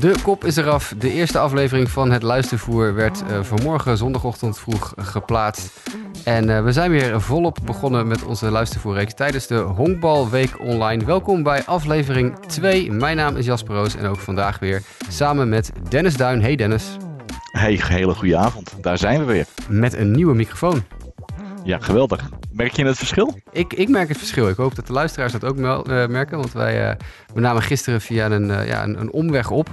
De 0.00 0.14
kop 0.22 0.44
is 0.44 0.56
eraf. 0.56 0.94
De 0.98 1.12
eerste 1.12 1.38
aflevering 1.38 1.90
van 1.90 2.10
het 2.10 2.22
luistervoer 2.22 2.94
werd 2.94 3.22
uh, 3.30 3.42
vanmorgen 3.42 3.96
zondagochtend 3.96 4.58
vroeg 4.58 4.92
geplaatst. 4.96 5.90
En 6.24 6.48
uh, 6.48 6.64
we 6.64 6.72
zijn 6.72 6.90
weer 6.90 7.20
volop 7.20 7.58
begonnen 7.64 8.06
met 8.06 8.24
onze 8.24 8.50
luistervoerreeks 8.50 9.14
tijdens 9.14 9.46
de 9.46 9.56
Honkbalweek 9.56 10.60
Online. 10.60 11.04
Welkom 11.04 11.42
bij 11.42 11.64
aflevering 11.64 12.38
2. 12.38 12.92
Mijn 12.92 13.16
naam 13.16 13.36
is 13.36 13.46
Jasper 13.46 13.74
Roos 13.74 13.96
en 13.96 14.06
ook 14.06 14.18
vandaag 14.18 14.58
weer 14.58 14.82
samen 15.08 15.48
met 15.48 15.72
Dennis 15.88 16.16
Duin. 16.16 16.42
Hey 16.42 16.56
Dennis. 16.56 16.96
Hey, 17.50 17.80
hele 17.82 18.14
goede 18.14 18.36
avond. 18.36 18.74
Daar 18.80 18.98
zijn 18.98 19.18
we 19.18 19.24
weer. 19.24 19.46
Met 19.68 19.94
een 19.94 20.10
nieuwe 20.10 20.34
microfoon. 20.34 20.82
Ja, 21.64 21.78
geweldig. 21.78 22.28
Merk 22.52 22.72
je 22.72 22.84
het 22.84 22.96
verschil? 22.96 23.38
Ik, 23.52 23.72
ik 23.72 23.88
merk 23.88 24.08
het 24.08 24.18
verschil. 24.18 24.48
Ik 24.48 24.56
hoop 24.56 24.74
dat 24.74 24.86
de 24.86 24.92
luisteraars 24.92 25.32
dat 25.32 25.44
ook 25.44 25.56
uh, 25.56 26.06
merken. 26.06 26.38
Want 26.38 26.52
wij 26.52 26.90
uh, 26.90 26.96
we 27.34 27.40
namen 27.40 27.62
gisteren 27.62 28.00
via 28.00 28.30
een, 28.30 28.48
uh, 28.48 28.66
ja, 28.66 28.82
een, 28.82 29.00
een, 29.00 29.12
omweg 29.12 29.50
op. 29.50 29.68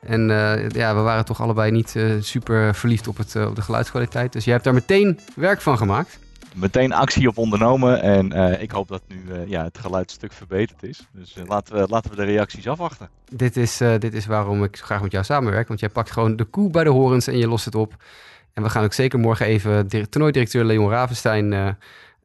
En 0.00 0.28
ja, 0.72 0.94
we 0.94 1.00
waren 1.00 1.24
toch 1.24 1.40
allebei 1.40 1.70
niet 1.70 1.96
super 2.20 2.74
verliefd 2.74 3.08
op, 3.08 3.16
het, 3.16 3.36
op 3.36 3.56
de 3.56 3.62
geluidskwaliteit. 3.62 4.32
Dus 4.32 4.44
je 4.44 4.50
hebt 4.50 4.64
daar 4.64 4.74
meteen 4.74 5.20
werk 5.34 5.60
van 5.60 5.76
gemaakt. 5.76 6.18
Meteen 6.54 6.92
actie 6.92 7.28
op 7.28 7.38
ondernomen. 7.38 8.02
En 8.02 8.60
ik 8.60 8.70
hoop 8.70 8.88
dat 8.88 9.02
nu 9.08 9.22
ja, 9.46 9.64
het 9.64 9.78
geluid 9.78 10.10
een 10.10 10.16
stuk 10.16 10.32
verbeterd 10.32 10.82
is. 10.82 11.08
Dus 11.12 11.36
laten, 11.46 11.74
we, 11.74 11.86
laten 11.88 12.10
we 12.10 12.16
de 12.16 12.24
reacties 12.24 12.68
afwachten. 12.68 13.08
Dit 13.30 13.56
is, 13.56 13.76
dit 13.76 14.14
is 14.14 14.26
waarom 14.26 14.64
ik 14.64 14.78
graag 14.78 15.02
met 15.02 15.12
jou 15.12 15.24
samenwerk. 15.24 15.68
Want 15.68 15.80
jij 15.80 15.88
pakt 15.88 16.10
gewoon 16.10 16.36
de 16.36 16.44
koe 16.44 16.70
bij 16.70 16.84
de 16.84 16.90
horens 16.90 17.26
en 17.26 17.38
je 17.38 17.48
lost 17.48 17.64
het 17.64 17.74
op. 17.74 17.96
En 18.58 18.64
we 18.64 18.70
gaan 18.70 18.84
ook 18.84 18.92
zeker 18.92 19.18
morgen 19.18 19.46
even 19.46 19.88
toernooidirecteur 19.88 20.64
Leon 20.64 20.90
Ravenstein 20.90 21.52
uh, 21.52 21.68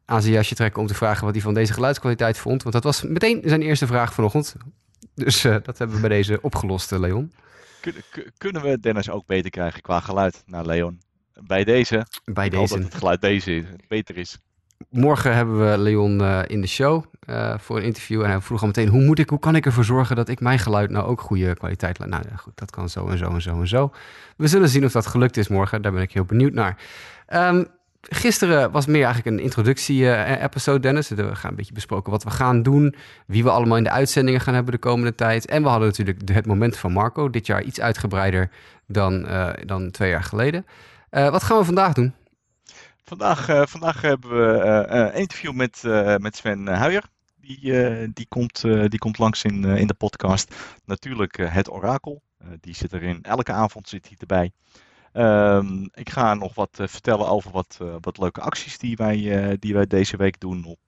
aan 0.06 0.22
zijn 0.22 0.34
jasje 0.34 0.56
trekken 0.56 0.82
om 0.82 0.88
te 0.88 0.94
vragen 0.94 1.26
wat 1.26 1.34
hij 1.34 1.44
van 1.44 1.54
deze 1.54 1.74
geluidskwaliteit 1.74 2.38
vond. 2.38 2.62
Want 2.64 2.76
dat 2.76 2.84
was 2.84 3.02
meteen 3.02 3.42
zijn 3.46 3.62
eerste 3.62 3.88
vraag 3.88 4.14
vanochtend. 4.14 4.56
Dus 5.16 5.46
uh, 5.46 5.56
dat 5.64 5.78
hebben 5.78 5.96
we 5.96 6.08
bij 6.08 6.18
deze 6.18 6.42
opgelost, 6.42 6.92
uh, 6.92 7.00
Leon. 7.00 7.32
Kun, 7.82 7.94
kunnen 8.38 8.62
we 8.62 8.80
Dennis 8.80 9.10
ook 9.10 9.26
beter 9.26 9.50
krijgen 9.50 9.82
qua 9.82 10.00
geluid 10.00 10.44
naar 10.46 10.66
Leon? 10.66 11.02
Bij 11.34 11.64
deze. 11.64 12.06
Bij 12.24 12.50
deze. 12.50 12.74
Dat 12.76 12.84
het 12.84 12.96
geluid 12.96 13.22
deze 13.22 13.66
beter 13.88 14.18
is. 14.18 14.38
Morgen 14.90 15.36
hebben 15.36 15.72
we 15.72 15.78
Leon 15.78 16.22
uh, 16.22 16.40
in 16.48 16.62
de 16.62 16.68
show 16.68 17.04
uh, 17.30 17.54
voor 17.58 17.78
een 17.78 17.84
interview. 17.84 18.22
En 18.22 18.30
hij 18.30 18.42
vroeg 18.42 18.62
al 18.62 18.68
meteen, 18.68 18.88
hoe 18.88 19.04
moet 19.04 19.20
ik, 19.20 19.30
hoe 19.30 19.40
kan 19.40 19.56
ik 19.56 19.66
ervoor 19.66 19.84
zorgen 19.84 20.16
dat 20.16 20.30
ik 20.30 20.40
mijn 20.40 20.60
geluid 20.60 20.90
nou 20.90 21.06
ook 21.06 21.22
goede 21.22 21.54
kwaliteit 21.56 22.00
laat? 22.00 22.10
Nou 22.10 22.24
ja, 22.30 22.36
goed, 22.36 22.54
dat 22.56 22.72
kan 22.72 22.90
zo 22.90 23.08
en 23.08 23.18
zo 23.18 23.30
en 23.30 23.42
zo 23.42 23.60
en 23.60 23.68
zo. 23.68 23.92
We 24.38 24.48
zullen 24.48 24.70
zien 24.70 24.86
of 24.86 24.92
dat 24.92 25.06
gelukt 25.06 25.38
is 25.38 25.48
morgen. 25.48 25.82
Daar 25.82 25.92
ben 25.92 26.02
ik 26.02 26.12
heel 26.12 26.26
benieuwd 26.26 26.54
naar. 26.54 26.78
Um, 27.34 27.68
gisteren 28.02 28.72
was 28.72 28.86
meer 28.86 29.06
eigenlijk 29.06 29.38
een 29.38 29.44
introductie-episode, 29.44 30.80
Dennis. 30.80 31.10
We 31.10 31.36
gaan 31.36 31.50
een 31.50 31.56
beetje 31.56 31.74
besproken 31.74 32.12
wat 32.12 32.24
we 32.24 32.30
gaan 32.30 32.64
doen. 32.64 32.96
Wie 33.26 33.44
we 33.44 33.50
allemaal 33.50 33.78
in 33.78 33.84
de 33.84 33.90
uitzendingen 33.90 34.42
gaan 34.42 34.54
hebben 34.54 34.74
de 34.74 34.80
komende 34.80 35.16
tijd. 35.16 35.46
En 35.46 35.64
we 35.64 35.70
hadden 35.70 35.88
natuurlijk 35.88 36.30
het 36.32 36.46
moment 36.46 36.78
van 36.78 36.92
Marco. 36.92 37.30
Dit 37.30 37.46
jaar 37.46 37.64
iets 37.64 37.82
uitgebreider 37.82 38.50
dan, 38.88 39.28
dan 39.66 39.92
twee 39.92 40.10
jaar 40.10 40.24
geleden. 40.24 40.66
wat 41.10 41.44
gaan 41.44 41.58
we 41.58 41.64
vandaag 41.66 41.94
doen? 41.94 42.14
Vandaag, 43.18 43.50
uh, 43.50 43.62
vandaag 43.66 44.02
hebben 44.02 44.30
we 44.30 44.64
uh, 44.66 45.00
een 45.00 45.14
interview 45.14 45.54
met, 45.54 45.82
met 46.18 46.36
Sven 46.36 46.68
Huijer. 46.68 47.04
Die, 47.42 48.14
die, 48.14 48.28
komt, 48.28 48.62
die 48.62 49.00
komt 49.00 49.18
langs 49.18 49.44
in, 49.44 49.64
in 49.66 49.88
de 49.88 49.94
podcast. 49.94 50.56
Natuurlijk 50.86 51.38
het 51.38 51.72
orakel. 51.72 52.22
die 52.60 52.76
zit 52.76 52.94
erin. 52.94 53.20
Elke 53.22 53.52
avond 53.52 53.90
zit 53.90 54.08
hij 54.08 54.18
erbij. 54.20 54.52
Um, 55.14 55.90
ik 55.94 56.10
ga 56.10 56.34
nog 56.34 56.56
wat 56.56 56.70
vertellen 56.74 57.28
over 57.28 57.52
wat, 57.52 57.78
wat 58.02 58.18
leuke 58.18 58.42
acties 58.42 58.78
die 58.78 58.96
wij, 58.96 59.58
die 59.60 59.74
wij 59.74 59.88
deze 59.88 60.18
week 60.18 60.40
doen 60.40 60.66
op, 60.66 60.80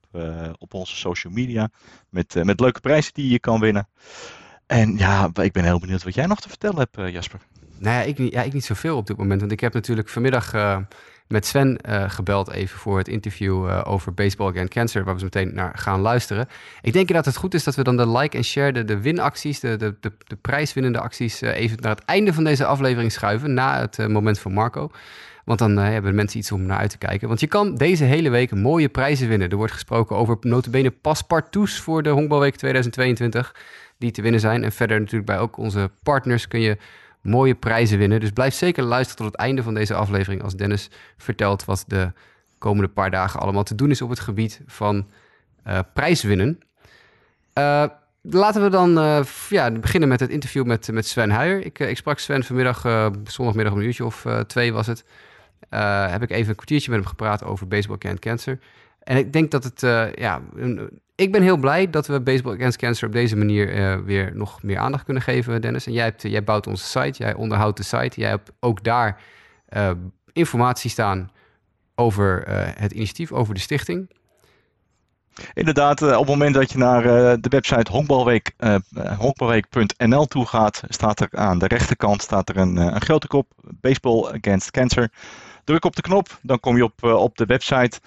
op 0.57 0.73
onze 0.73 0.95
social 0.95 1.33
media. 1.33 1.69
Met, 2.09 2.43
met 2.43 2.59
leuke 2.59 2.79
prijzen 2.79 3.13
die 3.13 3.29
je 3.31 3.39
kan 3.39 3.59
winnen. 3.59 3.87
En 4.65 4.97
ja, 4.97 5.29
ik 5.33 5.51
ben 5.51 5.63
heel 5.63 5.79
benieuwd 5.79 6.03
wat 6.03 6.15
jij 6.15 6.25
nog 6.25 6.41
te 6.41 6.49
vertellen 6.49 6.77
hebt, 6.77 7.11
Jasper. 7.11 7.39
Nou 7.77 7.95
ja 7.95 8.01
ik, 8.01 8.17
ja, 8.33 8.41
ik 8.41 8.53
niet 8.53 8.65
zoveel 8.65 8.97
op 8.97 9.07
dit 9.07 9.17
moment. 9.17 9.39
Want 9.39 9.51
ik 9.51 9.59
heb 9.59 9.73
natuurlijk 9.73 10.09
vanmiddag 10.09 10.53
met 11.27 11.45
Sven 11.45 11.79
uh, 11.89 12.09
gebeld 12.09 12.51
even 12.51 12.77
voor 12.79 12.97
het 12.97 13.07
interview 13.07 13.67
uh, 13.67 13.81
over 13.83 14.13
Baseball 14.13 14.49
Against 14.49 14.73
Cancer, 14.73 15.03
waar 15.03 15.13
we 15.13 15.19
zo 15.19 15.25
meteen 15.25 15.53
naar 15.53 15.77
gaan 15.77 15.99
luisteren. 15.99 16.47
Ik 16.81 16.93
denk 16.93 17.07
dat 17.07 17.25
het 17.25 17.35
goed 17.35 17.53
is 17.53 17.63
dat 17.63 17.75
we 17.75 17.83
dan 17.83 17.97
de 17.97 18.09
like 18.09 18.37
en 18.37 18.43
share, 18.43 18.85
de, 18.85 19.01
winacties, 19.01 19.59
de, 19.59 19.77
de, 19.77 19.95
de, 19.99 20.11
de 20.17 20.35
prijswinnende 20.35 20.99
acties, 20.99 21.41
uh, 21.41 21.57
even 21.57 21.77
naar 21.81 21.95
het 21.95 22.05
einde 22.05 22.33
van 22.33 22.43
deze 22.43 22.65
aflevering 22.65 23.11
schuiven, 23.11 23.53
na 23.53 23.79
het 23.79 24.07
moment 24.07 24.39
van 24.39 24.53
Marco. 24.53 24.91
Want 25.45 25.59
dan 25.59 25.77
hebben 25.77 26.15
mensen 26.15 26.39
iets 26.39 26.51
om 26.51 26.65
naar 26.65 26.77
uit 26.77 26.89
te 26.89 26.97
kijken. 26.97 27.27
Want 27.27 27.39
je 27.39 27.47
kan 27.47 27.75
deze 27.75 28.03
hele 28.03 28.29
week 28.29 28.55
mooie 28.55 28.89
prijzen 28.89 29.27
winnen. 29.27 29.49
Er 29.49 29.57
wordt 29.57 29.73
gesproken 29.73 30.15
over 30.15 30.37
notabene 30.41 30.91
paspartouts 30.91 31.79
voor 31.79 32.03
de 32.03 32.09
Honkbalweek 32.09 32.55
2022 32.55 33.55
die 33.97 34.11
te 34.11 34.21
winnen 34.21 34.39
zijn. 34.39 34.63
En 34.63 34.71
verder 34.71 34.99
natuurlijk 34.99 35.25
bij 35.25 35.39
ook 35.39 35.57
onze 35.57 35.91
partners 36.03 36.47
kun 36.47 36.59
je 36.59 36.77
mooie 37.25 37.55
prijzen 37.55 37.97
winnen. 37.97 38.19
Dus 38.19 38.31
blijf 38.31 38.53
zeker 38.53 38.83
luisteren 38.83 39.17
tot 39.17 39.31
het 39.31 39.35
einde 39.35 39.63
van 39.63 39.73
deze 39.73 39.93
aflevering 39.93 40.43
als 40.43 40.55
Dennis 40.55 40.89
vertelt 41.17 41.65
wat 41.65 41.83
de 41.87 42.11
komende 42.57 42.89
paar 42.89 43.11
dagen 43.11 43.39
allemaal 43.39 43.63
te 43.63 43.75
doen 43.75 43.89
is 43.89 44.01
op 44.01 44.09
het 44.09 44.19
gebied 44.19 44.61
van 44.65 45.07
uh, 45.67 45.79
prijswinnen. 45.93 46.59
Uh, 47.57 47.85
laten 48.21 48.63
we 48.63 48.69
dan 48.69 48.97
uh, 48.97 49.23
ja, 49.49 49.71
beginnen 49.71 50.09
met 50.09 50.19
het 50.19 50.29
interview 50.29 50.65
met, 50.65 50.91
met 50.91 51.07
Sven 51.07 51.29
Huijer. 51.29 51.65
Ik, 51.65 51.79
ik 51.79 51.97
sprak 51.97 52.19
Sven 52.19 52.43
vanmiddag, 52.43 52.81
zondagmiddag 53.23 53.73
een 53.73 53.81
uurtje 53.81 54.05
of 54.05 54.25
twee 54.47 54.73
was 54.73 54.87
het. 54.87 55.05
heb 56.09 56.21
ik 56.21 56.29
even 56.29 56.49
een 56.49 56.55
kwartiertje 56.55 56.89
met 56.89 56.99
hem 56.99 57.09
gepraat 57.09 57.43
over 57.43 57.67
Baseball 57.67 57.97
Can't 57.97 58.19
Cancer. 58.19 58.59
En 58.99 59.17
ik 59.17 59.33
denk 59.33 59.51
dat 59.51 59.63
het 59.63 59.81
ja, 60.15 60.41
een, 60.55 61.01
ik 61.15 61.31
ben 61.31 61.41
heel 61.41 61.57
blij 61.57 61.89
dat 61.89 62.07
we 62.07 62.21
Baseball 62.21 62.53
Against 62.53 62.77
Cancer 62.77 63.07
op 63.07 63.13
deze 63.13 63.35
manier 63.35 63.75
uh, 63.75 64.05
weer 64.05 64.31
nog 64.33 64.63
meer 64.63 64.77
aandacht 64.77 65.03
kunnen 65.03 65.23
geven, 65.23 65.61
Dennis. 65.61 65.85
En 65.85 65.93
jij, 65.93 66.03
hebt, 66.03 66.21
jij 66.21 66.43
bouwt 66.43 66.67
onze 66.67 66.85
site, 66.85 67.23
jij 67.23 67.33
onderhoudt 67.33 67.77
de 67.77 67.83
site. 67.83 68.19
Jij 68.19 68.29
hebt 68.29 68.51
ook 68.59 68.83
daar 68.83 69.21
uh, 69.69 69.91
informatie 70.33 70.89
staan 70.89 71.29
over 71.95 72.43
het 72.79 72.91
initiatief, 72.91 73.31
over 73.31 73.53
de 73.53 73.59
stichting. 73.59 74.09
Inderdaad, 75.53 76.01
op 76.01 76.17
het 76.17 76.27
moment 76.27 76.53
dat 76.53 76.71
je 76.71 76.77
naar 76.77 77.03
de 77.41 77.49
website 77.49 77.91
honkbalweek, 77.91 78.51
honkbalweek.nl 79.17 80.25
toe 80.25 80.45
gaat, 80.45 80.83
staat 80.87 81.19
er 81.19 81.27
aan 81.31 81.59
de 81.59 81.67
rechterkant 81.67 82.21
staat 82.21 82.49
er 82.49 82.57
een, 82.57 82.75
een 82.75 83.01
grote 83.01 83.27
kop, 83.27 83.51
Baseball 83.81 84.25
Against 84.25 84.71
Cancer. 84.71 85.11
Druk 85.63 85.85
op 85.85 85.95
de 85.95 86.01
knop, 86.01 86.39
dan 86.41 86.59
kom 86.59 86.75
je 86.75 86.83
op, 86.83 87.03
op 87.03 87.37
de 87.37 87.45
website. 87.45 87.99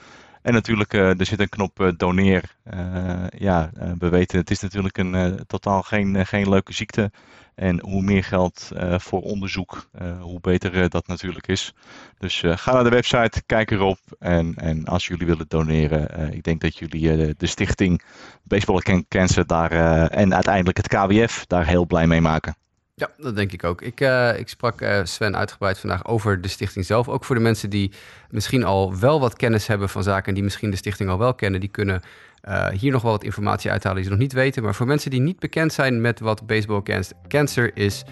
En 0.48 0.54
natuurlijk, 0.54 0.94
uh, 0.94 1.18
er 1.20 1.26
zit 1.26 1.40
een 1.40 1.48
knop 1.48 1.80
uh, 1.80 1.88
doneer. 1.96 2.56
Uh, 2.74 3.24
ja, 3.38 3.70
we 3.98 4.08
weten, 4.08 4.38
het 4.38 4.50
is 4.50 4.60
natuurlijk 4.60 4.98
een 4.98 5.44
totaal 5.46 5.82
geen, 5.82 6.26
geen 6.26 6.48
leuke 6.48 6.72
ziekte. 6.72 7.10
En 7.54 7.80
hoe 7.80 8.02
meer 8.02 8.24
geld 8.24 8.70
voor 8.98 9.20
onderzoek, 9.20 9.88
hoe 10.20 10.40
beter 10.40 10.88
dat 10.88 11.06
natuurlijk 11.06 11.46
is. 11.46 11.74
Dus 12.18 12.42
ga 12.46 12.72
naar 12.72 12.84
de 12.84 12.90
website, 12.90 13.42
kijk 13.46 13.70
erop. 13.70 13.98
En, 14.18 14.54
en 14.56 14.84
als 14.84 15.06
jullie 15.06 15.26
willen 15.26 15.48
doneren, 15.48 16.32
ik 16.32 16.42
denk 16.42 16.60
dat 16.60 16.78
jullie 16.78 17.34
de 17.36 17.46
stichting 17.46 18.02
Baseball 18.42 19.04
Cancer 19.08 19.46
daar 19.46 19.70
en 20.10 20.34
uiteindelijk 20.34 20.76
het 20.76 20.88
KWF 20.88 21.46
daar 21.46 21.66
heel 21.66 21.86
blij 21.86 22.06
mee 22.06 22.20
maken. 22.20 22.56
Ja, 22.98 23.10
dat 23.16 23.36
denk 23.36 23.52
ik 23.52 23.64
ook. 23.64 23.82
Ik, 23.82 24.00
uh, 24.00 24.38
ik 24.38 24.48
sprak 24.48 24.80
uh, 24.80 25.00
Sven 25.02 25.36
uitgebreid 25.36 25.78
vandaag 25.78 26.06
over 26.06 26.40
de 26.40 26.48
stichting 26.48 26.84
zelf. 26.84 27.08
Ook 27.08 27.24
voor 27.24 27.34
de 27.34 27.42
mensen 27.42 27.70
die 27.70 27.92
misschien 28.30 28.64
al 28.64 28.98
wel 28.98 29.20
wat 29.20 29.36
kennis 29.36 29.66
hebben 29.66 29.88
van 29.88 30.02
zaken... 30.02 30.28
en 30.28 30.34
die 30.34 30.42
misschien 30.42 30.70
de 30.70 30.76
stichting 30.76 31.10
al 31.10 31.18
wel 31.18 31.34
kennen... 31.34 31.60
die 31.60 31.68
kunnen 31.68 32.00
uh, 32.48 32.68
hier 32.68 32.92
nog 32.92 33.02
wel 33.02 33.12
wat 33.12 33.24
informatie 33.24 33.70
uithalen 33.70 33.96
die 33.96 34.04
ze 34.04 34.10
nog 34.10 34.20
niet 34.20 34.32
weten. 34.32 34.62
Maar 34.62 34.74
voor 34.74 34.86
mensen 34.86 35.10
die 35.10 35.20
niet 35.20 35.38
bekend 35.38 35.72
zijn 35.72 36.00
met 36.00 36.20
wat 36.20 36.46
Baseball 36.46 36.82
Cancer 37.28 37.76
is... 37.76 38.04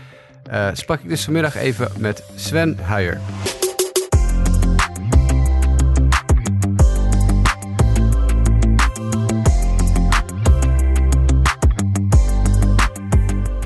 sprak 0.73 1.01
ik 1.01 1.09
dus 1.09 1.25
vanmiddag 1.25 1.57
even 1.57 1.91
met 1.99 2.23
Sven 2.35 2.79
Huijer. 2.79 3.21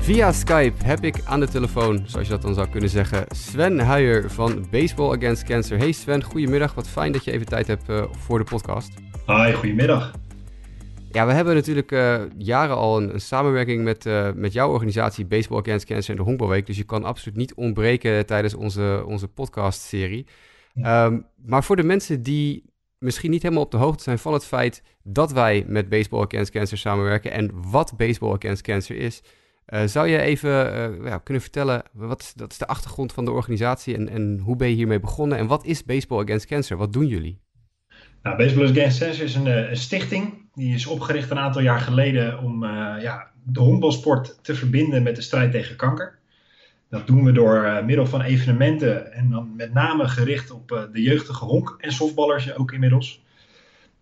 Via 0.01 0.31
Skype 0.31 0.85
heb 0.85 1.03
ik 1.03 1.21
aan 1.25 1.39
de 1.39 1.47
telefoon, 1.47 2.03
zoals 2.05 2.27
je 2.27 2.33
dat 2.33 2.41
dan 2.41 2.53
zou 2.53 2.69
kunnen 2.69 2.89
zeggen, 2.89 3.25
Sven 3.27 3.79
Huijer 3.79 4.31
van 4.31 4.67
Baseball 4.71 5.15
Against 5.15 5.43
Cancer. 5.43 5.77
Hey 5.77 5.91
Sven, 5.91 6.23
goedemiddag. 6.23 6.73
Wat 6.73 6.87
fijn 6.87 7.11
dat 7.11 7.23
je 7.23 7.31
even 7.31 7.45
tijd 7.45 7.67
hebt 7.67 7.89
uh, 7.89 8.03
voor 8.11 8.37
de 8.37 8.43
podcast. 8.43 8.93
Hi, 9.25 9.53
goedemiddag. 9.53 10.11
Ja, 11.11 11.25
we 11.25 11.33
hebben 11.33 11.55
natuurlijk 11.55 11.91
uh, 11.91 12.21
jaren 12.37 12.75
al 12.75 12.97
een, 12.97 13.13
een 13.13 13.21
samenwerking 13.21 13.83
met, 13.83 14.05
uh, 14.05 14.31
met 14.35 14.53
jouw 14.53 14.71
organisatie 14.71 15.25
Baseball 15.25 15.59
Against 15.59 15.85
Cancer 15.85 16.11
en 16.11 16.17
de 16.17 16.23
Honkbalweek. 16.23 16.65
Dus 16.65 16.77
je 16.77 16.83
kan 16.83 17.03
absoluut 17.03 17.37
niet 17.37 17.53
ontbreken 17.53 18.25
tijdens 18.25 18.53
onze, 18.53 19.03
onze 19.05 19.27
podcast-serie. 19.27 20.25
Um, 20.75 21.25
maar 21.45 21.63
voor 21.63 21.75
de 21.75 21.83
mensen 21.83 22.23
die 22.23 22.63
misschien 22.97 23.31
niet 23.31 23.41
helemaal 23.41 23.63
op 23.63 23.71
de 23.71 23.77
hoogte 23.77 24.03
zijn 24.03 24.19
van 24.19 24.33
het 24.33 24.45
feit 24.45 24.83
dat 25.03 25.31
wij 25.31 25.63
met 25.67 25.89
Baseball 25.89 26.23
Against 26.23 26.51
Cancer 26.51 26.77
samenwerken 26.77 27.31
en 27.31 27.51
wat 27.71 27.93
Baseball 27.97 28.33
Against 28.33 28.61
Cancer 28.61 28.95
is, 28.95 29.21
zou 29.85 30.07
je 30.07 30.17
even 30.17 30.49
uh, 30.49 31.05
ja, 31.05 31.17
kunnen 31.17 31.41
vertellen, 31.41 31.83
wat 31.91 32.33
dat 32.35 32.51
is 32.51 32.57
de 32.57 32.67
achtergrond 32.67 33.13
van 33.13 33.25
de 33.25 33.31
organisatie 33.31 33.95
en, 33.95 34.09
en 34.09 34.39
hoe 34.43 34.55
ben 34.55 34.69
je 34.69 34.75
hiermee 34.75 34.99
begonnen? 34.99 35.37
En 35.37 35.47
wat 35.47 35.65
is 35.65 35.83
Baseball 35.83 36.21
Against 36.21 36.45
Cancer? 36.45 36.77
Wat 36.77 36.93
doen 36.93 37.07
jullie? 37.07 37.39
Nou, 38.23 38.37
Baseball 38.37 38.69
Against 38.69 38.99
Cancer 38.99 39.23
is 39.23 39.35
een, 39.35 39.47
eh, 39.47 39.75
stichting. 39.75 40.49
Die 40.53 40.73
is 40.73 40.85
opgericht 40.85 41.29
een 41.29 41.39
aantal 41.39 41.61
jaar 41.61 41.79
geleden 41.79 42.39
om 42.39 42.65
ja, 43.01 43.31
de 43.43 43.59
honkbalsport 43.59 44.39
te 44.41 44.55
verbinden 44.55 45.03
met 45.03 45.15
de 45.15 45.21
strijd 45.21 45.51
tegen 45.51 45.75
kanker. 45.75 46.19
Dat 46.89 47.07
doen 47.07 47.23
we 47.23 47.31
door 47.31 47.81
middel 47.85 48.05
van 48.05 48.21
evenementen 48.21 49.13
en 49.13 49.29
dan 49.29 49.55
met 49.55 49.73
name 49.73 50.07
gericht 50.07 50.51
op 50.51 50.89
de 50.91 51.01
jeugdige 51.01 51.45
honk- 51.45 51.75
en 51.77 51.91
softballers 51.91 52.55
ook 52.55 52.71
inmiddels. 52.71 53.23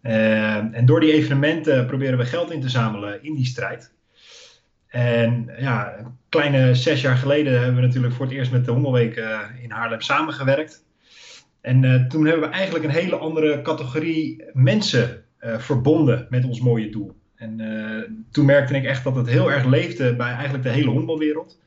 en 0.02 0.86
door 0.86 1.00
die 1.00 1.14
evenementen 1.14 1.86
proberen 1.86 2.18
we 2.18 2.26
geld 2.26 2.52
in 2.52 2.62
te 2.62 2.70
zamelen 2.70 3.24
in 3.24 3.36
die 3.36 3.46
strijd. 3.46 3.92
En 4.90 5.52
ja, 5.60 5.98
een 5.98 6.18
kleine 6.30 6.76
zes 6.76 7.02
jaar 7.02 7.18
geleden 7.18 7.58
hebben 7.58 7.76
we 7.76 7.88
natuurlijk 7.88 8.14
voor 8.14 8.26
het 8.26 8.36
eerst 8.36 8.52
met 8.52 8.66
de 8.66 8.72
Hongerweek 8.72 9.16
in 9.62 9.72
Haarlem 9.72 10.02
samengewerkt. 10.02 10.84
En 11.62 11.84
uh, 11.84 12.08
toen 12.08 12.26
hebben 12.26 12.50
we 12.50 12.56
eigenlijk 12.56 12.86
een 12.86 12.92
hele 12.92 13.16
andere 13.16 13.62
categorie 13.62 14.44
mensen 14.54 15.24
uh, 15.42 15.58
verbonden 15.58 16.28
met 16.30 16.46
ons 16.46 16.60
mooie 16.60 16.90
doel. 16.90 17.18
En 17.36 17.58
toen 18.32 18.46
merkte 18.46 18.76
ik 18.76 18.84
echt 18.84 19.04
dat 19.04 19.16
het 19.16 19.28
heel 19.28 19.52
erg 19.52 19.66
leefde 19.66 20.16
bij 20.16 20.32
eigenlijk 20.32 20.64
de 20.64 20.70
hele 20.70 20.90
honkbalwereld. 20.90 21.60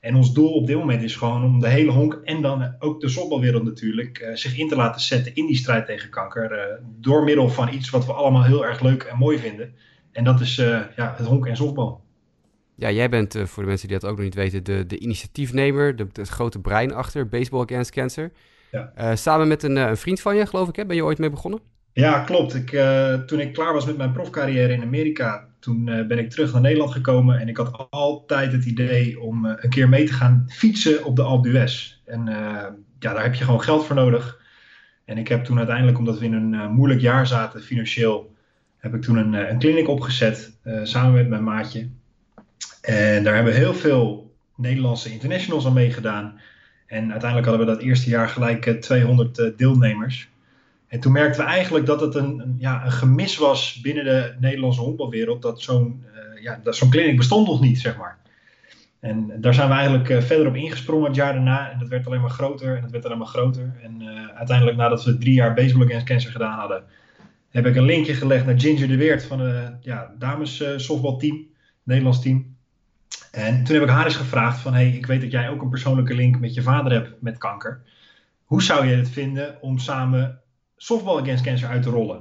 En 0.00 0.14
ons 0.14 0.32
doel 0.32 0.52
op 0.52 0.66
dit 0.66 0.76
moment 0.76 1.02
is 1.02 1.16
gewoon 1.16 1.44
om 1.44 1.60
de 1.60 1.68
hele 1.68 1.90
honk 1.90 2.20
en 2.24 2.42
dan 2.42 2.74
ook 2.78 3.00
de 3.00 3.08
softbalwereld 3.08 3.64
natuurlijk 3.64 4.30
zich 4.34 4.58
in 4.58 4.68
te 4.68 4.76
laten 4.76 5.00
zetten 5.00 5.34
in 5.34 5.46
die 5.46 5.56
strijd 5.56 5.86
tegen 5.86 6.10
kanker. 6.10 6.80
door 7.00 7.24
middel 7.24 7.48
van 7.48 7.72
iets 7.72 7.90
wat 7.90 8.06
we 8.06 8.12
allemaal 8.12 8.44
heel 8.44 8.66
erg 8.66 8.80
leuk 8.80 9.02
en 9.02 9.18
mooi 9.18 9.38
vinden. 9.38 9.74
En 10.12 10.24
dat 10.24 10.40
is 10.40 10.54
ja, 10.96 11.14
het 11.16 11.26
honk 11.26 11.46
en 11.46 11.56
softbal. 11.56 12.03
Ja, 12.76 12.90
jij 12.90 13.08
bent 13.08 13.36
voor 13.44 13.62
de 13.62 13.68
mensen 13.68 13.88
die 13.88 13.98
dat 13.98 14.10
ook 14.10 14.16
nog 14.16 14.24
niet 14.24 14.34
weten, 14.34 14.64
de, 14.64 14.86
de 14.86 14.98
initiatiefnemer, 14.98 15.96
de, 15.96 16.06
het 16.12 16.28
grote 16.28 16.58
brein 16.58 16.92
achter 16.92 17.28
Baseball 17.28 17.62
Against 17.62 17.90
Cancer. 17.90 18.30
Ja. 18.74 18.92
Uh, 18.98 19.16
samen 19.16 19.48
met 19.48 19.62
een, 19.62 19.76
een, 19.76 19.96
vriend 19.96 20.20
van 20.20 20.36
je, 20.36 20.46
geloof 20.46 20.68
ik, 20.68 20.76
hè? 20.76 20.86
ben 20.86 20.96
je 20.96 21.04
ooit 21.04 21.18
mee 21.18 21.30
begonnen? 21.30 21.60
Ja, 21.92 22.20
klopt. 22.20 22.54
Ik, 22.54 22.72
uh, 22.72 23.14
toen 23.14 23.40
ik 23.40 23.52
klaar 23.52 23.72
was 23.72 23.86
met 23.86 23.96
mijn 23.96 24.12
profcarrière 24.12 24.72
in 24.72 24.82
Amerika, 24.82 25.48
toen 25.58 25.86
uh, 25.86 26.06
ben 26.06 26.18
ik 26.18 26.30
terug 26.30 26.52
naar 26.52 26.60
Nederland 26.60 26.92
gekomen. 26.92 27.40
En 27.40 27.48
ik 27.48 27.56
had 27.56 27.86
altijd 27.90 28.52
het 28.52 28.64
idee 28.64 29.20
om 29.20 29.44
een 29.44 29.70
keer 29.70 29.88
mee 29.88 30.04
te 30.04 30.12
gaan 30.12 30.44
fietsen 30.48 31.04
op 31.04 31.16
de 31.16 31.22
Alpe 31.22 31.48
d'Huez. 31.48 32.00
En 32.04 32.26
ja, 32.98 33.12
daar 33.12 33.22
heb 33.22 33.34
je 33.34 33.44
gewoon 33.44 33.62
geld 33.62 33.86
voor 33.86 33.96
nodig. 33.96 34.42
En 35.04 35.18
ik 35.18 35.28
heb 35.28 35.44
toen 35.44 35.58
uiteindelijk, 35.58 35.98
omdat 35.98 36.18
we 36.18 36.24
in 36.24 36.32
een 36.32 36.72
moeilijk 36.72 37.00
jaar 37.00 37.26
zaten 37.26 37.62
financieel, 37.62 38.34
heb 38.76 38.94
ik 38.94 39.02
toen 39.02 39.16
een, 39.16 39.32
een 39.32 39.58
kliniek 39.58 39.88
opgezet 39.88 40.58
samen 40.82 41.12
met 41.12 41.28
mijn 41.28 41.44
maatje. 41.44 41.88
En 42.84 43.24
daar 43.24 43.34
hebben 43.34 43.54
heel 43.54 43.74
veel 43.74 44.34
Nederlandse 44.56 45.12
internationals 45.12 45.66
aan 45.66 45.72
meegedaan. 45.72 46.40
En 46.86 47.10
uiteindelijk 47.10 47.50
hadden 47.50 47.66
we 47.66 47.72
dat 47.72 47.82
eerste 47.82 48.10
jaar 48.10 48.28
gelijk 48.28 48.80
200 48.80 49.38
eh, 49.38 49.46
eh, 49.46 49.52
deelnemers. 49.56 50.28
En 50.86 51.00
toen 51.00 51.12
merkten 51.12 51.44
we 51.44 51.50
eigenlijk 51.50 51.86
dat 51.86 52.00
het 52.00 52.14
een, 52.14 52.56
ja, 52.58 52.84
een 52.84 52.92
gemis 52.92 53.36
was 53.36 53.80
binnen 53.80 54.04
de 54.04 54.34
Nederlandse 54.40 54.80
honkbalwereld. 54.80 55.42
Dat 55.42 55.60
zo'n 55.60 56.04
uh, 56.14 56.42
ja, 56.42 56.60
zo'n 56.64 56.90
kliniek 56.90 57.16
bestond 57.16 57.46
nog 57.46 57.60
niet, 57.60 57.80
zeg 57.80 57.96
maar. 57.96 58.18
En 59.00 59.40
daar 59.40 59.54
zijn 59.54 59.68
we 59.68 59.74
eigenlijk 59.74 60.08
uh, 60.08 60.20
verder 60.20 60.46
op 60.46 60.54
ingesprongen 60.54 61.06
het 61.06 61.16
jaar 61.16 61.32
daarna. 61.32 61.70
En 61.70 61.78
dat 61.78 61.88
werd 61.88 62.06
alleen 62.06 62.20
maar 62.20 62.30
groter 62.30 62.76
en 62.76 62.82
dat 62.82 62.90
werd 62.90 63.04
alleen 63.04 63.18
maar 63.18 63.26
groter. 63.26 63.74
En 63.82 64.02
uiteindelijk 64.34 64.76
nadat 64.76 65.04
we 65.04 65.18
drie 65.18 65.34
jaar 65.34 65.54
Baseball 65.54 65.84
Against 65.84 66.06
Cancer 66.06 66.30
gedaan 66.30 66.58
hadden... 66.58 66.84
heb 67.50 67.66
ik 67.66 67.76
een 67.76 67.84
linkje 67.84 68.14
gelegd 68.14 68.46
naar 68.46 68.60
Ginger 68.60 68.88
de 68.88 68.96
Weert 68.96 69.24
van 69.24 69.40
het 69.40 69.76
ja, 69.80 70.14
dames 70.18 70.64
softbalteam, 70.76 71.46
Nederlands 71.82 72.20
team. 72.20 72.53
En 73.34 73.64
toen 73.64 73.74
heb 73.74 73.84
ik 73.84 73.90
haar 73.90 74.04
eens 74.04 74.16
gevraagd 74.16 74.60
van, 74.60 74.74
hey, 74.74 74.88
ik 74.90 75.06
weet 75.06 75.20
dat 75.20 75.30
jij 75.30 75.48
ook 75.48 75.62
een 75.62 75.68
persoonlijke 75.68 76.14
link 76.14 76.38
met 76.38 76.54
je 76.54 76.62
vader 76.62 76.92
hebt 76.92 77.10
met 77.20 77.38
kanker. 77.38 77.82
Hoe 78.44 78.62
zou 78.62 78.86
je 78.86 78.94
het 78.94 79.08
vinden 79.08 79.56
om 79.60 79.78
samen 79.78 80.40
softball 80.76 81.20
against 81.20 81.44
cancer 81.44 81.68
uit 81.68 81.82
te 81.82 81.90
rollen? 81.90 82.20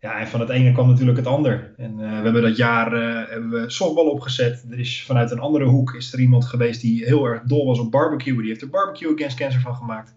Ja, 0.00 0.18
en 0.18 0.28
van 0.28 0.40
het 0.40 0.48
ene 0.48 0.72
kwam 0.72 0.88
natuurlijk 0.88 1.16
het 1.16 1.26
ander. 1.26 1.74
En 1.76 1.92
uh, 1.98 2.08
we 2.18 2.24
hebben 2.24 2.42
dat 2.42 2.56
jaar 2.56 2.92
uh, 2.92 3.50
we 3.50 3.64
softball 3.66 4.06
opgezet. 4.06 4.66
Er 4.70 4.78
is 4.78 5.04
vanuit 5.04 5.30
een 5.30 5.38
andere 5.38 5.64
hoek 5.64 5.94
is 5.94 6.12
er 6.12 6.20
iemand 6.20 6.44
geweest 6.44 6.80
die 6.80 7.04
heel 7.04 7.24
erg 7.24 7.42
dol 7.42 7.66
was 7.66 7.78
op 7.78 7.90
barbecue. 7.90 8.38
Die 8.38 8.48
heeft 8.48 8.62
er 8.62 8.70
barbecue 8.70 9.14
against 9.14 9.36
cancer 9.36 9.60
van 9.60 9.74
gemaakt. 9.74 10.14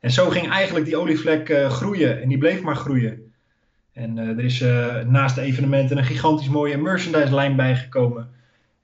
En 0.00 0.10
zo 0.10 0.28
ging 0.28 0.50
eigenlijk 0.50 0.84
die 0.84 0.96
olievlek 0.96 1.48
uh, 1.48 1.70
groeien. 1.70 2.22
En 2.22 2.28
die 2.28 2.38
bleef 2.38 2.62
maar 2.62 2.76
groeien. 2.76 3.32
En 3.92 4.18
er 4.18 4.40
is 4.40 4.60
naast 5.06 5.34
de 5.34 5.40
evenementen 5.40 5.98
een 5.98 6.04
gigantisch 6.04 6.48
mooie 6.48 6.78
merchandise 6.78 7.34
lijn 7.34 7.56
bijgekomen. 7.56 8.36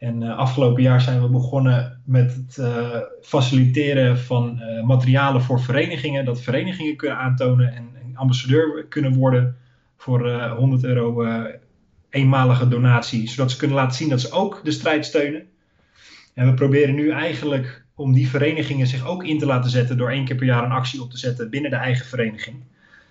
En 0.05 0.23
uh, 0.23 0.39
afgelopen 0.39 0.83
jaar 0.83 1.01
zijn 1.01 1.23
we 1.23 1.29
begonnen 1.29 2.01
met 2.05 2.35
het 2.35 2.56
uh, 2.61 2.99
faciliteren 3.23 4.19
van 4.19 4.61
uh, 4.61 4.83
materialen 4.83 5.43
voor 5.43 5.61
verenigingen. 5.61 6.25
Dat 6.25 6.41
verenigingen 6.41 6.97
kunnen 6.97 7.19
aantonen 7.19 7.75
en, 7.75 7.89
en 8.03 8.17
ambassadeur 8.17 8.87
kunnen 8.89 9.15
worden 9.15 9.56
voor 9.97 10.31
100 10.51 10.85
euro 10.85 11.27
eenmalige 12.11 12.69
donatie. 12.69 13.29
Zodat 13.29 13.51
ze 13.51 13.56
kunnen 13.56 13.77
laten 13.77 13.97
zien 13.97 14.09
dat 14.09 14.21
ze 14.21 14.33
ook 14.33 14.61
de 14.65 14.71
strijd 14.71 15.06
steunen. 15.06 15.47
En 16.35 16.47
we 16.47 16.55
proberen 16.55 16.95
nu 16.95 17.11
eigenlijk 17.11 17.85
om 17.95 18.12
die 18.12 18.29
verenigingen 18.29 18.87
zich 18.87 19.06
ook 19.06 19.25
in 19.25 19.39
te 19.39 19.47
laten 19.47 19.71
zetten 19.71 19.97
door 19.97 20.11
één 20.11 20.25
keer 20.25 20.37
per 20.37 20.47
jaar 20.47 20.65
een 20.65 20.71
actie 20.71 21.03
op 21.03 21.11
te 21.11 21.19
zetten 21.19 21.51
binnen 21.51 21.71
de 21.71 21.77
eigen 21.77 22.06
vereniging. 22.06 22.56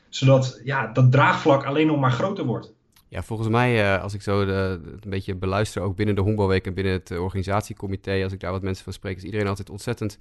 Zodat 0.10 0.62
ja, 0.64 0.88
dat 0.88 1.12
draagvlak 1.12 1.66
alleen 1.66 1.88
nog 1.88 2.00
maar 2.00 2.12
groter 2.12 2.46
wordt. 2.46 2.73
Ja, 3.14 3.24
volgens 3.24 3.50
mij, 3.50 3.96
uh, 3.96 4.02
als 4.02 4.14
ik 4.14 4.22
zo 4.22 4.46
de, 4.46 4.80
een 5.00 5.10
beetje 5.10 5.36
beluister, 5.36 5.82
ook 5.82 5.96
binnen 5.96 6.16
de 6.16 6.22
Honkbalweek 6.22 6.66
en 6.66 6.74
binnen 6.74 6.94
het 6.94 7.12
uh, 7.12 7.22
organisatiecomité, 7.22 8.24
als 8.24 8.34
ik 8.34 8.40
daar 8.40 8.52
wat 8.52 8.62
mensen 8.62 8.84
van 8.84 8.94
spreek, 8.94 9.18
is 9.18 9.24
iedereen 9.24 9.48
altijd 9.48 9.70
ontzettend 9.70 10.18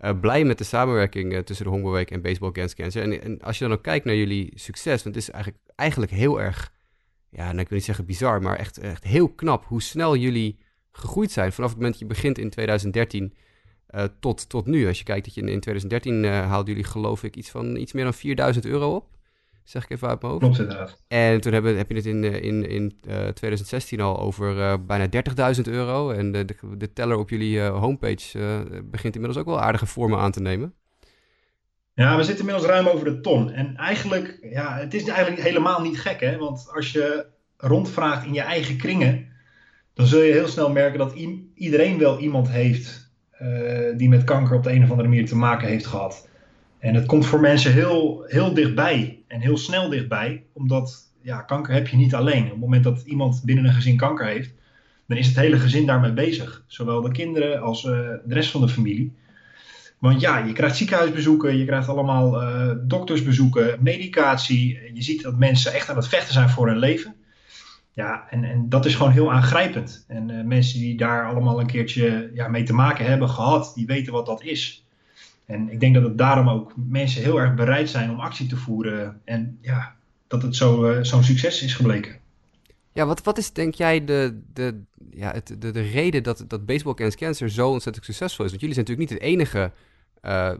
uh, 0.00 0.20
blij 0.20 0.44
met 0.44 0.58
de 0.58 0.64
samenwerking 0.64 1.44
tussen 1.44 1.64
de 1.64 1.70
Honkbalweek 1.70 2.10
en 2.10 2.22
Baseball 2.22 2.50
Against 2.50 2.74
Cancer. 2.74 3.02
En, 3.02 3.22
en, 3.22 3.40
als 3.40 3.58
je 3.58 3.64
dan 3.64 3.72
ook 3.72 3.82
kijkt 3.82 4.04
naar 4.04 4.14
jullie 4.14 4.52
succes, 4.54 5.02
want 5.02 5.14
het 5.14 5.24
is 5.24 5.30
eigenlijk, 5.30 5.64
eigenlijk 5.74 6.12
heel 6.12 6.40
erg, 6.40 6.72
ja, 7.28 7.44
nou, 7.44 7.58
ik 7.58 7.68
wil 7.68 7.76
niet 7.76 7.86
zeggen 7.86 8.04
bizar, 8.04 8.42
maar 8.42 8.56
echt, 8.56 8.78
echt 8.78 9.04
heel 9.04 9.28
knap 9.28 9.64
hoe 9.64 9.82
snel 9.82 10.16
jullie 10.16 10.58
gegroeid 10.90 11.30
zijn. 11.30 11.52
Vanaf 11.52 11.70
het 11.70 11.78
moment 11.78 11.98
dat 11.98 12.08
je 12.08 12.14
begint 12.14 12.38
in 12.38 12.50
2013 12.50 13.34
tot, 14.20 14.48
tot 14.48 14.66
nu. 14.66 14.86
Als 14.86 14.98
je 14.98 15.04
kijkt 15.04 15.24
dat 15.24 15.34
je 15.34 15.40
in, 15.40 15.48
in 15.48 15.60
2013 15.60 16.24
haalden 16.24 16.74
jullie 16.74 16.90
geloof 16.90 17.22
ik 17.22 17.36
iets 17.36 17.50
van 17.50 17.76
iets 17.76 17.92
meer 17.92 18.04
dan 18.04 18.14
4000 18.14 18.66
euro 18.66 18.94
op. 18.94 19.18
Zeg 19.70 19.84
ik 19.84 19.90
even 19.90 20.08
uit 20.08 20.20
mijn 20.20 20.32
hoofd. 20.32 20.44
Klopt 20.44 20.58
inderdaad. 20.58 21.02
En 21.08 21.40
toen 21.40 21.52
hebben, 21.52 21.76
heb 21.76 21.88
je 21.88 21.94
het 21.94 22.06
in, 22.06 22.24
eh, 22.24 22.42
in, 22.42 22.68
in 22.68 22.98
uh, 23.08 23.28
eh, 23.28 23.34
2016 23.34 24.00
al 24.00 24.20
over 24.20 24.56
uh, 24.56 24.74
bijna 24.86 25.06
30.000 25.56 25.60
euro. 25.62 26.10
En 26.10 26.32
de, 26.32 26.44
de, 26.44 26.54
de, 26.76 26.92
teller 26.92 27.16
op 27.16 27.30
jullie 27.30 27.56
uh, 27.56 27.78
homepage 27.78 28.38
begint 28.84 29.14
inmiddels 29.14 29.40
ook 29.42 29.48
wel 29.48 29.60
aardige 29.60 29.86
vormen 29.86 30.18
aan 30.18 30.30
te 30.30 30.40
nemen. 30.40 30.74
Ja, 31.94 32.16
we 32.16 32.22
zitten 32.22 32.46
inmiddels 32.46 32.70
ruim 32.70 32.86
over 32.86 33.04
de 33.04 33.20
ton. 33.20 33.50
En 33.50 33.76
eigenlijk, 33.76 34.38
ja, 34.42 34.76
het 34.76 34.94
is 34.94 35.08
eigenlijk 35.08 35.42
helemaal 35.42 35.80
niet 35.82 36.00
gek, 36.00 36.20
hè. 36.20 36.38
Want 36.38 36.70
als 36.74 36.92
je 36.92 37.26
rondvraagt 37.56 38.26
in 38.26 38.34
je 38.34 38.40
eigen 38.40 38.76
kringen, 38.76 39.26
dan 39.94 40.06
zul 40.06 40.22
je 40.22 40.32
heel 40.32 40.48
snel 40.48 40.70
merken 40.70 40.98
dat 40.98 41.14
iedereen 41.54 41.98
wel 41.98 42.18
iemand 42.18 42.50
heeft 42.50 43.08
die 43.96 44.08
met 44.08 44.24
kanker 44.24 44.56
op 44.56 44.62
de 44.62 44.72
een 44.72 44.82
of 44.82 44.90
andere 44.90 45.08
manier 45.08 45.26
te 45.26 45.36
maken 45.36 45.68
heeft 45.68 45.86
gehad. 45.86 46.28
En 46.78 46.94
het 46.94 47.06
komt 47.06 47.26
voor 47.26 47.40
mensen 47.40 47.72
heel, 47.72 48.24
heel 48.26 48.54
dichtbij 48.54 49.19
en 49.30 49.40
heel 49.40 49.56
snel 49.56 49.88
dichtbij, 49.88 50.44
omdat 50.52 51.12
ja, 51.22 51.40
kanker 51.40 51.74
heb 51.74 51.88
je 51.88 51.96
niet 51.96 52.14
alleen. 52.14 52.44
Op 52.44 52.50
het 52.50 52.60
moment 52.60 52.84
dat 52.84 53.02
iemand 53.02 53.42
binnen 53.44 53.64
een 53.64 53.72
gezin 53.72 53.96
kanker 53.96 54.26
heeft, 54.26 54.52
dan 55.06 55.16
is 55.16 55.26
het 55.26 55.36
hele 55.36 55.58
gezin 55.58 55.86
daarmee 55.86 56.12
bezig. 56.12 56.64
Zowel 56.66 57.00
de 57.00 57.10
kinderen 57.10 57.60
als 57.60 57.84
uh, 57.84 57.90
de 58.24 58.34
rest 58.34 58.50
van 58.50 58.60
de 58.60 58.68
familie. 58.68 59.12
Want 59.98 60.20
ja, 60.20 60.38
je 60.38 60.52
krijgt 60.52 60.76
ziekenhuisbezoeken, 60.76 61.56
je 61.56 61.64
krijgt 61.64 61.88
allemaal 61.88 62.42
uh, 62.42 62.72
doktersbezoeken, 62.82 63.78
medicatie. 63.80 64.78
Je 64.94 65.02
ziet 65.02 65.22
dat 65.22 65.38
mensen 65.38 65.72
echt 65.72 65.88
aan 65.88 65.96
het 65.96 66.08
vechten 66.08 66.32
zijn 66.32 66.48
voor 66.48 66.66
hun 66.66 66.78
leven. 66.78 67.14
Ja, 67.92 68.26
en, 68.30 68.44
en 68.44 68.68
dat 68.68 68.86
is 68.86 68.94
gewoon 68.94 69.12
heel 69.12 69.32
aangrijpend. 69.32 70.04
En 70.08 70.28
uh, 70.28 70.44
mensen 70.44 70.78
die 70.78 70.96
daar 70.96 71.26
allemaal 71.26 71.60
een 71.60 71.66
keertje 71.66 72.30
ja, 72.34 72.48
mee 72.48 72.62
te 72.62 72.72
maken 72.72 73.04
hebben 73.04 73.28
gehad, 73.28 73.72
die 73.74 73.86
weten 73.86 74.12
wat 74.12 74.26
dat 74.26 74.42
is. 74.42 74.84
En 75.50 75.70
ik 75.70 75.80
denk 75.80 75.94
dat 75.94 76.02
het 76.02 76.18
daarom 76.18 76.48
ook 76.48 76.72
mensen 76.76 77.22
heel 77.22 77.40
erg 77.40 77.54
bereid 77.54 77.88
zijn 77.88 78.10
om 78.10 78.20
actie 78.20 78.46
te 78.46 78.56
voeren. 78.56 79.20
En 79.24 79.58
ja, 79.60 79.94
dat 80.26 80.42
het 80.42 80.60
uh, 80.60 80.98
zo'n 81.02 81.22
succes 81.22 81.62
is 81.62 81.74
gebleken. 81.74 82.18
Ja, 82.92 83.06
wat, 83.06 83.22
wat 83.22 83.38
is 83.38 83.52
denk 83.52 83.74
jij 83.74 84.04
de, 84.04 84.40
de, 84.52 84.80
ja, 85.10 85.32
het, 85.32 85.56
de, 85.58 85.70
de 85.70 85.80
reden 85.80 86.22
dat, 86.22 86.44
dat 86.48 86.66
Baseball 86.66 86.92
Against 86.92 87.16
Cancer 87.16 87.50
zo 87.50 87.70
ontzettend 87.70 88.04
succesvol 88.04 88.44
is? 88.44 88.50
Want 88.50 88.60
jullie 88.60 88.76
zijn 88.76 88.86
natuurlijk 88.86 89.10
niet 89.10 89.20
het 89.20 89.28
enige 89.28 89.72
uh, 90.22 90.52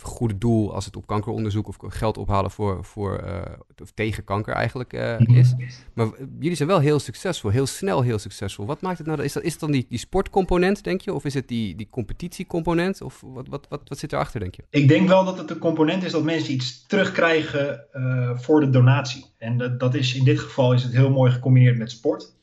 goede 0.00 0.38
doel 0.38 0.74
als 0.74 0.84
het 0.84 0.96
op 0.96 1.06
kankeronderzoek 1.06 1.68
of 1.68 1.76
geld 1.78 2.18
ophalen 2.18 2.50
voor, 2.50 2.84
voor 2.84 3.24
uh, 3.24 3.42
of 3.82 3.90
tegen 3.90 4.24
kanker 4.24 4.54
eigenlijk 4.54 4.92
uh, 4.92 5.20
is. 5.20 5.54
Maar 5.92 6.08
jullie 6.38 6.56
zijn 6.56 6.68
wel 6.68 6.78
heel 6.78 6.98
succesvol, 6.98 7.50
heel 7.50 7.66
snel 7.66 8.02
heel 8.02 8.18
succesvol. 8.18 8.66
Wat 8.66 8.80
maakt 8.80 8.98
het 8.98 9.06
nou? 9.06 9.22
Is, 9.22 9.32
dat, 9.32 9.42
is 9.42 9.50
het 9.50 9.60
dan 9.60 9.70
die, 9.70 9.86
die 9.88 9.98
sportcomponent, 9.98 10.84
denk 10.84 11.00
je? 11.00 11.14
Of 11.14 11.24
is 11.24 11.34
het 11.34 11.48
die, 11.48 11.76
die 11.76 11.88
competitiecomponent? 11.90 13.00
Of 13.02 13.22
wat, 13.26 13.48
wat, 13.48 13.66
wat, 13.68 13.80
wat 13.84 13.98
zit 13.98 14.12
erachter, 14.12 14.40
denk 14.40 14.54
je? 14.54 14.62
Ik 14.70 14.88
denk 14.88 15.08
wel 15.08 15.24
dat 15.24 15.38
het 15.38 15.48
de 15.48 15.58
component 15.58 16.04
is 16.04 16.12
dat 16.12 16.22
mensen 16.22 16.54
iets 16.54 16.86
terugkrijgen 16.86 17.86
uh, 17.92 18.38
voor 18.38 18.60
de 18.60 18.70
donatie. 18.70 19.24
En 19.38 19.58
dat, 19.58 19.80
dat 19.80 19.94
is 19.94 20.14
in 20.14 20.24
dit 20.24 20.40
geval 20.40 20.72
is 20.72 20.82
het 20.82 20.92
heel 20.92 21.10
mooi 21.10 21.32
gecombineerd 21.32 21.78
met 21.78 21.90
sport. 21.90 22.34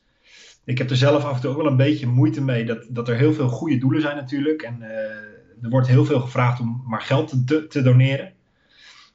Ik 0.65 0.77
heb 0.77 0.89
er 0.89 0.95
zelf 0.95 1.23
af 1.23 1.35
en 1.35 1.41
toe 1.41 1.49
ook 1.49 1.57
wel 1.57 1.65
een 1.65 1.77
beetje 1.77 2.07
moeite 2.07 2.41
mee 2.41 2.65
dat, 2.65 2.85
dat 2.89 3.07
er 3.07 3.15
heel 3.15 3.33
veel 3.33 3.49
goede 3.49 3.77
doelen 3.77 4.01
zijn 4.01 4.15
natuurlijk. 4.15 4.61
En 4.61 4.81
er 5.61 5.69
wordt 5.69 5.87
heel 5.87 6.05
veel 6.05 6.19
gevraagd 6.19 6.59
om 6.59 6.83
maar 6.85 7.01
geld 7.01 7.47
te, 7.47 7.67
te 7.67 7.81
doneren. 7.81 8.33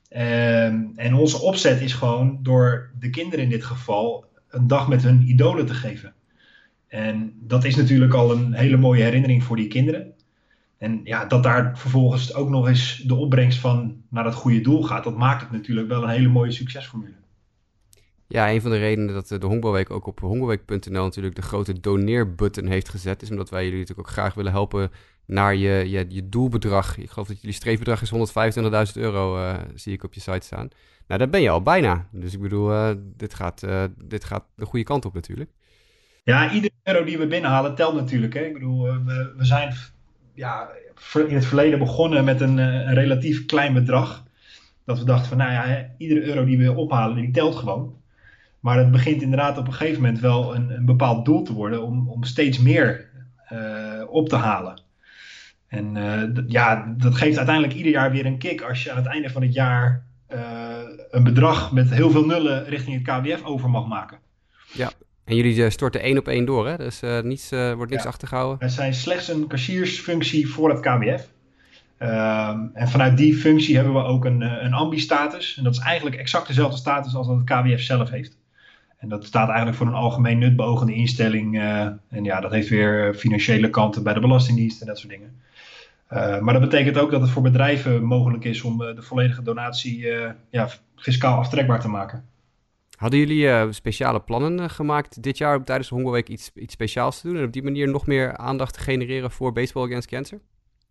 Ehm, 0.08 0.84
en 0.96 1.14
onze 1.14 1.40
opzet 1.40 1.80
is 1.80 1.92
gewoon 1.92 2.38
door 2.42 2.90
de 2.98 3.10
kinderen 3.10 3.44
in 3.44 3.50
dit 3.50 3.64
geval 3.64 4.24
een 4.48 4.66
dag 4.66 4.88
met 4.88 5.02
hun 5.02 5.28
idolen 5.28 5.66
te 5.66 5.74
geven. 5.74 6.14
En 6.88 7.32
dat 7.40 7.64
is 7.64 7.76
natuurlijk 7.76 8.14
al 8.14 8.32
een 8.32 8.52
hele 8.52 8.76
mooie 8.76 9.02
herinnering 9.02 9.44
voor 9.44 9.56
die 9.56 9.68
kinderen. 9.68 10.12
En 10.78 11.00
ja, 11.04 11.24
dat 11.24 11.42
daar 11.42 11.78
vervolgens 11.78 12.34
ook 12.34 12.48
nog 12.48 12.68
eens 12.68 13.02
de 13.06 13.14
opbrengst 13.14 13.58
van 13.58 14.02
naar 14.08 14.24
dat 14.24 14.34
goede 14.34 14.60
doel 14.60 14.82
gaat, 14.82 15.04
dat 15.04 15.16
maakt 15.16 15.40
het 15.40 15.50
natuurlijk 15.50 15.88
wel 15.88 16.02
een 16.02 16.08
hele 16.08 16.28
mooie 16.28 16.50
succesformule. 16.50 17.23
Ja, 18.34 18.50
een 18.50 18.60
van 18.60 18.70
de 18.70 18.78
redenen 18.78 19.14
dat 19.14 19.28
de 19.28 19.46
Honkbalweek 19.46 19.90
ook 19.90 20.06
op 20.06 20.20
honkbalweek.nl 20.20 21.02
natuurlijk 21.02 21.34
de 21.34 21.42
grote 21.42 21.80
doneerbutton 21.80 22.66
heeft 22.66 22.88
gezet, 22.88 23.22
is 23.22 23.30
omdat 23.30 23.50
wij 23.50 23.64
jullie 23.64 23.78
natuurlijk 23.78 24.08
ook 24.08 24.14
graag 24.14 24.34
willen 24.34 24.52
helpen 24.52 24.90
naar 25.26 25.54
je, 25.54 25.90
je, 25.90 26.04
je 26.08 26.28
doelbedrag. 26.28 26.98
Ik 26.98 27.10
geloof 27.10 27.28
dat 27.28 27.40
jullie 27.40 27.56
streefbedrag 27.56 28.02
is 28.02 28.12
125.000 28.12 29.00
euro, 29.02 29.38
uh, 29.38 29.54
zie 29.74 29.92
ik 29.92 30.04
op 30.04 30.14
je 30.14 30.20
site 30.20 30.46
staan. 30.46 30.68
Nou, 31.06 31.20
daar 31.20 31.28
ben 31.28 31.42
je 31.42 31.50
al 31.50 31.62
bijna. 31.62 32.08
Dus 32.10 32.34
ik 32.34 32.40
bedoel, 32.40 32.70
uh, 32.70 32.90
dit, 33.16 33.34
gaat, 33.34 33.66
dit 34.04 34.24
gaat 34.24 34.44
de 34.54 34.64
goede 34.64 34.84
kant 34.84 35.04
op 35.04 35.14
natuurlijk. 35.14 35.50
Ja, 36.24 36.52
iedere 36.52 36.74
euro 36.82 37.04
die 37.04 37.18
we 37.18 37.26
binnenhalen 37.26 37.74
telt 37.74 37.94
natuurlijk. 37.94 38.34
Hè? 38.34 38.40
Ik 38.40 38.52
bedoel, 38.52 38.82
we, 38.82 39.32
we 39.36 39.44
zijn 39.44 39.74
ja, 40.34 40.68
in 41.14 41.34
het 41.34 41.46
verleden 41.46 41.78
begonnen 41.78 42.24
met 42.24 42.40
een, 42.40 42.58
een, 42.58 42.94
relatief 42.94 43.46
klein 43.46 43.72
bedrag. 43.72 44.24
Dat 44.84 44.98
we 44.98 45.04
dachten 45.04 45.28
van, 45.28 45.36
nou 45.36 45.52
ja, 45.52 45.90
iedere 45.98 46.22
euro 46.22 46.44
die 46.44 46.58
we 46.58 46.72
ophalen, 46.72 47.16
die 47.16 47.30
telt 47.30 47.56
gewoon. 47.56 48.02
Maar 48.64 48.78
het 48.78 48.90
begint 48.90 49.22
inderdaad 49.22 49.58
op 49.58 49.66
een 49.66 49.72
gegeven 49.72 50.02
moment 50.02 50.20
wel 50.20 50.54
een, 50.54 50.70
een 50.70 50.84
bepaald 50.84 51.24
doel 51.24 51.42
te 51.42 51.52
worden 51.52 51.82
om, 51.82 52.08
om 52.08 52.24
steeds 52.24 52.58
meer 52.58 53.10
op 54.08 54.28
te 54.28 54.36
halen. 54.36 54.80
En 55.68 55.96
uh, 55.96 56.44
ja, 56.46 56.94
dat 56.98 57.14
geeft 57.14 57.36
uiteindelijk 57.36 57.76
ieder 57.76 57.92
jaar 57.92 58.10
weer 58.10 58.26
een 58.26 58.38
kick 58.38 58.62
als 58.62 58.82
je 58.82 58.90
aan 58.90 58.96
het 58.96 59.06
einde 59.06 59.30
van 59.30 59.42
het 59.42 59.52
jaar 59.52 60.04
uh, 60.32 60.38
een 61.10 61.24
bedrag 61.24 61.72
met 61.72 61.90
heel 61.90 62.10
veel 62.10 62.26
nullen 62.26 62.64
richting 62.64 63.06
het 63.06 63.18
KWF 63.18 63.44
over 63.44 63.70
mag 63.70 63.86
maken. 63.86 64.18
Ja, 64.72 64.90
en 65.24 65.36
jullie 65.36 65.70
storten 65.70 66.00
één 66.00 66.18
op 66.18 66.28
één 66.28 66.44
door, 66.44 66.68
hè? 66.68 66.76
Dus 66.76 67.00
niets, 67.22 67.50
wordt 67.50 67.90
niks 67.90 68.02
ja. 68.02 68.08
achtergehouden? 68.08 68.60
Er 68.60 68.70
zijn 68.70 68.94
slechts 68.94 69.28
een 69.28 69.46
kassiersfunctie 69.46 70.48
voor 70.48 70.70
het 70.70 70.80
KWF. 70.80 71.28
Um, 71.98 72.70
en 72.74 72.88
vanuit 72.88 73.16
die 73.16 73.34
functie 73.34 73.76
hebben 73.76 73.94
we 73.94 74.02
ook 74.02 74.24
een, 74.24 74.40
een 74.40 74.72
ambi-status. 74.72 75.56
En 75.56 75.64
dat 75.64 75.72
is 75.72 75.78
eigenlijk 75.78 76.16
exact 76.16 76.46
dezelfde 76.46 76.76
status 76.76 77.14
als 77.14 77.26
dat 77.26 77.36
het 77.36 77.44
KWF 77.44 77.80
zelf 77.80 78.10
heeft. 78.10 78.42
En 79.04 79.10
dat 79.10 79.24
staat 79.24 79.48
eigenlijk 79.48 79.76
voor 79.76 79.86
een 79.86 79.94
algemeen 79.94 80.38
nutbeogende 80.38 80.94
instelling. 80.94 81.58
en 82.08 82.24
ja, 82.24 82.40
dat 82.40 82.52
heeft 82.52 82.68
weer 82.68 83.14
financiële 83.14 83.70
kanten 83.70 84.02
bij 84.02 84.14
de 84.14 84.20
Belastingdienst 84.20 84.80
en 84.80 84.86
dat 84.86 84.98
soort 84.98 85.12
dingen. 85.12 85.40
Uh, 86.12 86.38
maar 86.40 86.52
dat 86.52 86.62
betekent 86.62 86.98
ook 86.98 87.10
dat 87.10 87.20
het 87.20 87.30
voor 87.30 87.42
bedrijven 87.42 88.04
mogelijk 88.04 88.44
is 88.44 88.62
om 88.62 88.78
de 88.78 89.02
volledige 89.02 89.42
donatie 89.42 90.06
ja, 90.50 90.68
fiscaal 90.96 91.38
aftrekbaar 91.38 91.80
te 91.80 91.88
maken. 91.88 92.24
Hadden 92.96 93.18
jullie 93.18 93.72
speciale 93.72 94.20
plannen 94.20 94.70
gemaakt 94.70 95.22
dit 95.22 95.38
jaar 95.38 95.56
om 95.56 95.64
tijdens 95.64 95.88
de 95.88 95.94
Hongerweek 95.94 96.28
iets, 96.28 96.50
iets 96.54 96.72
speciaals 96.72 97.20
te 97.20 97.28
doen 97.28 97.36
en 97.36 97.44
op 97.44 97.52
die 97.52 97.62
manier 97.62 97.88
nog 97.88 98.06
meer 98.06 98.36
aandacht 98.36 98.74
te 98.74 98.80
genereren 98.80 99.30
voor 99.30 99.52
Baseball 99.52 99.84
Against 99.84 100.08
Cancer? 100.08 100.40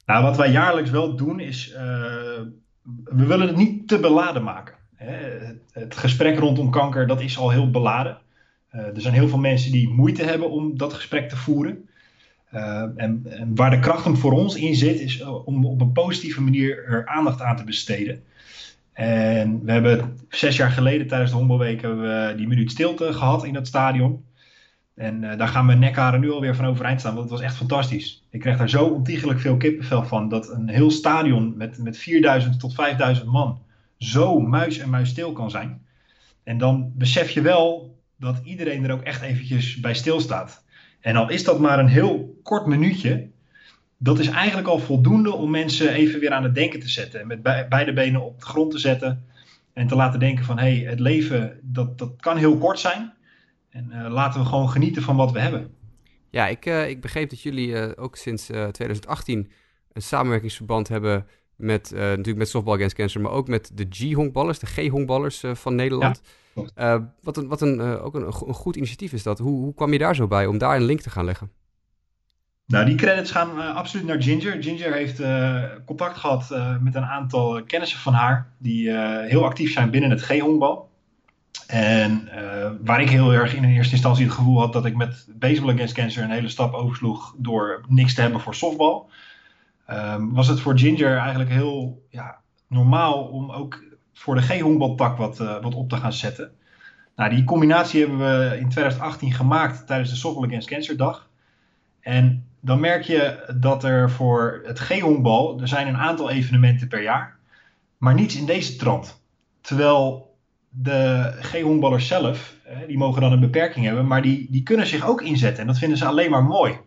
Nou, 0.06 0.24
wat 0.24 0.38
wij 0.38 0.52
jaarlijks 0.52 0.90
wel 0.90 1.16
doen 1.16 1.40
is, 1.40 1.72
we 3.04 3.26
willen 3.26 3.48
het 3.48 3.58
niet 3.58 3.88
te 3.88 4.00
beladen 4.00 4.44
maken. 4.44 4.82
Het, 5.72 5.96
gesprek 5.96 6.40
rondom 6.40 6.70
kanker, 6.70 7.08
dat 7.08 7.22
is 7.22 7.38
al 7.38 7.50
heel 7.50 7.70
beladen. 7.70 8.18
er 8.70 9.02
zijn 9.02 9.14
heel 9.14 9.28
veel 9.28 9.40
mensen 9.40 9.72
die 9.72 9.90
moeite 9.90 10.24
hebben 10.24 10.52
om 10.52 10.78
dat 10.78 10.94
gesprek 10.94 11.30
te 11.30 11.36
voeren. 11.36 11.88
Uh, 12.54 12.84
en, 12.96 13.26
en, 13.30 13.56
waar 13.56 13.70
de 13.70 13.80
kracht 13.80 14.04
hem 14.04 14.18
voor 14.18 14.32
ons 14.32 14.56
in 14.56 14.76
zit, 14.76 15.00
is 15.00 15.20
eh, 15.20 15.48
om 15.48 15.66
op 15.66 15.82
een 15.82 15.92
positieve 15.92 16.42
manier 16.42 16.86
er 16.86 17.08
aandacht 17.08 17.42
aan 17.42 17.56
te 17.56 17.64
besteden. 17.64 18.24
En 18.94 19.66
we 19.66 19.72
hebben 19.72 20.20
zes 20.30 20.58
jaar 20.58 20.72
geleden 20.72 21.08
tijdens 21.08 21.32
de 21.32 21.38
Hommelweek 21.38 21.82
we 21.82 22.34
die 22.38 22.48
minuut 22.48 22.72
stilte 22.72 23.14
gehad 23.14 23.46
in 23.46 23.56
het 23.56 23.68
stadion. 23.68 24.26
En 24.96 25.22
daar 25.22 25.48
gaan 25.48 25.66
mijn 25.66 25.80
nekharen 25.80 26.20
nu 26.20 26.32
alweer 26.32 26.56
van 26.56 26.66
overeind 26.66 27.00
staan, 27.00 27.16
want 27.16 27.30
het 27.30 27.40
was 27.40 27.48
echt 27.48 27.56
fantastisch. 27.56 28.24
Ik 28.30 28.40
kreeg 28.40 28.58
daar 28.58 28.70
zo 28.70 28.86
ontiegelijk 28.86 29.40
veel 29.40 29.58
kippenvel 29.58 30.04
van, 30.04 30.30
dat 30.30 30.50
een 30.50 30.70
heel 30.70 30.92
stadion 30.92 31.54
met, 31.58 31.78
met 31.78 31.98
4000 31.98 32.60
tot 32.60 32.74
5000 32.74 33.28
man 33.28 33.60
zo 34.04 34.40
muis 34.40 34.78
en 34.78 34.90
muis 34.90 35.10
stil 35.10 35.32
kan 35.32 35.50
zijn. 35.50 35.86
En 36.44 36.58
dan 36.58 36.92
besef 36.96 37.30
je 37.30 37.42
wel 37.42 37.98
dat 38.18 38.42
iedereen 38.44 38.84
er 38.84 38.92
ook 38.92 39.02
echt 39.02 39.22
eventjes 39.22 39.80
bij 39.80 39.94
stilstaat. 39.94 40.64
En 41.00 41.16
al 41.16 41.30
is 41.30 41.44
dat 41.44 41.60
maar 41.60 41.80
een 41.80 41.88
heel 41.88 42.40
kort 42.44 42.66
minuutje, 42.66 43.30
dat 43.98 44.20
is 44.20 44.28
eigenlijk 44.28 44.68
al 44.68 44.80
voldoende 44.80 45.34
om 45.34 45.50
mensen 45.50 45.94
even 45.94 46.20
weer 46.20 46.32
aan 46.32 46.44
het 46.44 46.56
denken 46.56 46.80
te 46.80 46.90
zetten. 46.90 47.20
En 47.20 47.28
met 47.28 47.42
beide 47.70 47.94
benen 47.94 48.22
op 48.22 48.40
de 48.40 48.46
grond 48.46 48.72
te 48.72 48.78
zetten. 48.78 49.26
En 49.74 49.88
te 49.88 49.96
laten 49.96 50.20
denken 50.20 50.46
van, 50.46 50.58
hé, 50.60 50.78
hey, 50.78 50.90
het 50.90 51.00
leven, 51.00 51.60
dat, 51.62 51.98
dat 51.98 52.14
kan 52.20 52.38
heel 52.38 52.58
kort 52.58 52.80
zijn. 52.80 53.14
En 53.70 53.90
uh, 53.92 54.12
laten 54.12 54.40
we 54.40 54.46
gewoon 54.46 54.70
genieten 54.70 55.02
van 55.02 55.16
wat 55.16 55.32
we 55.32 55.40
hebben. 55.40 55.72
Ja, 56.30 56.48
ik, 56.48 56.66
uh, 56.66 56.90
ik 56.90 57.02
begreep 57.02 57.30
dat 57.30 57.42
jullie 57.42 57.68
uh, 57.68 57.92
ook 57.96 58.16
sinds 58.16 58.46
2018 58.46 59.52
een 59.94 60.02
samenwerkingsverband 60.02 60.88
hebben 60.88 61.28
met, 61.56 61.92
natuurlijk 61.92 62.38
met 62.38 62.50
Softball 62.50 62.76
Against 62.76 62.96
Cancer, 62.96 63.22
maar 63.22 63.32
ook 63.32 63.48
met 63.48 63.72
de 63.74 63.88
G-honkballers, 63.90 64.60
de 64.60 64.66
G-honkballers 64.66 65.44
van 65.54 65.76
Nederland. 65.76 66.22
Ja. 66.26 66.96
Uh, 66.96 67.02
wat 67.22 67.38
een, 67.38 67.48
wat 67.48 67.62
een, 67.62 67.82
ook 67.82 68.16
een, 68.16 68.26
een, 68.26 68.34
goed 68.34 68.76
initiatief 68.76 69.14
is 69.14 69.24
dat. 69.24 69.40
Hoe, 69.40 69.60
hoe 69.60 69.74
kwam 69.74 69.92
je 69.92 69.98
daar 69.98 70.16
zo 70.16 70.28
bij 70.28 70.46
om 70.46 70.58
daar 70.58 70.76
een 70.76 70.84
link 70.84 71.02
te 71.02 71.10
gaan 71.10 71.26
leggen? 71.26 71.52
Nou, 72.66 72.86
die 72.86 72.96
credits 72.96 73.32
gaan 73.32 73.58
uh, 73.58 73.76
absoluut 73.76 74.06
naar 74.06 74.22
Ginger. 74.22 74.64
Ginger 74.64 74.94
heeft 74.94 75.22
contact 75.86 76.18
gehad 76.18 76.50
met 76.82 76.96
een 76.96 77.06
aantal 77.06 77.64
kennissen 77.64 78.00
van 78.00 78.14
haar, 78.14 78.54
die 78.58 78.92
heel 79.28 79.46
actief 79.46 79.74
zijn 79.74 79.92
binnen 79.92 80.10
het 80.10 80.22
G-honkbal. 80.22 80.92
En 81.68 82.30
waar 82.84 83.02
ik 83.02 83.10
heel 83.10 83.34
erg 83.34 83.56
in 83.56 83.64
eerste 83.64 83.94
instantie 83.94 84.26
het 84.26 84.34
gevoel 84.34 84.60
had 84.60 84.74
dat 84.74 84.86
ik 84.86 84.96
met 84.96 85.28
Baseball 85.36 85.74
Against 85.74 85.94
Cancer 85.94 86.24
een 86.24 86.30
hele 86.30 86.50
stap 86.50 86.74
oversloeg 86.74 87.36
door 87.38 87.84
niks 87.88 88.14
te 88.14 88.22
hebben 88.22 88.42
voor 88.42 88.56
softbal, 88.56 89.10
ehm, 89.86 90.30
was 90.30 90.48
het 90.48 90.60
voor 90.60 90.78
Ginger 90.78 91.18
eigenlijk 91.18 91.50
heel 91.50 92.06
ja, 92.10 92.40
normaal 92.68 93.24
om 93.24 93.52
ook 93.52 93.84
voor 94.14 94.36
de 94.36 94.42
G-honkbaltak 94.42 95.18
wat, 95.18 95.40
uh, 95.40 95.62
wat 95.62 95.76
op 95.76 95.90
te 95.90 95.98
gaan 95.98 96.14
zetten. 96.14 96.52
Nou, 97.16 97.36
die 97.36 97.44
combinatie 97.44 98.00
hebben 98.00 98.20
we 98.20 98.58
in 98.60 98.70
2018 98.70 99.34
gemaakt 99.34 99.88
tijdens 99.88 100.10
de 100.10 100.16
Softball 100.16 100.46
Against 100.46 100.68
Cancer. 100.68 101.22
En 102.00 102.46
dan 102.60 102.80
merk 102.80 103.04
je 103.04 103.54
dat 103.58 103.84
er 103.84 104.12
voor 104.12 104.62
het 104.66 104.80
G-honkbal, 104.80 105.62
er 105.62 105.68
zijn 105.68 105.88
een 105.88 105.98
aantal 105.98 106.30
evenementen 106.30 106.88
per 106.88 107.02
jaar, 107.02 107.38
maar 107.98 108.14
niets 108.14 108.36
in 108.36 108.46
deze 108.46 108.76
trant. 108.76 109.22
Terwijl 109.62 110.36
de 110.70 111.32
G-honkballers 111.40 112.08
zelf, 112.08 112.56
die 112.88 112.98
mogen 112.98 113.22
dan 113.22 113.32
een 113.32 113.40
beperking 113.40 113.86
hebben, 113.86 114.08
maar 114.08 114.22
die, 114.22 114.48
die 114.50 114.64
kunnen 114.64 114.88
zich 114.88 115.08
ook 115.08 115.22
inzetten. 115.22 115.62
En 115.62 115.68
dat 115.68 115.78
vinden 115.78 115.98
ze 115.98 116.06
alleen 116.06 116.32
maar 116.32 116.44
mooi. 116.44 116.80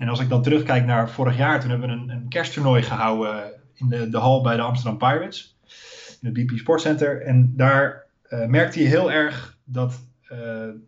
En 0.00 0.08
als 0.08 0.20
ik 0.20 0.28
dan 0.28 0.42
terugkijk 0.42 0.84
naar 0.84 1.10
vorig 1.10 1.36
jaar, 1.36 1.60
toen 1.60 1.70
hebben 1.70 1.88
we 1.88 1.94
een, 1.94 2.08
een 2.10 2.28
kersttoernooi 2.28 2.82
gehouden 2.82 3.52
in 3.74 3.88
de, 3.88 4.08
de 4.08 4.18
hal 4.18 4.42
bij 4.42 4.56
de 4.56 4.62
Amsterdam 4.62 4.98
Pirates 4.98 5.56
in 6.20 6.28
het 6.28 6.32
BP 6.32 6.58
Sportcenter. 6.58 7.22
En 7.22 7.52
daar 7.56 8.06
uh, 8.28 8.46
merkte 8.46 8.82
je 8.82 8.86
heel 8.86 9.12
erg 9.12 9.56
dat 9.64 10.00
uh, 10.32 10.38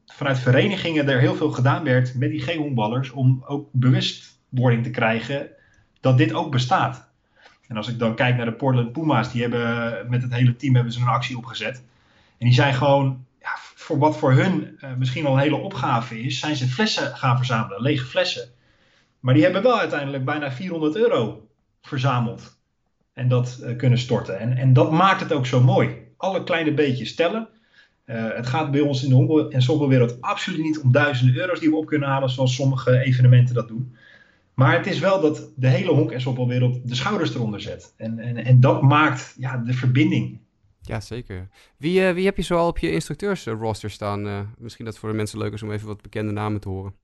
vanuit 0.06 0.38
verenigingen 0.38 1.08
er 1.08 1.18
heel 1.18 1.34
veel 1.34 1.50
gedaan 1.50 1.84
werd 1.84 2.14
met 2.14 2.30
die 2.30 2.40
G-honkballers 2.40 3.10
om 3.10 3.44
ook 3.46 3.68
bewustwording 3.72 4.82
te 4.82 4.90
krijgen 4.90 5.48
dat 6.00 6.18
dit 6.18 6.32
ook 6.32 6.50
bestaat. 6.50 7.08
En 7.68 7.76
als 7.76 7.88
ik 7.88 7.98
dan 7.98 8.14
kijk 8.14 8.36
naar 8.36 8.46
de 8.46 8.52
Portland 8.52 8.92
Puma's, 8.92 9.32
die 9.32 9.40
hebben 9.40 10.10
met 10.10 10.22
het 10.22 10.34
hele 10.34 10.56
team 10.56 10.74
hebben 10.74 10.92
ze 10.92 11.00
een 11.00 11.06
actie 11.06 11.36
opgezet. 11.36 11.76
En 12.38 12.46
die 12.46 12.54
zijn 12.54 12.74
gewoon, 12.74 13.24
ja, 13.40 13.50
voor 13.56 13.98
wat 13.98 14.16
voor 14.16 14.32
hun 14.32 14.78
uh, 14.84 14.94
misschien 14.98 15.22
wel 15.22 15.32
een 15.32 15.38
hele 15.38 15.56
opgave 15.56 16.20
is, 16.20 16.38
zijn 16.38 16.56
ze 16.56 16.68
flessen 16.68 17.16
gaan 17.16 17.36
verzamelen, 17.36 17.82
lege 17.82 18.04
flessen. 18.04 18.60
Maar 19.22 19.34
die 19.34 19.42
hebben 19.42 19.62
wel 19.62 19.78
uiteindelijk 19.78 20.24
bijna 20.24 20.52
400 20.52 20.96
euro 20.96 21.48
verzameld 21.82 22.58
en 23.12 23.28
dat 23.28 23.58
uh, 23.62 23.76
kunnen 23.76 23.98
storten. 23.98 24.38
En, 24.38 24.56
en 24.56 24.72
dat 24.72 24.90
maakt 24.90 25.20
het 25.20 25.32
ook 25.32 25.46
zo 25.46 25.60
mooi. 25.60 25.96
Alle 26.16 26.44
kleine 26.44 26.74
beetjes 26.74 27.14
tellen. 27.14 27.48
Uh, 28.06 28.34
het 28.34 28.46
gaat 28.46 28.70
bij 28.70 28.80
ons 28.80 29.02
in 29.02 29.08
de 29.08 29.14
honkbal- 29.14 29.50
en 29.50 29.62
softbalwereld 29.62 30.20
absoluut 30.20 30.62
niet 30.62 30.80
om 30.80 30.92
duizenden 30.92 31.36
euro's 31.36 31.60
die 31.60 31.70
we 31.70 31.76
op 31.76 31.86
kunnen 31.86 32.08
halen, 32.08 32.30
zoals 32.30 32.54
sommige 32.54 32.98
evenementen 32.98 33.54
dat 33.54 33.68
doen. 33.68 33.96
Maar 34.54 34.76
het 34.76 34.86
is 34.86 34.98
wel 34.98 35.20
dat 35.20 35.52
de 35.56 35.68
hele 35.68 35.92
honk- 35.92 36.10
en 36.10 36.20
softbalwereld 36.20 36.88
de 36.88 36.94
schouders 36.94 37.34
eronder 37.34 37.60
zet. 37.60 37.94
En, 37.96 38.18
en, 38.18 38.36
en 38.36 38.60
dat 38.60 38.82
maakt 38.82 39.34
ja, 39.38 39.56
de 39.56 39.72
verbinding. 39.72 40.40
Ja, 40.80 41.00
zeker. 41.00 41.48
Wie, 41.76 42.00
uh, 42.00 42.12
wie 42.12 42.24
heb 42.24 42.36
je 42.36 42.42
zoal 42.42 42.68
op 42.68 42.78
je 42.78 42.90
instructeursroster 42.90 43.90
staan? 43.90 44.54
misschien 44.58 44.84
dat 44.84 44.98
voor 44.98 45.08
de 45.08 45.16
mensen 45.16 45.38
leuk 45.38 45.52
is 45.52 45.62
om 45.62 45.72
even 45.72 45.86
wat 45.86 46.02
bekende 46.02 46.32
namen 46.32 46.60
te 46.60 46.68
horen. 46.68 47.01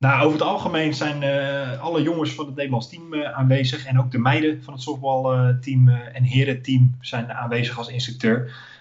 Nou, 0.00 0.24
over 0.24 0.38
het 0.38 0.48
algemeen 0.48 0.94
zijn 0.94 1.22
uh, 1.22 1.80
alle 1.80 2.02
jongens 2.02 2.32
van 2.32 2.46
het 2.46 2.54
Nederlands 2.54 2.88
team 2.88 3.14
uh, 3.14 3.32
aanwezig. 3.32 3.84
En 3.84 3.98
ook 3.98 4.10
de 4.10 4.18
meiden 4.18 4.62
van 4.62 4.72
het 4.72 4.82
softbalteam 4.82 5.88
uh, 5.88 6.16
en 6.16 6.22
herenteam 6.22 6.96
zijn 7.00 7.32
aanwezig 7.32 7.78
als 7.78 7.88
instructeur. 7.88 8.38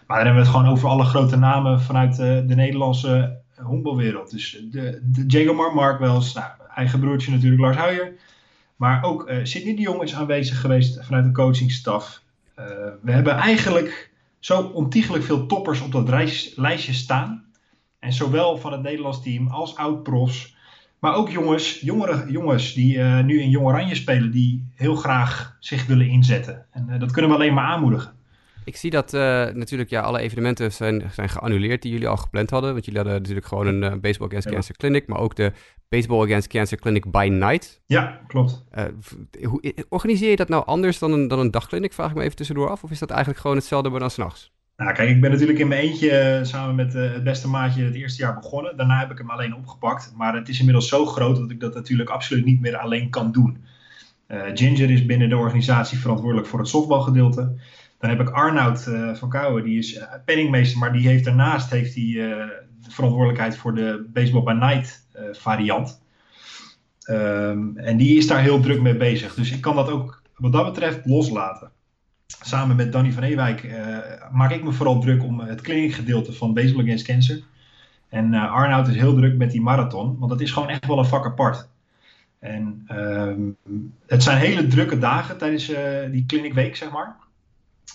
Maar 0.08 0.18
dan 0.18 0.26
hebben 0.26 0.34
we 0.34 0.50
het 0.50 0.58
gewoon 0.58 0.72
over 0.72 0.90
alle 0.90 1.04
grote 1.04 1.38
namen 1.38 1.82
vanuit 1.82 2.16
de 2.16 2.56
Nederlandse 2.56 3.42
honkbalwereld. 3.62 4.32
Dus 4.32 4.64
de, 4.72 5.00
de 5.04 5.26
Diego 5.26 5.74
Markwels, 5.74 6.34
nou, 6.34 6.52
eigen 6.76 7.00
broertje 7.00 7.32
natuurlijk 7.32 7.62
Lars 7.62 7.78
Huijer. 7.78 8.14
Maar 8.76 9.04
ook 9.04 9.32
Sidney 9.44 9.76
de 9.76 9.82
Jong 9.82 10.02
is 10.02 10.16
aanwezig 10.16 10.62
geweest 10.62 11.06
vanuit 11.06 11.26
de 11.26 11.32
coachingstaf. 11.32 12.22
we 13.02 13.12
hebben 13.12 13.34
eigenlijk 13.34 14.12
zo 14.40 14.62
ontiegelijk 14.62 15.24
veel 15.24 15.46
toppers 15.46 15.82
op 15.82 15.92
dat 15.92 16.10
lijstje 16.56 16.94
staan. 16.94 17.46
En 18.00 18.14
zowel 18.14 18.58
van 18.58 18.72
het 18.72 18.82
Nederlands 18.82 19.22
team 19.22 19.48
als 19.48 19.76
oud-profs 19.76 20.58
Maar 21.00 21.16
ook 21.16 21.30
jongens, 21.30 21.80
jongere 21.80 22.32
jongens 22.32 22.74
die 22.74 22.98
uh, 22.98 23.24
nu 23.24 23.42
in 23.42 23.50
Jong 23.50 23.66
Oranje 23.66 23.96
spelen, 23.96 24.32
die 24.32 24.68
heel 24.76 24.96
graag 24.96 25.58
zich 25.60 25.86
willen 25.86 26.08
inzetten. 26.08 26.66
En 26.72 26.88
uh, 26.90 27.00
dat 27.00 27.12
kunnen 27.12 27.32
we 27.32 27.38
alleen 27.38 27.54
maar 27.54 27.66
aanmoedigen. 27.66 28.18
Ik 28.66 28.76
zie 28.76 28.92
dat 28.92 29.14
uh, 29.14 29.22
natuurlijk 29.54 29.90
ja, 29.90 30.02
alle 30.02 30.20
evenementen 30.20 30.72
zijn, 30.72 31.10
zijn 31.12 31.30
geannuleerd 31.30 31.82
die 31.82 31.92
jullie 31.92 32.08
al 32.08 32.18
gepland 32.18 32.50
hadden. 32.50 32.72
Want 32.72 32.86
jullie 32.86 33.00
hadden 33.00 33.20
natuurlijk 33.20 33.48
gewoon 33.48 33.68
een 33.68 34.02
Baseball 34.02 34.28
Against 34.28 34.48
ja. 34.48 34.54
Cancer 34.54 34.76
Clinic, 34.76 35.08
maar 35.08 35.20
ook 35.20 35.36
de 35.36 35.52
Baseball 35.90 36.24
Against 36.24 36.48
Cancer 36.48 36.78
Clinic 36.78 37.12
by 37.12 37.28
Night. 37.32 37.82
Ja, 37.86 38.20
klopt. 38.28 38.64
hoe, 39.44 39.74
organiseer 39.90 40.30
je 40.30 40.36
dat 40.36 40.50
nou 40.50 40.66
anders 40.66 41.00
dan 41.00 41.12
een, 41.12 41.28
dan 41.28 41.40
een 41.40 41.52
dagclinic, 41.52 41.94
vraag 41.94 42.10
ik 42.10 42.16
me 42.16 42.24
even 42.24 42.36
tussendoor 42.36 42.70
af? 42.70 42.84
Of 42.84 42.92
is 42.92 43.00
dat 43.00 43.10
eigenlijk 43.10 43.40
gewoon 43.40 43.58
hetzelfde, 43.58 43.90
maar 43.90 44.00
dan 44.00 44.12
s'nachts? 44.12 44.52
Nou, 44.80 44.94
kijk, 44.94 45.10
ik 45.10 45.22
ben 45.22 45.32
natuurlijk 45.32 45.60
in 45.60 45.68
mijn 45.68 45.82
eentje 45.82 46.40
samen 46.44 46.76
met 46.76 46.96
uh, 46.96 47.14
het 47.14 47.24
beste 47.24 47.48
maatje 47.48 47.84
het 47.84 47.96
eerste 47.96 48.22
jaar 48.22 48.34
begonnen. 48.34 48.78
Daarna 48.78 49.00
heb 49.00 49.12
ik 49.12 49.18
hem 49.18 49.30
alleen 49.30 49.56
opgepakt. 49.56 50.14
Maar 50.16 50.36
het 50.36 50.50
is 50.50 50.60
inmiddels 50.60 50.88
zo 50.88 51.06
groot 51.06 51.36
dat 51.36 51.52
ik 51.52 51.60
dat 51.60 51.74
natuurlijk 51.74 52.10
absoluut 52.10 52.46
niet 52.46 52.62
meer 52.62 52.78
alleen 52.78 53.10
kan 53.10 53.32
doen. 53.32 53.64
Uh, 54.28 54.42
Ginger 54.54 54.90
is 54.90 55.06
binnen 55.06 55.30
de 55.30 55.38
organisatie 55.38 55.98
verantwoordelijk 55.98 56.48
voor 56.48 56.60
het 56.60 56.68
softbalgedeelte. 56.68 57.56
Dan 58.00 58.10
heb 58.10 58.20
ik 58.20 58.30
Arnoud 58.30 58.90
van 59.14 59.30
Kouwen, 59.30 59.64
die 59.64 59.78
is 59.78 60.00
penningmeester, 60.26 60.80
maar 60.80 60.94
die 60.94 61.08
heeft 61.08 61.26
daarnaast 61.26 61.70
heeft 61.70 61.96
hij, 61.96 62.04
de 62.82 62.90
verantwoordelijkheid 62.92 63.58
voor 63.58 63.76
de 63.76 64.10
Baseball 64.14 64.44
by 64.44 64.52
Night 64.52 65.08
variant. 65.32 66.02
Um, 67.10 67.78
en 67.78 67.98
die 67.98 68.18
is 68.18 68.28
daar 68.28 68.42
heel 68.42 68.60
druk 68.60 68.82
mee 68.82 68.98
bezig. 68.98 69.34
Dus 69.34 69.52
ik 69.52 69.62
kan 69.62 69.76
dat 69.76 69.90
ook 69.90 70.22
wat 70.36 70.52
dat 70.52 70.66
betreft 70.66 71.06
loslaten 71.06 71.72
samen 72.42 72.76
met 72.76 72.92
Danny 72.92 73.12
van 73.12 73.24
Ewijk 73.24 73.64
uh, 73.64 73.98
maak 74.32 74.52
ik 74.52 74.64
me 74.64 74.72
vooral 74.72 75.00
druk 75.00 75.24
om 75.24 75.40
het 75.40 75.62
klinikgedeelte 75.62 76.34
van 76.34 76.54
Baseball 76.54 76.84
Against 76.84 77.06
Cancer. 77.06 77.44
En 78.10 78.34
uh, 78.34 78.52
Arnoud 78.52 78.88
is 78.88 78.96
heel 78.96 79.16
druk 79.16 79.38
met 79.38 79.52
die 79.52 79.62
marathon, 79.62 80.18
want 80.18 80.32
dat 80.32 80.42
is 80.42 80.52
gewoon 80.52 80.70
echt 80.70 80.86
wel 80.86 81.00
een 81.00 81.06
vak 81.06 81.26
apart. 81.26 81.68
En 82.40 82.88
uh, 82.92 83.84
het 84.08 84.24
zijn 84.24 84.38
hele 84.38 84.68
drukke 84.68 84.98
dagen 84.98 85.38
tijdens 85.38 85.72
die 86.12 86.26
clinicweek, 86.26 86.76
zeg 86.76 86.92
maar. 86.92 87.16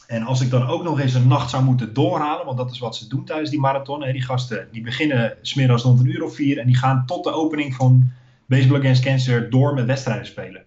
En 0.06 0.22
als 0.22 0.40
ik 0.40 0.50
dan 0.50 0.66
ook 0.66 0.82
nog 0.82 1.00
eens 1.00 1.14
een 1.14 1.28
nacht 1.28 1.50
zou 1.50 1.64
moeten 1.64 1.94
doorhalen, 1.94 2.46
want 2.46 2.58
dat 2.58 2.70
is 2.70 2.78
wat 2.78 2.96
ze 2.96 3.08
doen 3.08 3.24
tijdens 3.24 3.50
die 3.50 3.60
marathon. 3.60 4.02
Hè, 4.02 4.12
die 4.12 4.22
gasten 4.22 4.68
die 4.72 4.82
beginnen 4.82 5.36
smiddags 5.42 5.82
rond 5.82 6.00
een 6.00 6.10
uur 6.10 6.24
of 6.24 6.34
vier 6.34 6.58
en 6.58 6.66
die 6.66 6.76
gaan 6.76 7.06
tot 7.06 7.24
de 7.24 7.32
opening 7.32 7.74
van 7.74 8.10
Baseball 8.46 8.78
Against 8.78 9.02
Cancer 9.02 9.50
door 9.50 9.74
met 9.74 9.86
wedstrijden 9.86 10.26
spelen. 10.26 10.62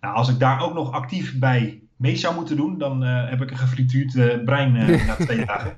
Nou, 0.00 0.14
als 0.14 0.28
ik 0.28 0.38
daar 0.38 0.62
ook 0.62 0.74
nog 0.74 0.92
actief 0.92 1.38
bij 1.38 1.80
mee 2.00 2.16
zou 2.16 2.34
moeten 2.34 2.56
doen, 2.56 2.78
dan 2.78 3.04
uh, 3.04 3.28
heb 3.28 3.42
ik 3.42 3.50
een 3.50 3.58
gefrituurd 3.58 4.14
uh, 4.14 4.44
brein 4.44 4.74
uh, 4.74 5.06
na 5.06 5.14
twee 5.14 5.44
dagen. 5.44 5.76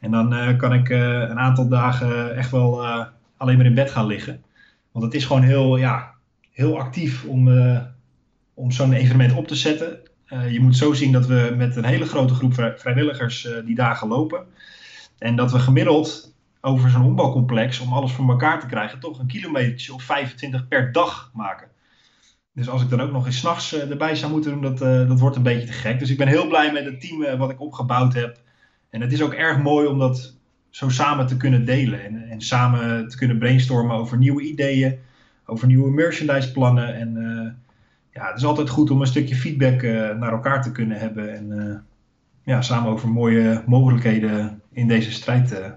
En 0.00 0.10
dan 0.10 0.56
kan 0.56 0.72
ik 0.72 0.88
een 0.88 1.38
aantal 1.38 1.68
dagen 1.68 2.36
echt 2.36 2.50
wel 2.50 2.86
alleen 3.36 3.56
maar 3.56 3.66
in 3.66 3.74
bed 3.74 3.90
gaan 3.90 4.06
liggen. 4.06 4.42
Want 4.92 5.04
het 5.04 5.14
is 5.14 5.24
gewoon 5.24 5.42
heel, 5.42 5.76
ja, 5.76 6.14
heel 6.50 6.78
actief 6.78 7.24
om, 7.24 7.48
om 8.54 8.70
zo'n 8.70 8.92
evenement 8.92 9.32
op 9.32 9.48
te 9.48 9.54
zetten. 9.54 9.98
je 10.50 10.60
moet 10.60 10.76
zo 10.76 10.92
zien 10.92 11.12
dat 11.12 11.26
we 11.26 11.54
met 11.56 11.76
een 11.76 11.84
hele 11.84 12.04
grote 12.04 12.34
groep 12.34 12.54
vrijwilligers 12.76 13.48
die 13.64 13.74
dagen 13.74 14.08
lopen. 14.08 14.44
En 15.18 15.36
dat 15.36 15.52
we 15.52 15.58
gemiddeld 15.58 16.34
over 16.60 16.90
zo'n 16.90 17.02
honkbalcomplex, 17.02 17.80
om 17.80 17.92
alles 17.92 18.12
voor 18.12 18.28
elkaar 18.28 18.60
te 18.60 18.66
krijgen, 18.66 19.00
toch 19.00 19.18
een 19.18 19.26
kilometer 19.26 19.94
of 19.94 20.02
25 20.02 20.68
per 20.68 20.92
dag 20.92 21.30
maken. 21.34 21.68
Dus 22.54 22.68
als 22.68 22.82
ik 22.82 22.88
dan 22.88 23.00
ook 23.00 23.12
nog 23.12 23.26
eens 23.26 23.38
s'nachts 23.38 23.74
uh, 23.74 23.90
erbij 23.90 24.14
zou 24.14 24.32
moeten 24.32 24.50
doen, 24.50 24.62
dat, 24.62 24.82
uh, 24.82 25.08
dat 25.08 25.20
wordt 25.20 25.36
een 25.36 25.42
beetje 25.42 25.66
te 25.66 25.72
gek. 25.72 25.98
Dus 25.98 26.10
ik 26.10 26.18
ben 26.18 26.28
heel 26.28 26.48
blij 26.48 26.72
met 26.72 26.84
het 26.84 27.00
team 27.00 27.22
uh, 27.22 27.38
wat 27.38 27.50
ik 27.50 27.60
opgebouwd 27.60 28.14
heb. 28.14 28.40
En 28.90 29.00
het 29.00 29.12
is 29.12 29.22
ook 29.22 29.32
erg 29.32 29.62
mooi 29.62 29.86
om 29.86 29.98
dat 29.98 30.36
zo 30.70 30.88
samen 30.88 31.26
te 31.26 31.36
kunnen 31.36 31.64
delen. 31.64 32.04
En, 32.04 32.28
en 32.28 32.40
samen 32.40 33.08
te 33.08 33.16
kunnen 33.16 33.38
brainstormen 33.38 33.96
over 33.96 34.18
nieuwe 34.18 34.42
ideeën, 34.42 34.98
over 35.46 35.66
nieuwe 35.66 35.90
merchandiseplannen. 35.90 36.94
En 36.94 37.12
ja, 38.12 38.26
het 38.26 38.36
is 38.36 38.44
altijd 38.44 38.68
goed 38.68 38.90
om 38.90 39.00
een 39.00 39.06
stukje 39.06 39.34
feedback 39.34 39.82
naar 40.18 40.32
elkaar 40.32 40.62
te 40.62 40.72
kunnen 40.72 40.98
hebben. 40.98 41.34
En 41.34 41.84
ja, 42.44 42.62
samen 42.62 42.90
over 42.90 43.08
mooie 43.08 43.62
mogelijkheden 43.66 44.62
in 44.72 44.88
deze 44.88 45.12
strijd 45.12 45.48
te 45.48 45.72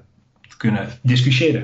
kunnen 0.57 0.87
discussiëren. 1.01 1.63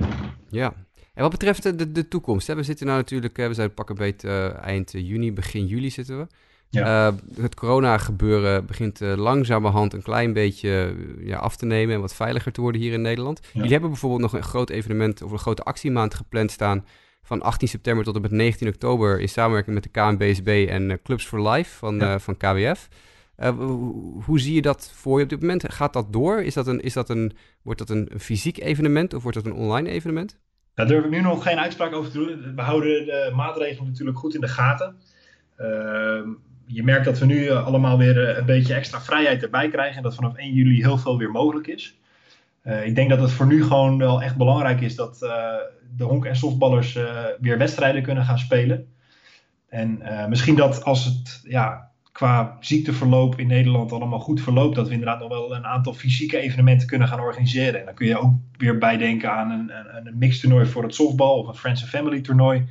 Ja, 0.50 0.74
en 1.14 1.22
wat 1.22 1.32
betreft 1.32 1.64
de, 1.64 1.92
de 1.92 2.08
toekomst, 2.08 2.48
hè, 2.48 2.56
we 2.56 2.64
zitten 2.64 2.86
nou 2.86 2.98
natuurlijk, 2.98 3.38
we 3.38 3.54
zijn 3.54 3.74
pakken 3.74 3.96
beet 3.96 4.24
uh, 4.24 4.64
eind 4.64 4.92
juni, 4.92 5.34
begin 5.34 5.66
juli 5.66 5.90
zitten 5.90 6.18
we. 6.18 6.28
Ja. 6.70 7.08
Uh, 7.08 7.18
het 7.42 7.56
corona 7.56 7.98
gebeuren 7.98 8.66
begint 8.66 9.02
uh, 9.02 9.16
langzamerhand 9.16 9.94
een 9.94 10.02
klein 10.02 10.34
beetje 10.34 10.96
ja, 11.20 11.38
af 11.38 11.56
te 11.56 11.66
nemen 11.66 11.96
en 11.96 12.02
wat 12.02 12.14
veiliger 12.14 12.52
te 12.52 12.62
worden 12.62 12.82
hier 12.82 12.94
in 12.94 13.02
Nederland. 13.02 13.40
Ja. 13.44 13.50
Jullie 13.54 13.72
hebben 13.72 13.90
bijvoorbeeld 13.90 14.22
nog 14.22 14.34
een 14.34 14.44
groot 14.44 14.70
evenement 14.70 15.22
of 15.22 15.32
een 15.32 15.40
grote 15.40 15.64
actiemaand 15.64 16.14
gepland 16.14 16.52
staan 16.52 16.86
van 17.22 17.42
18 17.42 17.68
september 17.68 18.06
tot 18.06 18.16
en 18.16 18.22
met 18.22 18.32
19 18.32 18.68
oktober 18.68 19.20
in 19.20 19.30
samenwerking 19.30 19.76
met 19.76 19.84
de 19.84 19.90
KNBSB 19.90 20.66
en 20.70 21.00
Clubs 21.04 21.26
for 21.26 21.50
Life 21.50 21.78
van, 21.78 22.20
van 22.20 22.38
KWF. 22.38 22.88
hoe 24.26 24.40
zie 24.40 24.54
je 24.54 24.62
dat 24.62 24.92
voor 24.96 25.18
je 25.18 25.24
op 25.24 25.30
dit 25.30 25.42
moment? 25.42 25.74
Gaat 25.74 25.94
dat 25.94 26.14
door? 26.14 26.42
Is 26.42 26.54
dat 26.54 26.68
een, 26.68 26.82
is 26.82 26.94
dat 26.94 27.10
een, 27.10 27.32
wordt 27.62 27.80
dat 27.80 27.90
een 27.90 28.10
fysiek 28.18 28.58
evenement 28.58 29.14
of 29.14 29.22
wordt 29.24 29.38
dat 29.38 29.46
een 29.46 29.60
online 29.60 29.90
evenement? 29.90 30.40
Daar 30.74 30.88
durf 30.88 31.04
ik 31.04 31.10
nu 31.10 31.22
nog 31.22 31.44
geen 31.44 31.60
uitspraak 31.60 31.94
over 31.94 32.12
te 32.12 32.18
doen. 32.18 32.56
We 32.56 32.62
houden 32.62 33.06
de 33.06 33.32
maatregelen 33.36 33.90
natuurlijk 33.90 34.18
goed 34.18 34.36
in 34.36 34.42
de 34.42 34.48
gaten. 34.48 34.96
Uh, 35.60 36.22
je 36.66 36.84
merkt 36.84 37.06
dat 37.06 37.20
we 37.20 37.26
nu 37.26 37.50
allemaal 37.50 37.98
weer 37.98 38.38
een 38.38 38.46
beetje 38.46 38.74
extra 38.74 39.02
vrijheid 39.02 39.44
erbij 39.44 39.70
krijgen. 39.70 39.98
En 39.98 40.04
dat 40.04 40.16
vanaf 40.16 40.36
1 40.36 40.54
juli 40.54 40.82
heel 40.82 40.98
veel 40.98 41.18
weer 41.18 41.32
mogelijk 41.32 41.68
is. 41.68 42.00
Uh, 42.64 42.86
ik 42.86 42.96
denk 42.96 43.10
dat 43.10 43.20
het 43.20 43.32
voor 43.32 43.48
nu 43.48 43.64
gewoon 43.64 43.98
wel 43.98 44.22
echt 44.22 44.38
belangrijk 44.38 44.82
is 44.82 44.96
dat 44.96 45.20
uh, 45.24 45.56
de 45.98 46.04
honk- 46.04 46.26
en 46.26 46.36
softballers 46.36 46.98
weer 47.40 47.58
wedstrijden 47.58 48.04
kunnen 48.04 48.26
gaan 48.26 48.40
spelen. 48.40 48.88
En 49.70 50.02
misschien 50.30 50.56
dat 50.56 50.84
als 50.84 51.06
het 51.06 51.42
ja, 51.44 51.92
qua 52.14 52.58
ziekteverloop 52.60 53.40
in 53.40 53.48
Nederland 53.48 53.92
allemaal 53.92 54.20
goed 54.20 54.42
verloopt, 54.42 54.76
dat 54.76 54.88
we 54.88 54.94
inderdaad 54.94 55.20
nog 55.20 55.30
wel 55.30 55.56
een 55.56 55.66
aantal 55.66 55.94
fysieke 55.94 56.40
evenementen 56.40 56.88
kunnen 56.88 57.08
gaan 57.08 57.20
organiseren. 57.20 57.80
En 57.80 57.86
dan 57.86 57.94
kun 57.94 58.08
je 58.08 58.18
ook 58.18 58.34
weer 58.58 58.78
bijdenken 58.78 59.32
aan 59.32 59.52
een, 59.52 59.72
een, 59.72 60.08
een 60.08 60.18
mixtoernooi 60.18 60.66
voor 60.66 60.84
het 60.84 60.96
softbal 60.96 61.38
of 61.38 61.48
een 61.48 61.56
Friends 61.56 61.82
and 61.82 61.92
Family 61.92 62.22
toernooi, 62.22 62.66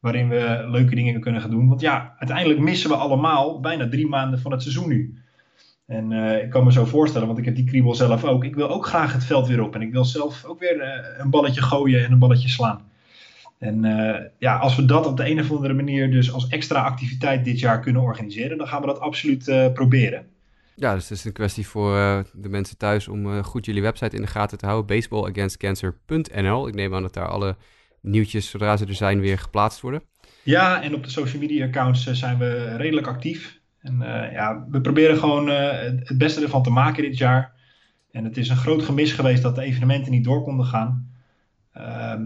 waarin 0.00 0.28
we 0.28 0.64
leuke 0.68 0.94
dingen 0.94 1.20
kunnen 1.20 1.40
gaan 1.40 1.50
doen. 1.50 1.68
Want 1.68 1.80
ja, 1.80 2.14
uiteindelijk 2.18 2.60
missen 2.60 2.90
we 2.90 2.96
allemaal 2.96 3.60
bijna 3.60 3.88
drie 3.88 4.08
maanden 4.08 4.40
van 4.40 4.52
het 4.52 4.62
seizoen 4.62 4.88
nu. 4.88 5.22
En 5.86 6.10
uh, 6.10 6.42
ik 6.42 6.50
kan 6.50 6.64
me 6.64 6.72
zo 6.72 6.84
voorstellen, 6.84 7.26
want 7.26 7.38
ik 7.38 7.44
heb 7.44 7.54
die 7.54 7.64
kriebel 7.64 7.94
zelf 7.94 8.24
ook. 8.24 8.44
Ik 8.44 8.54
wil 8.54 8.68
ook 8.68 8.86
graag 8.86 9.12
het 9.12 9.24
veld 9.24 9.46
weer 9.46 9.62
op 9.62 9.74
en 9.74 9.82
ik 9.82 9.92
wil 9.92 10.04
zelf 10.04 10.44
ook 10.44 10.60
weer 10.60 10.76
uh, 10.76 11.18
een 11.18 11.30
balletje 11.30 11.62
gooien 11.62 12.04
en 12.04 12.12
een 12.12 12.18
balletje 12.18 12.48
slaan. 12.48 12.90
En 13.62 13.84
uh, 13.84 14.16
ja, 14.38 14.56
als 14.56 14.76
we 14.76 14.84
dat 14.84 15.06
op 15.06 15.16
de 15.16 15.30
een 15.30 15.40
of 15.40 15.50
andere 15.50 15.74
manier 15.74 16.10
dus 16.10 16.32
als 16.32 16.48
extra 16.48 16.82
activiteit 16.82 17.44
dit 17.44 17.60
jaar 17.60 17.80
kunnen 17.80 18.02
organiseren, 18.02 18.58
dan 18.58 18.68
gaan 18.68 18.80
we 18.80 18.86
dat 18.86 19.00
absoluut 19.00 19.48
uh, 19.48 19.72
proberen. 19.72 20.26
Ja, 20.74 20.94
dus 20.94 21.08
het 21.08 21.18
is 21.18 21.24
een 21.24 21.32
kwestie 21.32 21.66
voor 21.66 21.96
uh, 21.96 22.20
de 22.32 22.48
mensen 22.48 22.76
thuis 22.76 23.08
om 23.08 23.42
goed 23.42 23.66
jullie 23.66 23.82
website 23.82 24.16
in 24.16 24.22
de 24.22 24.28
gaten 24.28 24.58
te 24.58 24.66
houden. 24.66 24.86
baseballagainstcancer.nl. 24.96 26.68
Ik 26.68 26.74
neem 26.74 26.94
aan 26.94 27.02
dat 27.02 27.14
daar 27.14 27.28
alle 27.28 27.56
nieuwtjes, 28.00 28.50
zodra 28.50 28.76
ze 28.76 28.86
er 28.86 28.94
zijn, 28.94 29.20
weer 29.20 29.38
geplaatst 29.38 29.80
worden. 29.80 30.02
Ja, 30.42 30.82
en 30.82 30.94
op 30.94 31.04
de 31.04 31.10
social 31.10 31.40
media 31.40 31.66
accounts 31.66 32.12
zijn 32.12 32.38
we 32.38 32.76
redelijk 32.76 33.06
actief. 33.06 33.60
En 33.80 33.98
ja, 34.32 34.66
we 34.70 34.80
proberen 34.80 35.18
gewoon 35.18 35.48
het 35.48 36.18
beste 36.18 36.42
ervan 36.42 36.62
te 36.62 36.70
maken 36.70 37.02
dit 37.02 37.18
jaar. 37.18 37.52
En 38.10 38.24
het 38.24 38.36
is 38.36 38.48
een 38.48 38.56
groot 38.56 38.82
gemis 38.82 39.12
geweest 39.12 39.42
dat 39.42 39.54
de 39.54 39.62
evenementen 39.62 40.12
niet 40.12 40.24
door 40.24 40.42
konden 40.42 40.66
gaan. 40.66 41.10
Ehm, 41.72 42.22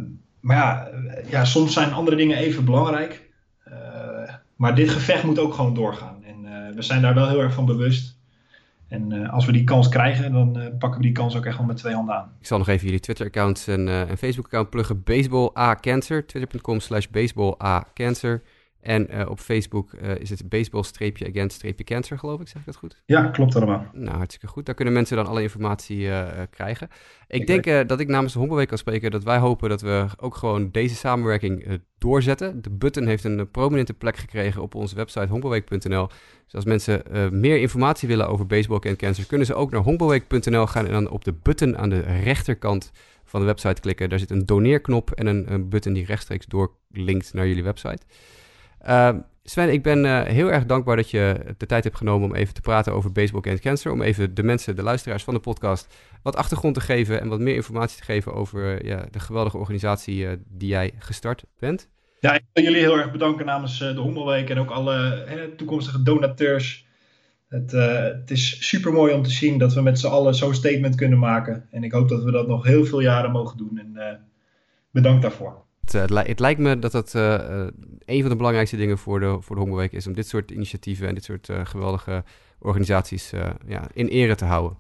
maar 0.47 0.57
ja, 0.57 0.89
ja, 1.31 1.45
soms 1.45 1.73
zijn 1.73 1.93
andere 1.93 2.17
dingen 2.17 2.37
even 2.37 2.65
belangrijk. 2.65 3.29
Uh, 3.69 3.75
maar 4.57 4.75
dit 4.75 4.91
gevecht 4.91 5.25
moet 5.25 5.39
ook 5.39 5.55
gewoon 5.55 5.75
doorgaan. 5.75 6.25
En 6.25 6.45
uh, 6.45 6.75
we 6.75 6.83
zijn 6.83 7.03
daar 7.03 7.15
wel 7.15 7.29
heel 7.29 7.41
erg 7.41 7.55
van 7.55 7.65
bewust. 7.65 8.19
En 8.89 9.13
uh, 9.13 9.33
als 9.33 9.47
we 9.47 9.53
die 9.53 9.65
kans 9.65 9.89
krijgen, 9.89 10.33
dan 10.33 10.53
pakken 10.79 11.01
we 11.01 11.07
die 11.07 11.15
kans 11.15 11.37
ook 11.37 11.45
echt 11.45 11.57
wel 11.57 11.67
met 11.67 11.77
twee 11.77 11.95
handen 11.95 12.15
aan. 12.15 12.33
Ik 12.41 12.47
zal 12.47 12.59
nog 12.59 12.69
even 12.69 12.85
jullie 12.85 13.01
Twitter-accounts 13.01 13.67
en, 13.67 13.89
en 13.89 14.19
Facebook-account 14.19 14.71
pluggen. 14.71 15.03
Baseball 15.03 15.51
A 15.59 15.75
Cancer. 15.75 16.27
Twitter.com 16.27 16.81
slash 16.81 17.07
baseball 17.07 17.55
A 17.63 17.85
Cancer. 17.95 18.43
En 18.87 19.07
uh, 19.15 19.29
op 19.29 19.39
Facebook 19.39 19.93
uh, 19.93 20.15
is 20.19 20.31
het 20.31 20.49
baseball-against-cancer, 20.49 22.19
geloof 22.19 22.41
ik. 22.41 22.49
Zeg 22.49 22.61
ik 22.61 22.67
dat 22.67 22.77
goed? 22.77 23.03
Ja, 23.07 23.27
klopt 23.27 23.57
allemaal. 23.57 23.87
Nou, 23.93 24.17
hartstikke 24.17 24.47
goed. 24.47 24.67
Daar 24.67 24.75
kunnen 24.75 24.95
mensen 24.95 25.17
dan 25.17 25.27
alle 25.27 25.43
informatie 25.43 25.99
uh, 25.99 26.27
krijgen. 26.51 26.89
Ik, 27.29 27.41
ik 27.41 27.65
denk 27.65 27.89
dat 27.89 28.01
ik 28.01 28.09
namens 28.09 28.33
de 28.33 28.39
Hongerweek 28.39 28.69
kan 28.69 28.79
spreken 28.79 29.11
dat 29.11 29.25
wij 29.25 29.39
hopen 29.39 29.69
dat 29.69 29.81
we 29.81 30.07
ook 30.17 30.37
gewoon 30.37 30.71
deze 30.71 30.95
samenwerking 30.95 31.81
doorzetten. 31.99 32.63
De 32.63 32.71
button 32.71 33.07
heeft 33.07 33.25
een 33.25 33.51
prominente 33.51 33.95
plek 33.95 34.17
gekregen 34.17 34.63
op 34.63 34.75
onze 34.75 34.95
website 34.95 35.27
honkbalweek.nl. 35.27 36.07
Dus 36.45 36.55
als 36.55 36.65
mensen 36.65 37.03
meer 37.41 37.59
informatie 37.59 38.09
willen 38.09 38.29
over 38.29 38.47
baseball 38.47 38.79
en 38.79 38.97
cancer, 38.97 39.27
kunnen 39.27 39.47
ze 39.47 39.55
ook 39.55 39.71
naar 39.71 39.83
honkbalweek.nl 39.83 40.67
gaan 40.67 40.87
en 40.87 40.93
dan 40.93 41.11
op 41.11 41.25
de 41.25 41.33
button 41.33 41.79
aan 41.79 41.89
de 41.89 42.01
rechterkant 42.01 42.93
van 43.25 43.41
de 43.41 43.47
website 43.47 43.81
klikken. 43.81 44.09
Daar 44.09 44.19
zit 44.19 44.31
een 44.31 44.47
doneerknop 44.47 45.11
en 45.11 45.27
een, 45.27 45.53
een 45.53 45.69
button 45.69 45.93
die 45.93 46.05
rechtstreeks 46.05 46.47
doorlinkt 46.47 47.35
naar 47.35 47.47
jullie 47.47 47.65
website. 47.65 48.03
Uh, 48.87 49.11
Sven, 49.43 49.73
ik 49.73 49.83
ben 49.83 50.05
uh, 50.05 50.23
heel 50.23 50.53
erg 50.53 50.67
dankbaar 50.67 50.97
dat 50.97 51.11
je 51.11 51.55
de 51.59 51.67
tijd 51.67 51.85
hebt 51.85 51.97
genomen 51.97 52.29
om 52.29 52.35
even 52.35 52.55
te 52.55 52.61
praten 52.61 52.93
over 52.93 53.13
Baseball 53.13 53.41
Against 53.41 53.63
Cancer. 53.63 53.93
Om 53.93 54.03
even 54.03 54.35
de 54.35 54.43
mensen, 54.43 54.77
de 54.77 54.83
luisteraars 54.83 55.25
van 55.25 55.35
de 55.35 55.41
podcast, 55.41 55.95
wat 56.23 56.37
achtergrond 56.37 56.75
te 56.75 56.81
geven 56.81 57.21
en 57.21 57.29
wat 57.29 57.41
meer 57.41 57.55
informatie 57.55 57.99
te 57.99 58.05
geven 58.05 58.35
over 58.35 58.85
uh, 58.85 58.91
ja, 58.91 59.07
de 59.11 59.21
geweldige 59.21 59.59
organisatie 59.59 60.27
die 60.49 60.69
jij 60.69 60.93
gestart 60.99 61.45
bent. 61.59 61.89
Ja, 62.21 62.35
ik 62.35 62.43
wil 62.53 62.65
jullie 62.65 62.81
heel 62.81 62.99
erg 62.99 63.13
bedanken 63.13 63.47
namens 63.47 63.79
de 63.79 63.97
Hongerweek 63.97 64.51
en 64.51 64.59
ook 64.59 64.71
alle 64.71 65.25
toekomstige 65.57 66.03
donateurs. 66.03 66.87
Het, 67.49 67.71
het, 67.71 68.31
is 68.31 68.69
super 68.69 68.93
mooi 68.93 69.15
om 69.15 69.23
te 69.23 69.31
zien 69.31 69.59
dat 69.59 69.75
we 69.75 69.83
met 69.83 69.99
z'n 69.99 70.07
allen 70.07 70.35
zo'n 70.35 70.55
statement 70.55 70.95
kunnen 70.95 71.19
maken. 71.19 71.67
En 71.71 71.85
ik 71.85 71.93
hoop 71.93 72.09
dat 72.09 72.23
we 72.23 72.31
dat 72.31 72.47
nog 72.47 72.65
heel 72.65 72.85
veel 72.85 73.01
jaren 73.01 73.31
mogen 73.31 73.57
doen. 73.57 73.79
En 73.79 74.21
bedankt 74.91 75.23
daarvoor. 75.23 75.66
Het, 75.93 76.11
het, 76.27 76.41
lijkt 76.41 76.61
me 76.61 76.79
dat 76.79 76.93
dat 76.93 77.15
een 78.05 78.21
van 78.21 78.31
de 78.31 78.37
belangrijkste 78.37 78.77
dingen 78.77 78.99
voor 78.99 79.21
de, 79.21 79.37
voor 79.41 79.57
de 79.57 79.63
Hongerweek 79.63 79.93
is 79.93 80.07
om 80.07 80.13
dit 80.13 80.29
soort 80.29 80.51
initiatieven 80.51 81.09
en 81.09 81.15
dit 81.15 81.25
soort 81.25 81.49
geweldige 81.63 82.25
organisaties 82.59 83.33
ja, 83.67 83.89
in 83.93 84.07
ere 84.07 84.35
te 84.35 84.45
houden. 84.45 84.77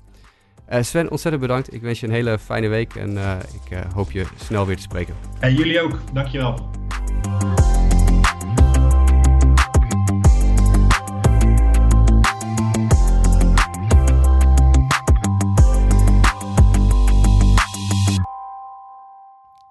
Sven, 0.80 1.10
ontzettend 1.10 1.42
bedankt. 1.42 1.74
Ik 1.74 1.82
wens 1.82 2.00
je 2.00 2.06
een 2.06 2.12
hele 2.12 2.38
fijne 2.38 2.68
week 2.68 2.94
en 2.94 3.18
ik 3.68 3.78
hoop 3.94 4.10
je 4.10 4.26
snel 4.36 4.66
weer 4.66 4.76
te 4.76 4.82
spreken. 4.82 5.14
En 5.40 5.54
jullie 5.54 5.80
ook. 5.80 5.98
Dankjewel. 6.12 6.70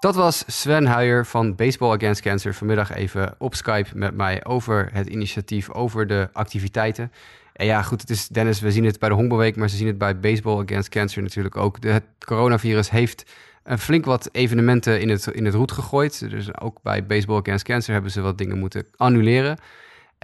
Dat 0.06 0.16
was 0.16 0.44
Sven 0.48 0.86
Huijer 0.86 1.26
van 1.26 1.56
Baseball 1.56 1.96
Against 1.96 2.22
Cancer. 2.22 2.54
Vanmiddag 2.54 2.94
even 2.94 3.36
op 3.38 3.56
Skype 3.56 3.90
met 3.94 4.16
mij 4.16 4.46
over 4.46 4.90
het 4.94 5.08
initiatief, 5.08 5.72
over 5.72 6.08
de 6.08 6.30
activiteiten. 6.34 7.12
En 7.54 7.66
ja, 7.66 7.82
goed, 7.82 8.02
het 8.02 8.10
is 8.10 8.28
Dennis, 8.28 8.60
we 8.60 8.72
zien 8.72 8.86
het 8.86 9.00
bij 9.00 9.10
de 9.10 9.16
Honkbalweek, 9.16 9.56
maar 9.56 9.70
ze 9.70 9.76
zien 9.76 9.88
het 9.88 9.98
bij 9.98 10.20
Baseball 10.20 10.62
Against 10.64 10.90
Cancer 10.90 11.22
natuurlijk 11.22 11.58
ook. 11.58 11.82
De, 11.82 11.90
het 11.90 12.04
coronavirus 12.26 12.90
heeft 12.90 13.32
een 13.64 13.80
flink 13.80 14.06
wat 14.06 14.30
evenementen 14.32 15.02
in 15.02 15.10
het, 15.10 15.28
in 15.28 15.46
het 15.46 15.54
roet 15.54 15.72
gegooid. 15.72 16.30
Dus 16.30 16.60
ook 16.60 16.82
bij 16.82 17.06
Baseball 17.06 17.40
Against 17.40 17.66
Cancer 17.66 17.94
hebben 17.94 18.12
ze 18.12 18.22
wat 18.22 18.38
dingen 18.38 18.60
moeten 18.60 18.86
annuleren. 18.96 19.58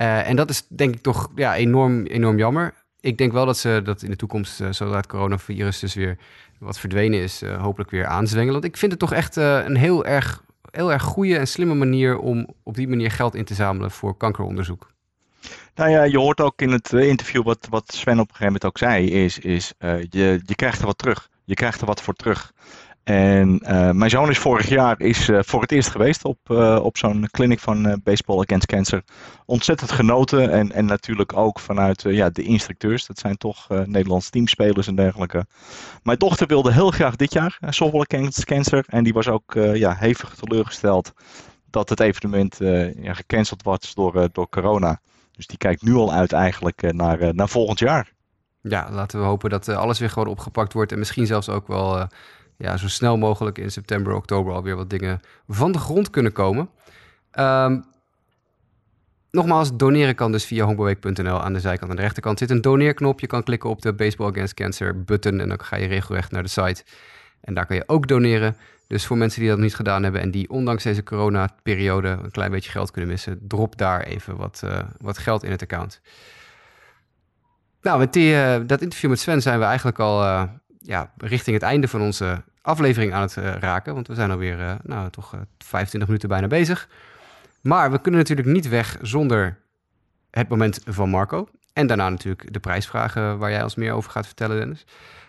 Uh, 0.01 0.29
en 0.29 0.35
dat 0.35 0.49
is 0.49 0.67
denk 0.67 0.95
ik 0.95 1.01
toch 1.01 1.29
ja, 1.35 1.55
enorm, 1.55 2.05
enorm 2.05 2.37
jammer. 2.37 2.73
Ik 3.01 3.17
denk 3.17 3.31
wel 3.31 3.45
dat 3.45 3.57
ze 3.57 3.81
dat 3.83 4.01
in 4.01 4.09
de 4.09 4.15
toekomst, 4.15 4.59
uh, 4.59 4.71
zodra 4.71 4.95
het 4.95 5.07
coronavirus 5.07 5.79
dus 5.79 5.93
weer 5.93 6.17
wat 6.59 6.79
verdwenen 6.79 7.21
is, 7.21 7.43
uh, 7.43 7.61
hopelijk 7.61 7.89
weer 7.89 8.05
aanzwengelen. 8.05 8.53
Want 8.53 8.65
ik 8.65 8.77
vind 8.77 8.91
het 8.91 8.99
toch 8.99 9.13
echt 9.13 9.35
een 9.35 9.75
heel 9.75 10.05
erg, 10.05 10.43
heel 10.71 10.91
erg 10.91 11.03
goede 11.03 11.37
en 11.37 11.47
slimme 11.47 11.73
manier 11.73 12.17
om 12.17 12.47
op 12.63 12.75
die 12.75 12.87
manier 12.87 13.11
geld 13.11 13.35
in 13.35 13.45
te 13.45 13.53
zamelen 13.53 13.91
voor 13.91 14.17
kankeronderzoek. 14.17 14.89
Nou 15.75 15.89
ja, 15.89 16.03
je 16.03 16.17
hoort 16.17 16.41
ook 16.41 16.61
in 16.61 16.71
het 16.71 16.93
eh, 16.93 17.07
interview 17.07 17.43
wat, 17.43 17.67
wat 17.69 17.93
Sven 17.93 18.19
op 18.19 18.29
een 18.29 18.35
gegeven 18.35 18.45
moment 18.45 18.65
ook 18.65 18.77
zei, 18.77 19.11
is, 19.11 19.39
is 19.39 19.73
je, 20.09 20.41
je 20.45 20.55
krijgt 20.55 20.79
er 20.79 20.85
wat 20.85 20.97
terug. 20.97 21.29
Je 21.43 21.53
krijgt 21.53 21.81
er 21.81 21.87
wat 21.87 22.01
voor 22.01 22.13
terug. 22.13 22.53
En 23.03 23.59
uh, 23.63 23.91
mijn 23.91 24.09
zoon 24.09 24.29
is 24.29 24.37
vorig 24.37 24.69
jaar 24.69 24.99
is, 24.99 25.29
uh, 25.29 25.39
voor 25.41 25.61
het 25.61 25.71
eerst 25.71 25.89
geweest 25.89 26.25
op, 26.25 26.37
uh, 26.47 26.79
op 26.83 26.97
zo'n 26.97 27.27
clinic 27.31 27.59
van 27.59 28.01
Baseball 28.03 28.39
Against 28.39 28.65
Cancer. 28.65 29.03
Ontzettend 29.45 29.91
genoten 29.91 30.51
en, 30.51 30.71
en 30.71 30.85
natuurlijk 30.85 31.37
ook 31.37 31.59
vanuit 31.59 32.01
ja, 32.01 32.29
de 32.29 32.43
instructeurs. 32.43 33.05
Dat 33.05 33.19
zijn 33.19 33.37
toch 33.37 33.67
Nederlandse 33.69 34.29
teamspelers 34.29 34.87
en 34.87 34.95
dergelijke. 34.95 35.45
Mijn 36.03 36.17
dochter 36.17 36.47
wilde 36.47 36.73
heel 36.73 36.91
graag 36.91 37.15
dit 37.15 37.33
jaar 37.33 37.57
Softball 37.69 38.05
Against 38.07 38.45
Cancer. 38.45 38.85
En 38.87 39.03
die 39.03 39.13
was 39.13 39.27
ook 39.27 39.53
ja, 39.73 39.95
hevig 39.95 40.35
teleurgesteld 40.35 41.13
dat 41.69 41.89
het 41.89 41.99
evenement 41.99 42.57
ja, 43.01 43.13
gecanceld 43.13 43.63
was 43.63 43.93
door, 43.93 44.29
door 44.31 44.49
corona. 44.49 44.99
Dus 45.41 45.49
die 45.49 45.59
kijkt 45.59 45.81
nu 45.81 45.95
al 45.95 46.13
uit 46.13 46.31
eigenlijk 46.31 46.83
eh, 46.83 46.91
naar, 46.91 47.19
eh, 47.19 47.29
naar 47.29 47.49
volgend 47.49 47.79
jaar. 47.79 48.13
Ja, 48.61 48.91
laten 48.91 49.19
we 49.19 49.25
hopen 49.25 49.49
dat 49.49 49.67
eh, 49.67 49.77
alles 49.77 49.99
weer 49.99 50.09
gewoon 50.09 50.27
opgepakt 50.27 50.73
wordt. 50.73 50.91
En 50.91 50.99
misschien 50.99 51.25
zelfs 51.25 51.49
ook 51.49 51.67
wel 51.67 52.07
ja, 52.61 52.77
zo 52.77 52.87
snel 52.87 53.17
mogelijk 53.17 53.57
in 53.57 53.71
september, 53.71 54.13
oktober 54.13 54.53
alweer 54.53 54.75
wat 54.75 54.89
dingen 54.89 55.19
van 55.47 55.71
de 55.71 55.79
grond 55.79 56.09
kunnen 56.09 56.31
komen. 56.31 56.69
Um, 57.39 57.83
nogmaals, 59.31 59.77
doneren 59.77 60.15
kan 60.15 60.31
dus 60.31 60.45
via 60.45 60.65
honkbalweek.nl. 60.65 61.41
Aan 61.41 61.53
de 61.53 61.59
zijkant 61.59 61.89
aan 61.89 61.95
de 61.95 62.01
rechterkant 62.01 62.39
zit 62.39 62.49
een 62.49 62.61
doneerknop. 62.61 63.19
Je 63.19 63.27
kan 63.27 63.43
klikken 63.43 63.69
op 63.69 63.81
de 63.81 63.93
Baseball 63.93 64.29
Against 64.29 64.53
Cancer 64.53 65.03
button 65.03 65.39
en 65.39 65.49
dan 65.49 65.63
ga 65.63 65.75
je 65.75 65.87
regelrecht 65.87 66.31
naar 66.31 66.43
de 66.43 66.49
site. 66.49 66.83
En 67.41 67.53
daar 67.53 67.65
kan 67.65 67.75
je 67.75 67.83
ook 67.87 68.07
doneren. 68.07 68.55
Dus 68.87 69.05
voor 69.05 69.17
mensen 69.17 69.39
die 69.39 69.49
dat 69.49 69.59
niet 69.59 69.75
gedaan 69.75 70.03
hebben 70.03 70.21
en 70.21 70.31
die 70.31 70.49
ondanks 70.49 70.83
deze 70.83 71.03
corona-periode 71.03 72.07
een 72.07 72.31
klein 72.31 72.51
beetje 72.51 72.71
geld 72.71 72.91
kunnen 72.91 73.09
missen, 73.09 73.39
drop 73.47 73.77
daar 73.77 74.01
even 74.01 74.35
wat, 74.35 74.61
uh, 74.65 74.79
wat 74.97 75.17
geld 75.17 75.43
in 75.43 75.51
het 75.51 75.61
account. 75.61 76.01
Nou, 77.81 77.99
met 77.99 78.13
die, 78.13 78.33
uh, 78.33 78.55
dat 78.65 78.81
interview 78.81 79.09
met 79.09 79.19
Sven 79.19 79.41
zijn 79.41 79.59
we 79.59 79.65
eigenlijk 79.65 79.99
al 79.99 80.23
uh, 80.23 80.43
ja, 80.79 81.11
richting 81.17 81.55
het 81.55 81.65
einde 81.65 81.87
van 81.87 82.01
onze 82.01 82.43
aflevering 82.61 83.13
aan 83.13 83.21
het 83.21 83.33
raken. 83.59 83.93
Want 83.93 84.07
we 84.07 84.15
zijn 84.15 84.31
alweer 84.31 84.77
nou, 84.83 85.09
toch 85.09 85.35
25 85.57 86.09
minuten 86.09 86.29
bijna 86.29 86.47
bezig. 86.47 86.89
Maar 87.61 87.91
we 87.91 88.01
kunnen 88.01 88.19
natuurlijk 88.19 88.47
niet 88.47 88.69
weg 88.69 88.97
zonder 89.01 89.57
het 90.29 90.49
moment 90.49 90.81
van 90.85 91.09
Marco. 91.09 91.47
En 91.73 91.87
daarna 91.87 92.09
natuurlijk 92.09 92.53
de 92.53 92.59
prijsvragen 92.59 93.37
waar 93.37 93.51
jij 93.51 93.63
ons 93.63 93.75
meer 93.75 93.93
over 93.93 94.11
gaat 94.11 94.25
vertellen, 94.25 94.57
Dennis. 94.57 94.85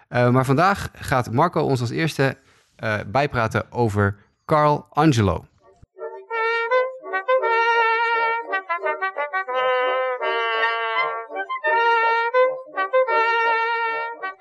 maar 0.09 0.45
vandaag 0.45 0.89
gaat 0.93 1.33
Marco 1.33 1.61
ons 1.61 1.81
als 1.81 1.91
eerste 1.91 2.37
uh, 2.85 2.99
bijpraten 3.07 3.73
over 3.73 4.17
Carl 4.45 4.87
Angelo. 4.91 5.47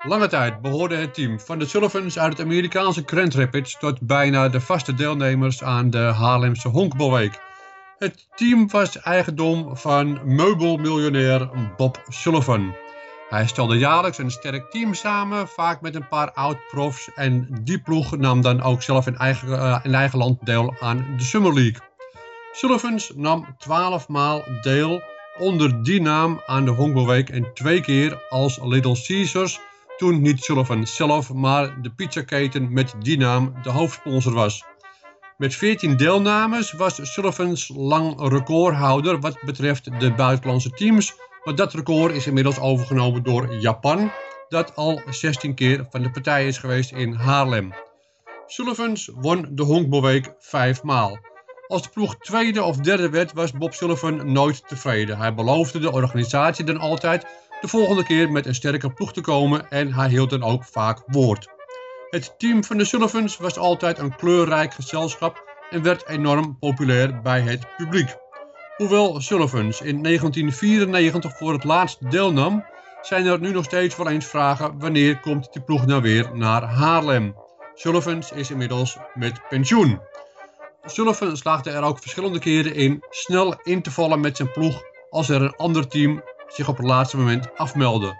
Lange 0.04 0.28
tijd 0.28 0.60
behoorde 0.60 0.96
het 0.96 1.14
team 1.14 1.40
van 1.40 1.58
de 1.58 1.66
Sullivans 1.66 2.18
uit 2.18 2.32
het 2.32 2.46
Amerikaanse 2.46 3.02
Grand 3.06 3.34
Rapids 3.34 3.78
tot 3.78 4.00
bijna 4.00 4.48
de 4.48 4.60
vaste 4.60 4.94
deelnemers 4.94 5.62
aan 5.62 5.90
de 5.90 5.98
Haarlemse 5.98 6.68
Honkbalweek. 6.68 7.40
Het 7.98 8.28
team 8.34 8.68
was 8.70 9.00
eigendom 9.00 9.76
van 9.76 10.20
meubelmiljonair 10.24 11.50
Bob 11.76 12.02
Sullivan. 12.08 12.74
Hij 13.28 13.46
stelde 13.46 13.78
jaarlijks 13.78 14.18
een 14.18 14.30
sterk 14.30 14.70
team 14.70 14.94
samen, 14.94 15.48
vaak 15.48 15.80
met 15.80 15.94
een 15.94 16.08
paar 16.08 16.32
oud-profs. 16.32 17.10
En 17.14 17.48
die 17.60 17.80
ploeg 17.80 18.16
nam 18.16 18.40
dan 18.40 18.62
ook 18.62 18.82
zelf 18.82 19.06
in 19.06 19.16
eigen, 19.16 19.48
uh, 19.48 19.80
in 19.82 19.94
eigen 19.94 20.18
land 20.18 20.46
deel 20.46 20.74
aan 20.80 21.14
de 21.16 21.24
Summer 21.24 21.54
League. 21.54 21.80
Sullivans 22.52 23.12
nam 23.14 23.46
12 23.58 24.08
maal 24.08 24.42
deel 24.62 25.02
onder 25.38 25.82
die 25.82 26.00
naam 26.00 26.40
aan 26.46 26.64
de 26.64 26.70
Honkbalweek 26.70 27.28
en 27.28 27.54
twee 27.54 27.80
keer 27.80 28.26
als 28.28 28.58
Little 28.62 29.02
Caesars. 29.06 29.60
Toen 29.96 30.20
niet 30.20 30.42
Sullivan 30.42 30.86
zelf, 30.86 31.32
maar 31.32 31.82
de 31.82 31.90
pizzaketen 31.90 32.72
met 32.72 32.94
die 32.98 33.18
naam 33.18 33.54
de 33.62 33.70
hoofdsponsor 33.70 34.32
was. 34.32 34.64
Met 35.36 35.54
14 35.54 35.96
deelnames 35.96 36.72
was 36.72 37.12
Sullivans 37.12 37.70
lang 37.74 38.28
recordhouder 38.28 39.20
wat 39.20 39.42
betreft 39.42 40.00
de 40.00 40.12
buitenlandse 40.14 40.70
teams 40.70 41.14
maar 41.44 41.54
dat 41.54 41.74
record 41.74 42.14
is 42.14 42.26
inmiddels 42.26 42.58
overgenomen 42.58 43.22
door 43.22 43.54
Japan, 43.54 44.10
dat 44.48 44.76
al 44.76 45.00
16 45.10 45.54
keer 45.54 45.86
van 45.90 46.02
de 46.02 46.10
partij 46.10 46.46
is 46.46 46.58
geweest 46.58 46.92
in 46.92 47.12
Haarlem. 47.12 47.72
Sullivans 48.46 49.10
won 49.14 49.48
de 49.50 49.62
Honkbalweek 49.62 50.34
vijf 50.38 50.82
maal. 50.82 51.18
Als 51.68 51.82
de 51.82 51.88
ploeg 51.88 52.16
tweede 52.16 52.62
of 52.62 52.76
derde 52.76 53.10
werd, 53.10 53.32
was 53.32 53.52
Bob 53.52 53.74
Sullivan 53.74 54.32
nooit 54.32 54.68
tevreden. 54.68 55.18
Hij 55.18 55.34
beloofde 55.34 55.78
de 55.78 55.92
organisatie 55.92 56.64
dan 56.64 56.78
altijd 56.78 57.26
de 57.62 57.68
volgende 57.68 58.04
keer 58.04 58.30
met 58.30 58.46
een 58.46 58.54
sterke 58.54 58.92
ploeg 58.92 59.12
te 59.12 59.20
komen 59.20 59.70
en 59.70 59.92
hij 59.92 60.08
hield 60.08 60.30
dan 60.30 60.42
ook 60.42 60.64
vaak 60.64 61.02
woord. 61.06 61.48
Het 62.10 62.34
team 62.38 62.64
van 62.64 62.76
de 62.76 62.84
Sullivans 62.84 63.36
was 63.36 63.58
altijd 63.58 63.98
een 63.98 64.16
kleurrijk 64.16 64.74
gezelschap 64.74 65.44
en 65.70 65.82
werd 65.82 66.08
enorm 66.08 66.58
populair 66.58 67.20
bij 67.20 67.40
het 67.40 67.66
publiek. 67.76 68.16
Hoewel 68.76 69.20
Sullivans 69.20 69.80
in 69.80 70.02
1994 70.02 71.36
voor 71.36 71.52
het 71.52 71.64
laatst 71.64 72.10
deelnam, 72.10 72.64
zijn 73.02 73.26
er 73.26 73.40
nu 73.40 73.52
nog 73.52 73.64
steeds 73.64 73.96
wel 73.96 74.08
eens 74.08 74.26
vragen 74.26 74.78
wanneer 74.78 75.20
komt 75.20 75.52
die 75.52 75.62
ploeg 75.62 75.86
nou 75.86 76.02
weer 76.02 76.30
naar 76.34 76.62
Haarlem. 76.62 77.34
Sullivans 77.74 78.32
is 78.32 78.50
inmiddels 78.50 78.96
met 79.14 79.40
pensioen. 79.48 80.00
Sullivan 80.84 81.36
slaagde 81.36 81.70
er 81.70 81.82
ook 81.82 81.98
verschillende 81.98 82.38
keren 82.38 82.74
in 82.74 83.04
snel 83.10 83.54
in 83.62 83.82
te 83.82 83.90
vallen 83.90 84.20
met 84.20 84.36
zijn 84.36 84.52
ploeg 84.52 84.82
als 85.10 85.28
er 85.28 85.42
een 85.42 85.56
ander 85.56 85.88
team 85.88 86.22
zich 86.52 86.68
op 86.68 86.76
het 86.76 86.86
laatste 86.86 87.16
moment 87.16 87.56
afmeldde. 87.56 88.16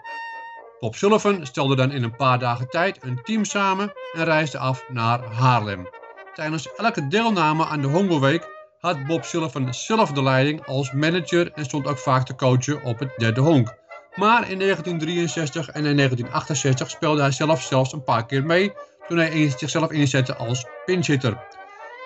Bob 0.79 0.95
Sullivan 0.95 1.45
stelde 1.45 1.75
dan 1.75 1.91
in 1.91 2.03
een 2.03 2.15
paar 2.15 2.39
dagen 2.39 2.69
tijd 2.69 3.03
een 3.03 3.19
team 3.23 3.45
samen 3.45 3.93
en 4.13 4.23
reisde 4.23 4.57
af 4.57 4.83
naar 4.89 5.23
Haarlem. 5.23 5.87
Tijdens 6.33 6.73
elke 6.75 7.07
deelname 7.07 7.65
aan 7.65 7.81
de 7.81 7.87
Hongerweek 7.87 8.47
had 8.79 9.05
Bob 9.05 9.23
Sullivan 9.23 9.73
zelf 9.73 10.11
de 10.11 10.23
leiding 10.23 10.65
als 10.65 10.91
manager 10.91 11.51
en 11.53 11.65
stond 11.65 11.87
ook 11.87 11.97
vaak 11.97 12.25
te 12.25 12.35
coachen 12.35 12.83
op 12.83 12.99
het 12.99 13.13
derde 13.17 13.41
honk. 13.41 13.75
Maar 14.15 14.49
in 14.49 14.59
1963 14.59 15.67
en 15.67 15.85
in 15.85 15.95
1968 15.95 16.89
speelde 16.89 17.21
hij 17.21 17.31
zelf 17.31 17.61
zelfs 17.61 17.93
een 17.93 18.03
paar 18.03 18.25
keer 18.25 18.43
mee 18.43 18.73
toen 19.07 19.17
hij 19.17 19.49
zichzelf 19.57 19.91
inzette 19.91 20.35
als 20.35 20.65
pinchitter. 20.85 21.37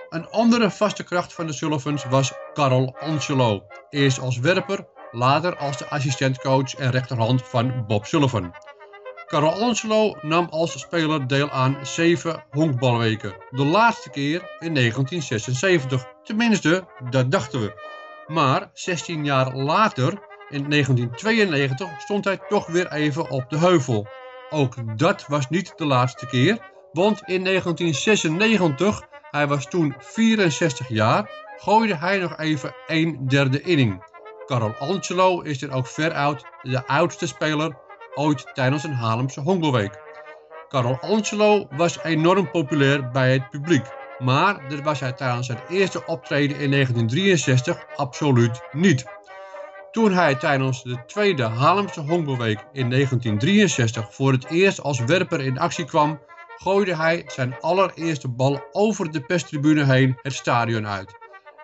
Een 0.09 0.29
andere 0.29 0.71
vaste 0.71 1.03
kracht 1.03 1.33
van 1.33 1.47
de 1.47 1.53
Sullivans 1.53 2.05
was 2.05 2.33
Carol 2.53 2.95
Angelo. 2.99 3.63
Eerst 3.89 4.19
als 4.19 4.39
werper, 4.39 4.87
later 5.17 5.57
als 5.57 5.77
de 5.77 5.87
assistentcoach 5.87 6.75
en 6.75 6.91
rechterhand 6.91 7.41
van 7.41 7.85
Bob 7.87 8.05
Sullivan. 8.05 8.53
Carol 9.25 9.61
Angelo 9.61 10.15
nam 10.21 10.47
als 10.49 10.79
speler 10.79 11.27
deel 11.27 11.49
aan 11.49 11.77
zeven 11.83 12.43
honkbalweken. 12.49 13.33
De 13.49 13.65
laatste 13.65 14.09
keer 14.09 14.41
in 14.59 14.73
1976 14.73 16.15
Tenminste, 16.23 16.87
dat 17.09 17.31
dachten 17.31 17.61
we. 17.61 17.73
Maar 18.27 18.69
16 18.73 19.25
jaar 19.25 19.55
later, 19.55 20.09
in 20.49 20.69
1992, 20.69 21.89
stond 21.97 22.25
hij 22.25 22.39
toch 22.47 22.67
weer 22.67 22.91
even 22.91 23.29
op 23.29 23.49
de 23.49 23.57
heuvel. 23.57 24.07
Ook 24.49 24.97
dat 24.97 25.25
was 25.27 25.49
niet 25.49 25.73
de 25.75 25.85
laatste 25.85 26.25
keer, 26.25 26.57
want 26.91 27.21
in 27.25 27.43
1996, 27.43 29.01
hij 29.31 29.47
was 29.47 29.65
toen 29.65 29.95
64 29.99 30.89
jaar, 30.89 31.29
gooide 31.57 31.95
hij 31.95 32.17
nog 32.17 32.37
even 32.37 32.75
een 32.87 33.27
derde 33.27 33.61
inning. 33.61 34.03
Carol 34.47 34.75
Angelo 34.79 35.41
is 35.41 35.61
er 35.61 35.71
ook 35.71 35.87
veruit 35.87 36.45
de 36.61 36.87
oudste 36.87 37.27
speler 37.27 37.77
ooit 38.15 38.45
tijdens 38.53 38.83
een 38.83 38.93
Haarlemse 38.93 39.41
honkbalweek. 39.41 39.99
Carol 40.67 40.97
Angelo 41.01 41.67
was 41.69 42.03
enorm 42.03 42.51
populair 42.51 43.11
bij 43.11 43.33
het 43.33 43.49
publiek, 43.49 43.85
maar 44.19 44.69
dat 44.69 44.81
was 44.81 44.99
hij 44.99 45.11
tijdens 45.11 45.47
zijn 45.47 45.59
eerste 45.69 46.05
optreden 46.05 46.59
in 46.59 46.71
1963 46.71 47.85
absoluut 47.95 48.61
niet. 48.71 49.05
Toen 49.91 50.11
hij 50.11 50.35
tijdens 50.35 50.83
de 50.83 51.05
tweede 51.05 51.43
Haarlemse 51.43 52.01
honkbalweek 52.01 52.59
in 52.71 52.89
1963 52.89 54.13
voor 54.13 54.31
het 54.31 54.49
eerst 54.49 54.81
als 54.81 54.99
werper 54.99 55.41
in 55.41 55.59
actie 55.59 55.85
kwam, 55.85 56.19
gooide 56.57 56.95
hij 56.95 57.23
zijn 57.27 57.59
allereerste 57.59 58.27
bal 58.27 58.67
over 58.71 59.11
de 59.11 59.21
pestribune 59.21 59.83
heen 59.83 60.17
het 60.21 60.33
stadion 60.33 60.87
uit. 60.87 61.15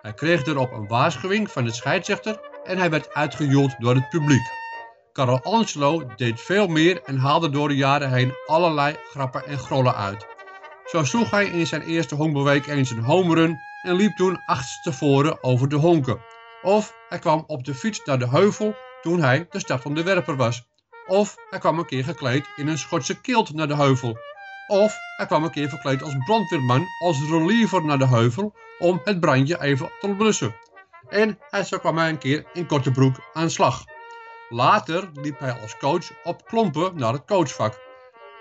Hij 0.02 0.14
kreeg 0.14 0.46
erop 0.46 0.72
een 0.72 0.86
waarschuwing 0.86 1.50
van 1.50 1.64
de 1.64 1.72
scheidsrechter 1.72 2.52
en 2.64 2.78
hij 2.78 2.90
werd 2.90 3.14
uitgejoeld 3.14 3.74
door 3.78 3.94
het 3.94 4.08
publiek. 4.08 4.52
Carlo 5.12 5.38
Angelo 5.42 6.06
deed 6.16 6.40
veel 6.40 6.66
meer 6.66 7.02
en 7.04 7.18
haalde 7.18 7.50
door 7.50 7.68
de 7.68 7.76
jaren 7.76 8.12
heen 8.12 8.32
allerlei 8.46 8.96
grappen 9.10 9.46
en 9.46 9.58
grollen 9.58 9.94
uit. 9.94 10.26
Zo 10.84 11.04
sloeg 11.04 11.30
hij 11.30 11.46
in 11.46 11.66
zijn 11.66 11.82
eerste 11.82 12.14
honkbalweek 12.14 12.66
eens 12.66 12.90
een 12.90 13.04
home 13.04 13.34
run 13.34 13.60
en 13.82 13.94
liep 13.94 14.16
toen 14.16 14.40
achterstevoren 14.46 15.42
over 15.42 15.68
de 15.68 15.76
honken. 15.76 16.18
Of 16.62 16.94
hij 17.08 17.18
kwam 17.18 17.44
op 17.46 17.64
de 17.64 17.74
fiets 17.74 18.04
naar 18.04 18.18
de 18.18 18.28
heuvel 18.28 18.74
toen 19.02 19.20
hij 19.20 19.46
de 19.50 19.58
start 19.58 19.82
van 19.82 19.94
de 19.94 20.02
werper 20.02 20.36
was. 20.36 20.66
Of 21.06 21.36
hij 21.50 21.58
kwam 21.58 21.78
een 21.78 21.86
keer 21.86 22.04
gekleed 22.04 22.46
in 22.56 22.68
een 22.68 22.78
Schotse 22.78 23.20
kilt 23.20 23.54
naar 23.54 23.68
de 23.68 23.76
heuvel. 23.76 24.16
Of 24.66 24.96
hij 25.16 25.26
kwam 25.26 25.44
een 25.44 25.50
keer 25.50 25.68
verkleed 25.68 26.02
als 26.02 26.16
brandweerman 26.24 26.86
als 26.98 27.28
reliever 27.30 27.84
naar 27.84 27.98
de 27.98 28.08
heuvel 28.08 28.54
om 28.78 29.00
het 29.04 29.20
brandje 29.20 29.62
even 29.62 29.90
te 30.00 30.08
blussen. 30.08 30.54
En 31.08 31.38
hij 31.50 31.78
kwam 31.80 31.98
hij 31.98 32.08
een 32.08 32.18
keer 32.18 32.44
in 32.52 32.66
korte 32.66 32.90
broek 32.90 33.16
aan 33.32 33.50
slag. 33.50 33.84
Later 34.48 35.10
liep 35.14 35.38
hij 35.38 35.60
als 35.60 35.76
coach 35.76 36.10
op 36.24 36.46
klompen 36.46 36.96
naar 36.96 37.12
het 37.12 37.26
coachvak. 37.26 37.80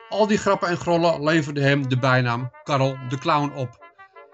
Al 0.10 0.28
die 0.28 0.38
grappen 0.38 0.68
en 0.68 0.78
grollen 0.78 1.24
leverden 1.24 1.64
hem 1.64 1.90
de 1.90 2.00
bijnaam 2.00 2.52
Karel 2.64 2.98
de 3.10 3.18
Clown 3.18 3.52
op. 3.56 3.82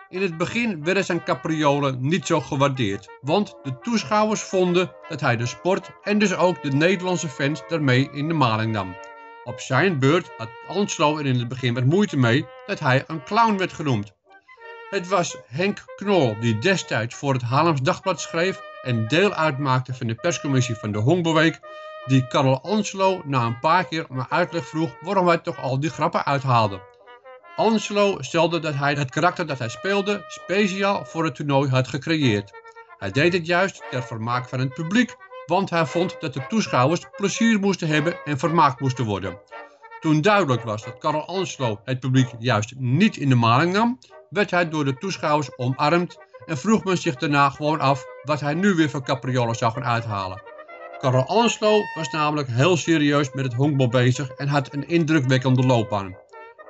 In 0.09 0.21
het 0.21 0.37
begin 0.37 0.83
werden 0.83 1.05
zijn 1.05 1.23
capriolen 1.23 1.97
niet 1.99 2.25
zo 2.27 2.41
gewaardeerd, 2.41 3.09
want 3.21 3.55
de 3.63 3.79
toeschouwers 3.79 4.41
vonden 4.41 4.91
dat 5.07 5.19
hij 5.19 5.37
de 5.37 5.45
sport 5.45 5.89
en 6.03 6.19
dus 6.19 6.35
ook 6.35 6.61
de 6.63 6.71
Nederlandse 6.71 7.29
fans 7.29 7.63
daarmee 7.67 8.09
in 8.11 8.27
de 8.27 8.33
maling 8.33 8.71
nam. 8.71 8.95
Op 9.43 9.59
zijn 9.59 9.99
beurt 9.99 10.31
had 10.37 10.49
Anslo 10.67 11.17
er 11.17 11.25
in 11.25 11.39
het 11.39 11.47
begin 11.47 11.73
met 11.73 11.85
moeite 11.85 12.17
mee 12.17 12.45
dat 12.65 12.79
hij 12.79 13.03
een 13.07 13.23
clown 13.23 13.57
werd 13.57 13.73
genoemd. 13.73 14.17
Het 14.89 15.07
was 15.07 15.37
Henk 15.47 15.83
Knol 15.95 16.39
die 16.39 16.59
destijds 16.59 17.15
voor 17.15 17.33
het 17.33 17.41
Haarlems 17.41 17.81
Dagblad 17.81 18.21
schreef 18.21 18.61
en 18.81 19.07
deel 19.07 19.33
uitmaakte 19.33 19.93
van 19.93 20.07
de 20.07 20.15
perscommissie 20.15 20.75
van 20.75 20.91
de 20.91 20.97
Honkbalweek, 20.97 21.59
die 22.05 22.27
Karel 22.27 22.61
Anselo 22.61 23.21
na 23.25 23.45
een 23.45 23.59
paar 23.59 23.85
keer 23.85 24.05
om 24.09 24.25
uitleg 24.29 24.67
vroeg 24.67 24.91
waarom 25.01 25.27
hij 25.27 25.37
toch 25.37 25.61
al 25.61 25.79
die 25.79 25.89
grappen 25.89 26.25
uithaalde. 26.25 26.81
Anselo 27.55 28.21
stelde 28.21 28.59
dat 28.59 28.73
hij 28.73 28.93
het 28.93 29.11
karakter 29.11 29.47
dat 29.47 29.59
hij 29.59 29.69
speelde 29.69 30.23
speciaal 30.27 31.05
voor 31.05 31.23
het 31.23 31.35
toernooi 31.35 31.69
had 31.69 31.87
gecreëerd. 31.87 32.51
Hij 32.97 33.11
deed 33.11 33.33
het 33.33 33.45
juist 33.45 33.83
ter 33.89 34.03
vermaak 34.03 34.49
van 34.49 34.59
het 34.59 34.73
publiek, 34.73 35.15
want 35.45 35.69
hij 35.69 35.85
vond 35.85 36.15
dat 36.19 36.33
de 36.33 36.47
toeschouwers 36.47 37.05
plezier 37.15 37.59
moesten 37.59 37.87
hebben 37.87 38.17
en 38.25 38.39
vermaakt 38.39 38.79
moesten 38.79 39.05
worden. 39.05 39.39
Toen 39.99 40.21
duidelijk 40.21 40.63
was 40.63 40.83
dat 40.83 40.97
Karel 40.97 41.27
Anselo 41.27 41.81
het 41.83 41.99
publiek 41.99 42.29
juist 42.39 42.73
niet 42.77 43.17
in 43.17 43.29
de 43.29 43.35
maling 43.35 43.73
nam, 43.73 43.99
werd 44.29 44.51
hij 44.51 44.69
door 44.69 44.85
de 44.85 44.97
toeschouwers 44.97 45.57
omarmd 45.57 46.17
en 46.45 46.57
vroeg 46.57 46.83
men 46.83 46.97
zich 46.97 47.15
daarna 47.15 47.49
gewoon 47.49 47.79
af 47.79 48.05
wat 48.23 48.39
hij 48.39 48.53
nu 48.53 48.73
weer 48.73 48.89
voor 48.89 49.03
capriolen 49.03 49.55
zou 49.55 49.71
gaan 49.71 49.85
uithalen. 49.85 50.41
Karel 50.99 51.25
Anslo 51.25 51.81
was 51.93 52.09
namelijk 52.09 52.47
heel 52.47 52.77
serieus 52.77 53.31
met 53.33 53.45
het 53.45 53.53
honkbal 53.53 53.87
bezig 53.87 54.29
en 54.29 54.47
had 54.47 54.73
een 54.73 54.87
indrukwekkende 54.87 55.65
loopbaan. 55.65 56.17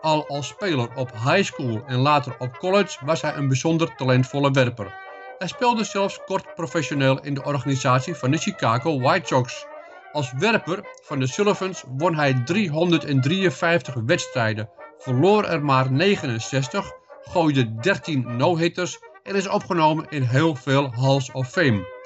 Al 0.02 0.28
als 0.28 0.48
speler 0.48 0.90
op 0.96 1.12
high 1.12 1.44
school 1.44 1.84
en 1.86 1.98
later 1.98 2.36
op 2.40 2.58
college 2.58 3.06
was 3.06 3.22
hij 3.22 3.36
een 3.36 3.48
bijzonder 3.48 3.96
talentvolle 3.96 4.52
werper. 4.52 4.94
Hij 5.38 5.48
speelde 5.48 5.84
zelfs 5.84 6.20
kort 6.26 6.56
professioneel 6.56 7.22
in 7.22 7.34
de 7.34 7.44
organisatie 7.44 8.16
van 8.16 8.32
de 8.32 8.38
Chicago 8.38 9.00
White 9.00 9.28
Sox. 9.28 9.66
Als 10.12 10.34
werper 10.38 10.84
van 11.04 11.20
de 11.20 11.28
Sullivans 11.28 11.84
won 11.88 12.16
hij 12.16 12.34
353 12.46 13.96
wedstrijden, 14.06 14.70
verloor 14.98 15.44
er 15.44 15.64
maar 15.64 15.92
69, 15.92 16.92
gooide 17.22 17.76
13 17.76 18.38
no-hitters 18.38 19.00
en 19.24 19.36
is 19.36 19.48
opgenomen 19.48 20.06
in 20.10 20.22
heel 20.22 20.56
veel 20.56 20.92
Halls 20.92 21.32
of 21.32 21.50
Fame. 21.50 21.98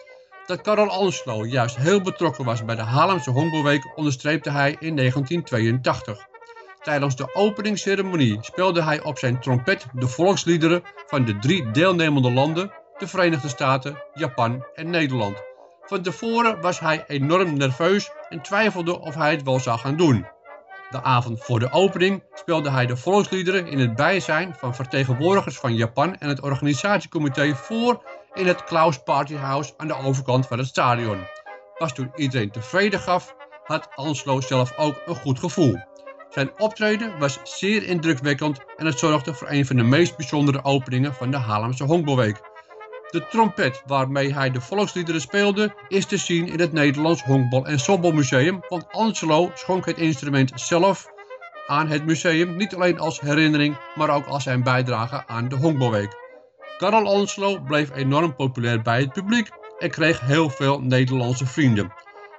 Dat 0.46 0.62
Karel 0.62 0.90
Anslo 0.90 1.46
juist 1.46 1.76
heel 1.76 2.02
betrokken 2.02 2.46
was 2.46 2.66
bij 2.66 2.76
de 2.76 2.82
Haarlemse 2.82 3.30
Honkbalweek 3.30 3.92
onderstreepte 3.96 4.50
hij 4.50 4.76
in 4.80 4.96
1982. 4.96 6.28
Tijdens 6.82 7.16
de 7.16 7.36
openingsceremonie 7.36 8.38
speelde 8.42 8.84
hij 8.84 9.04
op 9.04 9.18
zijn 9.18 9.40
trompet 9.40 9.86
de 9.94 10.08
volksliederen 10.08 10.84
van 11.06 11.26
de 11.26 11.40
drie 11.40 11.72
deelnemende 11.72 12.32
landen, 12.32 12.72
de 12.98 13.08
Verenigde 13.08 13.48
Staten, 13.48 14.04
Japan 14.14 14.66
en 14.74 14.90
Nederland. 14.90 15.42
Van 15.82 16.02
tevoren 16.02 16.62
was 16.62 16.80
hij 16.80 17.04
enorm 17.08 17.58
nerveus 17.58 18.12
en 18.30 18.42
twijfelde 18.42 19.00
of 19.00 19.16
hij 19.16 19.32
het 19.32 19.44
wel 19.44 19.60
zou 19.60 19.80
gaan 19.80 19.98
doen. 19.98 20.26
De 20.94 21.04
avond 21.04 21.44
voor 21.44 21.60
de 21.60 21.72
opening 21.72 22.24
speelde 22.34 22.72
hij 22.72 22.86
de 22.86 22.98
volksliederen 22.98 23.68
in 23.68 23.80
het 23.80 23.96
bijzijn 23.96 24.56
van 24.58 24.76
vertegenwoordigers 24.76 25.58
van 25.58 25.76
Japan 25.76 26.16
en 26.18 26.30
het 26.30 26.42
organisatiecomité 26.42 27.56
voor 27.56 28.04
in 28.34 28.48
het 28.48 28.64
Klaus 28.64 29.04
Partyhouse 29.04 29.74
aan 29.78 29.88
de 29.88 29.98
overkant 29.98 30.48
van 30.48 30.58
het 30.58 30.68
stadion. 30.68 31.18
Pas 31.78 31.94
toen 31.94 32.12
iedereen 32.16 32.52
tevreden 32.52 33.00
gaf, 33.00 33.36
had 33.64 33.88
Anslo 33.96 34.42
zelf 34.42 34.78
ook 34.78 35.02
een 35.06 35.16
goed 35.16 35.40
gevoel. 35.40 35.78
Zijn 36.30 36.52
optreden 36.58 37.20
was 37.20 37.40
zeer 37.44 37.84
indrukwekkend 37.84 38.60
en 38.78 38.86
het 38.86 39.00
zorgde 39.00 39.34
voor 39.34 39.50
een 39.50 39.66
van 39.66 39.76
de 39.76 39.84
meest 39.84 40.18
bijzondere 40.18 40.64
openingen 40.64 41.14
van 41.14 41.32
de 41.32 41.38
Haarlemse 41.38 41.84
Honkbalweek. 41.84 42.53
De 43.14 43.28
trompet 43.28 43.84
waarmee 43.86 44.34
hij 44.34 44.52
de 44.52 44.62
volksliederen 44.62 45.22
speelde 45.22 45.74
is 45.88 46.06
te 46.06 46.18
zien 46.18 46.48
in 46.48 46.60
het 46.60 46.72
Nederlands 46.72 47.24
Honkbal- 47.24 47.66
en 47.66 47.80
Softbalmuseum, 47.80 48.60
want 48.70 48.92
Angelo 48.92 49.52
schonk 49.54 49.86
het 49.86 49.98
instrument 49.98 50.52
zelf 50.56 51.08
aan 51.68 51.88
het 51.88 52.06
museum, 52.06 52.56
niet 52.56 52.76
alleen 52.76 53.00
als 53.00 53.20
herinnering, 53.20 53.78
maar 53.96 54.10
ook 54.10 54.26
als 54.26 54.44
zijn 54.44 54.64
bijdrage 54.64 55.28
aan 55.28 55.48
de 55.50 55.56
Honkbalweek. 55.56 56.16
Karel 56.78 57.08
Angelo 57.08 57.60
bleef 57.60 57.96
enorm 57.96 58.36
populair 58.36 58.82
bij 58.82 59.00
het 59.00 59.14
publiek 59.14 59.50
en 59.80 59.90
kreeg 59.90 60.20
heel 60.20 60.50
veel 60.50 60.82
Nederlandse 60.82 61.46
vrienden. 61.46 61.94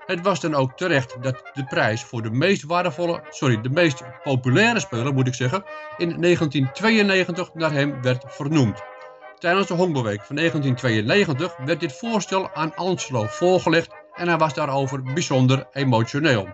Het 0.07 0.21
was 0.21 0.41
dan 0.41 0.55
ook 0.55 0.77
terecht 0.77 1.23
dat 1.23 1.51
de 1.53 1.65
prijs 1.65 2.03
voor 2.03 2.23
de 2.23 2.31
meest 2.31 2.65
waardevolle, 2.65 3.23
sorry, 3.31 3.61
de 3.61 3.71
meest 3.71 4.03
populaire 4.23 4.81
speler, 4.81 5.15
moet 5.15 5.27
ik 5.27 5.35
zeggen, 5.35 5.65
in 5.97 6.21
1992 6.21 7.55
naar 7.55 7.73
hem 7.73 8.03
werd 8.03 8.25
vernoemd. 8.29 8.93
Tijdens 9.39 9.67
de 9.67 9.75
Honkbalweek 9.75 10.23
van 10.23 10.37
1992 10.37 11.57
werd 11.57 11.81
dit 11.81 11.93
voorstel 11.93 12.51
aan 12.55 12.75
Anselo 12.75 13.27
voorgelegd 13.29 13.95
en 14.15 14.29
hij 14.29 14.37
was 14.37 14.55
daarover 14.55 15.03
bijzonder 15.03 15.67
emotioneel. 15.73 16.49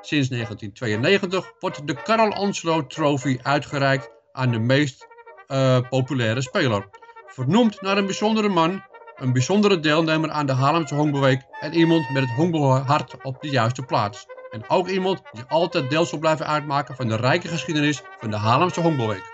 Sinds 0.00 0.28
1992 0.28 1.52
wordt 1.58 1.86
de 1.86 2.02
Karel 2.02 2.32
Anselo 2.32 2.86
Trophy 2.86 3.38
uitgereikt 3.42 4.10
aan 4.32 4.50
de 4.50 4.58
meest 4.58 5.06
uh, 5.48 5.78
populaire 5.88 6.42
speler. 6.42 6.88
Vernoemd 7.26 7.80
naar 7.80 7.96
een 7.96 8.06
bijzondere 8.06 8.48
man, 8.48 8.82
een 9.16 9.32
bijzondere 9.32 9.80
deelnemer 9.80 10.30
aan 10.30 10.46
de 10.46 10.52
Haarlemse 10.52 10.94
Honkbalweek 10.94 11.42
en 11.60 11.74
iemand 11.74 12.10
met 12.10 12.22
het 12.22 12.32
honkbalhart 12.36 13.14
op 13.22 13.42
de 13.42 13.48
juiste 13.48 13.82
plaats. 13.82 14.26
En 14.50 14.68
ook 14.68 14.88
iemand 14.88 15.22
die 15.32 15.44
altijd 15.48 15.90
deel 15.90 16.04
zal 16.04 16.18
blijven 16.18 16.46
uitmaken 16.46 16.96
van 16.96 17.08
de 17.08 17.16
rijke 17.16 17.48
geschiedenis 17.48 18.02
van 18.18 18.30
de 18.30 18.36
Haarlemse 18.36 18.80
Honkbalweek. 18.80 19.29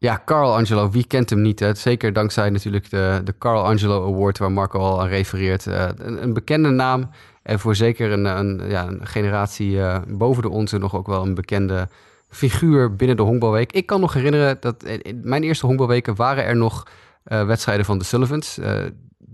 Ja, 0.00 0.22
Carl 0.24 0.56
Angelo, 0.56 0.90
wie 0.90 1.06
kent 1.06 1.30
hem 1.30 1.42
niet? 1.42 1.60
Hè? 1.60 1.74
Zeker 1.74 2.12
dankzij 2.12 2.50
natuurlijk 2.50 2.90
de, 2.90 3.20
de 3.24 3.34
Carl 3.38 3.64
Angelo 3.64 4.06
Award, 4.06 4.38
waar 4.38 4.52
Marco 4.52 4.78
al 4.78 5.00
aan 5.00 5.08
refereert. 5.08 5.66
Uh, 5.66 5.88
een, 5.96 6.32
bekende 6.32 6.68
naam 6.68 7.10
en 7.42 7.58
voor 7.58 7.76
zeker 7.76 8.12
een, 8.12 8.24
een, 8.24 8.68
ja, 8.68 8.86
een 8.86 9.06
generatie 9.06 9.70
uh, 9.70 9.98
boven 10.08 10.42
de 10.42 10.48
onze 10.48 10.78
nog 10.78 10.94
ook 10.94 11.06
wel 11.06 11.22
een 11.22 11.34
bekende 11.34 11.88
figuur 12.28 12.96
binnen 12.96 13.16
de 13.16 13.22
honkbalweek. 13.22 13.72
Ik 13.72 13.86
kan 13.86 14.00
nog 14.00 14.12
herinneren 14.12 14.56
dat 14.60 14.84
in 14.84 15.20
mijn 15.22 15.42
eerste 15.42 15.66
honkbalweken 15.66 16.14
waren 16.14 16.44
er 16.44 16.56
nog 16.56 16.86
wedstrijden 17.22 17.84
van 17.84 17.98
de 17.98 18.04
Sullivans. 18.04 18.58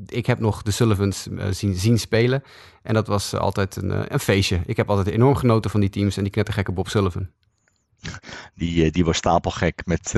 ik 0.07 0.27
heb 0.27 0.39
nog 0.39 0.63
de 0.63 0.71
Sullivans 0.71 1.29
zien, 1.51 1.75
zien 1.75 1.99
spelen. 1.99 2.43
En 2.83 2.95
dat 2.95 3.07
was 3.07 3.35
altijd 3.35 3.77
een, 3.77 4.13
een 4.13 4.21
feestje. 4.21 4.61
Ik 4.67 4.77
heb 4.77 4.91
altijd 4.91 5.07
enorm 5.07 5.35
genoten 5.35 5.71
van 5.71 5.81
die 5.81 5.91
teams 5.91 6.17
en 6.17 6.23
die 6.23 6.33
knettergekke 6.33 6.73
Bob 6.73 6.89
Sullivan. 6.89 7.29
Die, 8.55 8.91
die 8.91 9.05
was 9.05 9.17
stapelgek 9.17 9.83
met, 9.85 10.15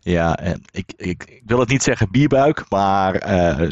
ja, 0.00 0.38
ik, 0.70 0.92
ik, 0.96 1.24
ik, 1.24 1.42
wil 1.46 1.58
het 1.58 1.68
niet 1.68 1.82
zeggen 1.82 2.10
bierbuik, 2.10 2.64
maar 2.68 3.22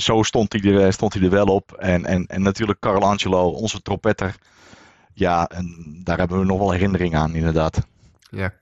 zo 0.00 0.22
stond 0.22 0.52
hij, 0.52 0.72
er, 0.72 0.92
stond 0.92 1.14
hij 1.14 1.22
er 1.22 1.30
wel 1.30 1.46
op. 1.46 1.72
En, 1.72 2.04
en, 2.04 2.26
en 2.26 2.42
natuurlijk 2.42 2.80
Carlangelo, 2.80 3.48
onze 3.48 3.82
trompetter. 3.82 4.34
Ja, 5.12 5.48
en 5.48 6.00
daar 6.04 6.18
hebben 6.18 6.38
we 6.38 6.44
nog 6.44 6.58
wel 6.58 6.70
herinnering 6.70 7.16
aan, 7.16 7.34
inderdaad. 7.34 7.86
Ja, 8.36 8.52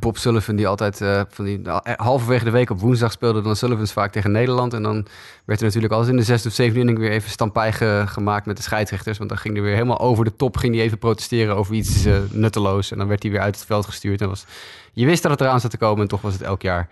Bob 0.00 0.18
Sullivan 0.18 0.56
die 0.56 0.66
altijd 0.66 1.00
uh, 1.00 1.22
van 1.28 1.44
die 1.44 1.62
eh, 1.62 1.92
halverwege 1.96 2.44
de 2.44 2.50
week 2.50 2.70
op 2.70 2.80
woensdag 2.80 3.12
speelde 3.12 3.40
dan 3.42 3.56
Sullivans 3.56 3.92
vaak 3.92 4.12
tegen 4.12 4.30
Nederland. 4.30 4.74
En 4.74 4.82
dan 4.82 5.06
werd 5.44 5.60
er 5.60 5.66
natuurlijk 5.66 5.92
altijd 5.92 6.10
in 6.12 6.18
de 6.18 6.24
zesde 6.24 6.48
of 6.48 6.54
zevende 6.54 6.80
inning 6.80 6.98
weer 6.98 7.10
even 7.10 7.30
stampij 7.30 7.72
gemaakt 8.06 8.46
met 8.46 8.56
de 8.56 8.62
scheidsrechters. 8.62 9.18
Want 9.18 9.30
dan 9.30 9.38
ging 9.38 9.54
hij 9.54 9.62
weer 9.62 9.74
helemaal 9.74 10.00
over 10.00 10.24
de 10.24 10.36
top, 10.36 10.56
ging 10.56 10.74
hij 10.74 10.84
even 10.84 10.98
protesteren 10.98 11.56
over 11.56 11.74
iets 11.74 12.06
uh, 12.06 12.16
nutteloos. 12.30 12.90
En 12.90 12.98
dan 12.98 13.08
werd 13.08 13.22
hij 13.22 13.32
weer 13.32 13.40
uit 13.40 13.56
het 13.56 13.64
veld 13.64 13.86
gestuurd. 13.86 14.20
En 14.20 14.28
was, 14.28 14.44
je 14.92 15.06
wist 15.06 15.22
dat 15.22 15.30
het 15.30 15.40
eraan 15.40 15.60
zat 15.60 15.70
te 15.70 15.76
komen 15.76 16.02
en 16.02 16.08
toch 16.08 16.20
was 16.20 16.32
het 16.32 16.42
elk 16.42 16.62
jaar 16.62 16.88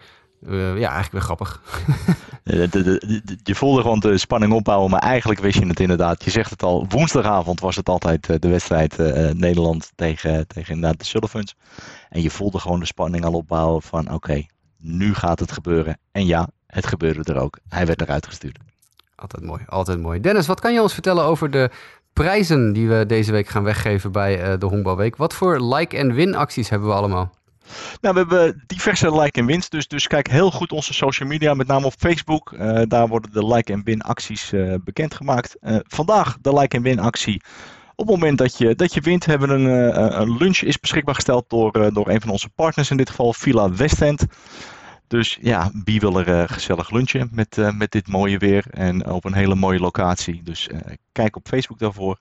ja, 0.49 0.91
eigenlijk 0.91 1.13
weer 1.13 1.21
grappig. 1.21 1.63
je 3.43 3.55
voelde 3.55 3.81
gewoon 3.81 4.01
de 4.01 4.19
spanning 4.19 4.53
opbouwen, 4.53 4.91
maar 4.91 5.01
eigenlijk 5.01 5.41
wist 5.41 5.59
je 5.59 5.67
het 5.67 5.81
inderdaad. 5.81 6.25
Je 6.25 6.31
zegt 6.31 6.51
het 6.51 6.63
al, 6.63 6.87
woensdagavond 6.89 7.61
was 7.61 7.77
het 7.77 7.89
altijd 7.89 8.43
de 8.43 8.49
wedstrijd 8.49 8.97
Nederland 9.35 9.93
tegen, 9.95 10.47
tegen 10.47 10.75
inderdaad 10.75 10.99
de 10.99 11.05
Sullivans. 11.05 11.55
En 12.09 12.23
je 12.23 12.31
voelde 12.31 12.59
gewoon 12.59 12.81
de 12.81 12.87
spanning 12.87 13.25
al 13.25 13.33
opbouwen 13.33 13.83
van 13.83 14.13
oké, 14.13 14.47
nu 14.79 15.15
gaat 15.15 15.41
het 15.41 15.53
gebeuren. 15.53 15.99
En 16.13 16.27
ja, 16.27 16.49
het 16.67 16.87
gebeurde 16.87 17.33
er 17.33 17.41
ook. 17.41 17.59
Hij 17.69 17.87
werd 17.87 18.01
eruit 18.01 18.27
gestuurd. 18.27 18.59
Altijd 19.15 19.45
mooi, 19.45 19.63
altijd 19.67 20.01
mooi. 20.01 20.21
Dennis, 20.21 20.47
wat 20.47 20.61
kan 20.61 20.73
je 20.73 20.83
ons 20.83 20.95
vertellen 20.95 21.25
over 21.25 21.51
de 21.51 21.71
prijzen 22.13 22.73
die 22.73 22.89
we 22.89 23.07
deze 23.07 23.33
week 23.33 23.49
gaan 23.49 23.63
weggeven 23.63 24.13
bij 24.13 24.53
uh, 24.53 24.59
de 24.59 24.67
Honkbalweek? 24.67 25.17
Wat 25.17 25.35
voor 25.35 25.75
like-en-win 25.75 26.35
acties 26.35 26.69
hebben 26.69 26.89
we 26.89 26.95
allemaal? 26.95 27.31
Nou, 28.01 28.15
we 28.15 28.21
hebben 28.21 28.63
diverse 28.67 29.21
like 29.21 29.41
en 29.41 29.47
wins. 29.47 29.69
Dus, 29.69 29.89
dus 29.89 30.07
kijk 30.07 30.31
heel 30.31 30.51
goed 30.51 30.73
onze 30.73 30.95
social 30.95 31.29
media, 31.29 31.55
met 31.55 31.67
name 31.67 31.87
op 31.87 31.95
Facebook. 31.99 32.53
Uh, 32.53 32.83
daar 32.89 33.09
worden 33.09 33.33
de 33.33 33.47
like 33.47 33.73
en 33.73 33.85
win 33.85 34.03
acties 34.03 34.53
uh, 34.53 34.75
bekendgemaakt. 34.85 35.57
Uh, 35.61 35.77
vandaag 35.83 36.37
de 36.41 36.55
like 36.55 36.77
en 36.77 36.83
win 36.83 36.99
actie 36.99 37.43
op 38.01 38.07
het 38.07 38.17
moment 38.17 38.39
dat 38.39 38.59
je, 38.59 38.75
dat 38.75 38.95
je 38.95 39.01
wint, 39.01 39.27
hebben 39.27 39.49
we 39.49 39.55
een, 39.55 39.93
eh, 39.93 40.21
een 40.21 40.37
lunch 40.37 40.59
is 40.59 40.81
beschikbaar 40.81 41.15
gesteld 41.15 41.45
door, 41.49 41.73
eh, 41.73 41.95
door 41.95 42.09
een 42.09 42.21
van 42.21 42.31
onze 42.31 42.49
partners, 42.49 42.91
in 42.91 42.97
dit 42.97 43.11
geval 43.11 43.33
Villa 43.33 43.73
Westend. 43.73 44.25
Dus 45.07 45.39
ja, 45.41 45.71
wie 45.85 46.01
wil 46.01 46.21
er 46.21 46.49
gezellig 46.49 46.91
lunchen 46.91 47.29
met, 47.33 47.57
met 47.75 47.91
dit 47.91 48.09
mooie 48.09 48.39
weer 48.39 48.65
en 48.71 49.11
op 49.11 49.25
een 49.25 49.35
hele 49.35 49.55
mooie 49.55 49.79
locatie. 49.79 50.43
Dus 50.43 50.69
kijk 51.13 51.37
op 51.37 51.49
Facebook 51.49 51.79
daarvoor. 51.79 52.19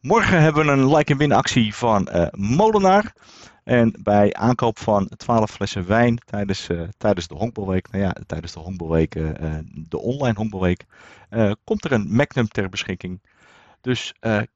Morgen 0.00 0.40
hebben 0.40 0.66
we 0.66 0.72
een 0.72 0.94
like 0.94 1.12
en 1.12 1.18
win 1.18 1.32
actie 1.32 1.74
van 1.74 2.08
Molenaar. 2.30 3.12
En 3.70 3.94
bij 4.02 4.34
aankoop 4.34 4.78
van 4.78 5.08
12 5.16 5.50
flessen 5.50 5.86
wijn 5.86 6.18
tijdens, 6.24 6.66
tijdens 6.98 7.26
de 7.26 7.34
honkbalweek, 7.34 7.90
nou 7.90 8.04
ja, 8.04 8.16
tijdens 8.26 8.52
de 8.52 8.60
honkbalweek, 8.60 9.12
de 9.88 9.98
online 9.98 10.36
honkbalweek, 10.36 10.84
komt 11.64 11.84
er 11.84 11.92
een 11.92 12.14
Magnum 12.14 12.48
ter 12.48 12.68
beschikking. 12.68 13.20
Dus 13.80 14.14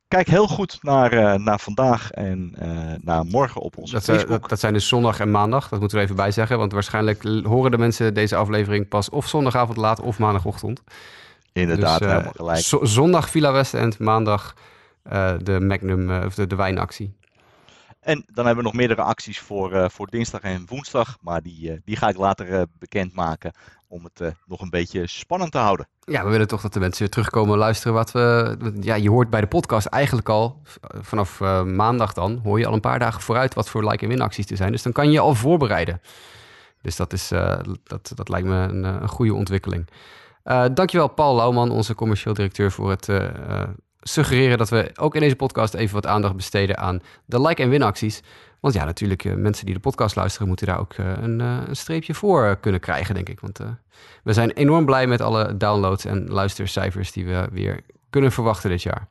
kijk 0.09 0.29
heel 0.29 0.46
goed 0.46 0.79
naar, 0.83 1.40
naar 1.40 1.61
vandaag 1.61 2.11
en 2.11 2.55
naar 3.03 3.24
morgen 3.24 3.61
op 3.61 3.79
onze 3.79 3.94
dat, 3.94 4.05
Facebook. 4.05 4.40
Dat, 4.40 4.48
dat, 4.48 4.61
zijn 4.61 4.72
dus 4.72 4.88
zondag 4.88 5.20
en 5.20 5.31
maandag, 5.31 5.68
dat 5.68 5.81
moeten 5.81 5.98
we 5.98 6.05
even 6.05 6.16
bij 6.16 6.31
zeggen. 6.31 6.59
Want 6.59 6.72
waarschijnlijk 6.72 7.22
horen 7.22 7.70
de 7.70 7.79
mensen 7.79 8.14
deze 8.14 8.37
aflevering 8.37 8.88
pas 8.88 9.11
of 9.11 9.29
zondagavond 9.29 9.77
laat 9.77 10.00
of 10.00 10.18
maandagochtend. 10.18 10.83
Inderdaad, 11.53 11.98
dus, 11.98 12.09
helemaal 12.09 12.33
gelijk. 12.33 12.64
zondag 12.83 13.31
Villa 13.31 13.53
West 13.53 13.74
End, 13.74 13.98
maandag 13.98 14.55
de 15.42 15.59
Magnum, 15.61 16.24
of 16.24 16.35
de, 16.35 16.46
de 16.46 16.57
wijnactie. 16.57 17.14
En 18.04 18.24
dan 18.26 18.46
hebben 18.46 18.64
we 18.64 18.70
nog 18.70 18.78
meerdere 18.78 19.02
acties 19.02 19.40
voor, 19.40 19.90
voor 19.90 20.06
dinsdag 20.06 20.40
en 20.40 20.64
woensdag. 20.68 21.16
Maar 21.20 21.42
die, 21.42 21.80
die 21.84 21.96
ga 21.96 22.08
ik 22.08 22.16
later 22.16 22.66
bekendmaken 22.78 23.52
om 23.88 24.04
het 24.04 24.20
uh, 24.20 24.28
nog 24.46 24.60
een 24.60 24.70
beetje 24.70 25.06
spannend 25.06 25.52
te 25.52 25.58
houden. 25.58 25.88
Ja, 26.00 26.24
we 26.24 26.30
willen 26.30 26.48
toch 26.48 26.60
dat 26.60 26.72
de 26.72 26.80
mensen 26.80 27.10
terugkomen 27.10 27.58
luisteren. 27.58 27.92
Wat 27.92 28.12
we, 28.12 28.56
ja, 28.80 28.94
je 28.94 29.10
hoort 29.10 29.30
bij 29.30 29.40
de 29.40 29.46
podcast 29.46 29.86
eigenlijk 29.86 30.28
al, 30.28 30.62
vanaf 31.00 31.40
uh, 31.40 31.62
maandag 31.62 32.12
dan, 32.12 32.40
hoor 32.42 32.58
je 32.58 32.66
al 32.66 32.72
een 32.72 32.80
paar 32.80 32.98
dagen 32.98 33.22
vooruit 33.22 33.54
wat 33.54 33.68
voor 33.68 33.84
like- 33.88 34.02
en 34.02 34.08
winacties 34.08 34.46
er 34.46 34.56
zijn. 34.56 34.72
Dus 34.72 34.82
dan 34.82 34.92
kan 34.92 35.06
je 35.06 35.12
je 35.12 35.20
al 35.20 35.34
voorbereiden. 35.34 36.00
Dus 36.82 36.96
dat, 36.96 37.12
is, 37.12 37.32
uh, 37.32 37.58
dat, 37.84 38.12
dat 38.14 38.28
lijkt 38.28 38.46
me 38.46 38.54
een, 38.54 38.84
een 38.84 39.08
goede 39.08 39.34
ontwikkeling. 39.34 39.88
Uh, 40.44 40.64
dankjewel 40.74 41.08
Paul 41.08 41.36
Lauwman, 41.36 41.70
onze 41.70 41.94
commercieel 41.94 42.34
directeur, 42.34 42.72
voor 42.72 42.90
het 42.90 43.08
suggereren 44.08 44.58
dat 44.58 44.68
we 44.68 44.90
ook 44.94 45.14
in 45.14 45.20
deze 45.20 45.36
podcast 45.36 45.74
even 45.74 45.94
wat 45.94 46.06
aandacht 46.06 46.36
besteden 46.36 46.78
aan 46.78 47.02
de 47.24 47.40
like- 47.40 47.62
en 47.62 47.68
winacties. 47.68 48.22
Want 48.60 48.74
ja, 48.74 48.84
natuurlijk, 48.84 49.24
uh, 49.24 49.34
mensen 49.34 49.64
die 49.64 49.74
de 49.74 49.80
podcast 49.80 50.16
luisteren, 50.16 50.48
moeten 50.48 50.66
daar 50.66 50.78
ook 50.78 50.96
uh, 50.96 51.12
een, 51.20 51.40
uh, 51.40 51.58
een, 51.66 51.76
streepje 51.76 52.14
voor 52.14 52.56
kunnen 52.60 52.80
krijgen, 52.80 53.14
denk 53.14 53.28
ik. 53.28 53.40
Want 53.40 53.58
we 54.22 54.32
zijn 54.32 54.50
enorm 54.50 54.84
blij 54.84 55.06
met 55.06 55.20
alle 55.20 55.56
downloads 55.56 56.04
en 56.04 56.28
luistercijfers 56.28 57.12
die 57.12 57.24
we 57.24 57.48
weer 57.52 57.80
kunnen 58.10 58.32
verwachten 58.32 58.70
dit 58.70 58.82
jaar. 58.82 59.08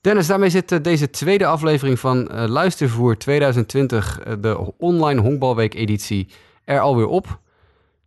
Dennis, 0.00 0.26
daarmee 0.26 0.50
zit 0.50 0.84
deze 0.84 1.10
tweede 1.10 1.46
aflevering 1.46 1.98
van 1.98 2.48
Luistervoer 2.48 3.18
2020, 3.18 4.20
de 4.40 4.72
online 4.78 5.20
honkbalweek-editie, 5.20 6.28
er 6.64 6.80
alweer 6.80 7.06
op. 7.06 7.38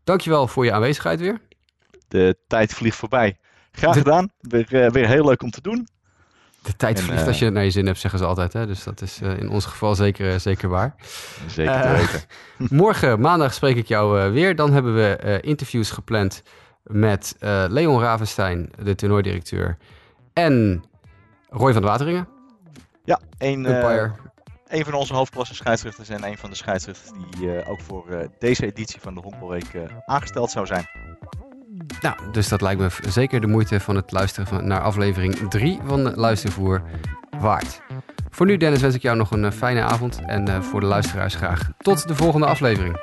Dankjewel 0.04 0.47
voor 0.47 0.65
je 0.65 0.71
aanwezigheid 0.73 1.19
weer. 1.19 1.41
De 2.08 2.38
tijd 2.47 2.73
vliegt 2.73 2.97
voorbij. 2.97 3.38
Graag 3.78 3.98
gedaan. 3.98 4.30
Weer, 4.40 4.92
weer 4.92 5.08
heel 5.08 5.26
leuk 5.26 5.42
om 5.42 5.52
te 5.52 5.62
doen. 5.62 5.88
De 6.64 6.76
tijd 6.76 7.02
vliegt 7.02 7.22
uh, 7.22 7.28
als 7.28 7.40
je 7.40 7.46
het 7.46 7.54
naar 7.54 7.64
je 7.64 7.72
zin 7.72 7.86
hebt, 7.86 8.00
zeggen 8.00 8.20
ze 8.20 8.26
altijd. 8.26 8.54
Hè? 8.54 8.68
Dus 8.68 8.84
dat 8.84 9.02
is 9.02 9.20
uh, 9.22 9.38
in 9.38 9.50
ons 9.50 9.66
geval 9.66 9.96
zeker, 9.96 10.40
zeker 10.40 10.70
waar. 10.70 10.96
Zeker 11.48 11.82
te 11.82 11.90
weten. 11.90 12.22
morgen, 12.84 13.20
maandag, 13.20 13.54
spreek 13.54 13.76
ik 13.76 13.88
jou 13.88 14.20
uh, 14.20 14.32
weer. 14.32 14.56
Dan 14.56 14.74
hebben 14.74 14.96
we 14.96 15.40
interviews 15.42 15.92
gepland 15.92 16.44
met 16.84 17.36
Leon 17.70 18.02
Ravenstein, 18.02 18.70
de 18.84 18.96
toernooidirecteur. 18.96 19.78
En 20.34 20.84
Roy 21.50 21.74
van 21.74 21.82
de 21.82 21.88
Wateringen. 21.88 22.28
Ja, 23.04 23.20
een, 23.38 23.66
een 24.68 24.86
van 24.86 24.94
onze 24.94 25.14
hoofdklasse 25.14 25.56
scheidsrechters 25.56 26.10
en 26.10 26.24
een 26.24 26.38
van 26.38 26.50
de 26.50 26.56
scheidsrechters 26.56 27.12
die 27.38 27.66
ook 27.66 27.82
voor 27.82 28.30
deze 28.40 28.66
editie 28.66 29.02
van 29.02 29.14
de 29.14 29.22
Honkbalweek 29.22 29.68
aangesteld 30.06 30.52
zou 30.52 30.66
zijn. 30.66 30.88
Nou, 32.02 32.16
dus 32.32 32.48
dat 32.48 32.62
lijkt 32.62 32.82
me 32.82 33.10
zeker 33.10 33.42
de 33.42 33.48
moeite 33.48 33.80
van 33.80 33.96
het 33.96 34.12
luisteren 34.12 34.68
naar 34.68 34.82
aflevering 34.82 35.36
3 35.50 35.80
van 35.86 36.16
Luistervoer 36.16 36.82
waard. 37.40 37.82
Voor 38.30 38.46
nu, 38.46 38.58
Dennis, 38.58 38.82
wens 38.82 38.96
ik 38.96 39.02
jou 39.02 39.18
nog 39.18 39.32
een 39.32 39.52
fijne 39.52 39.82
avond. 39.82 40.20
En 40.26 40.50
uh, 40.50 40.62
voor 40.62 40.80
de 40.80 40.86
luisteraars 40.86 41.36
graag 41.36 41.70
tot 41.78 42.08
de 42.08 42.16
volgende 42.16 42.46
aflevering. 42.46 42.98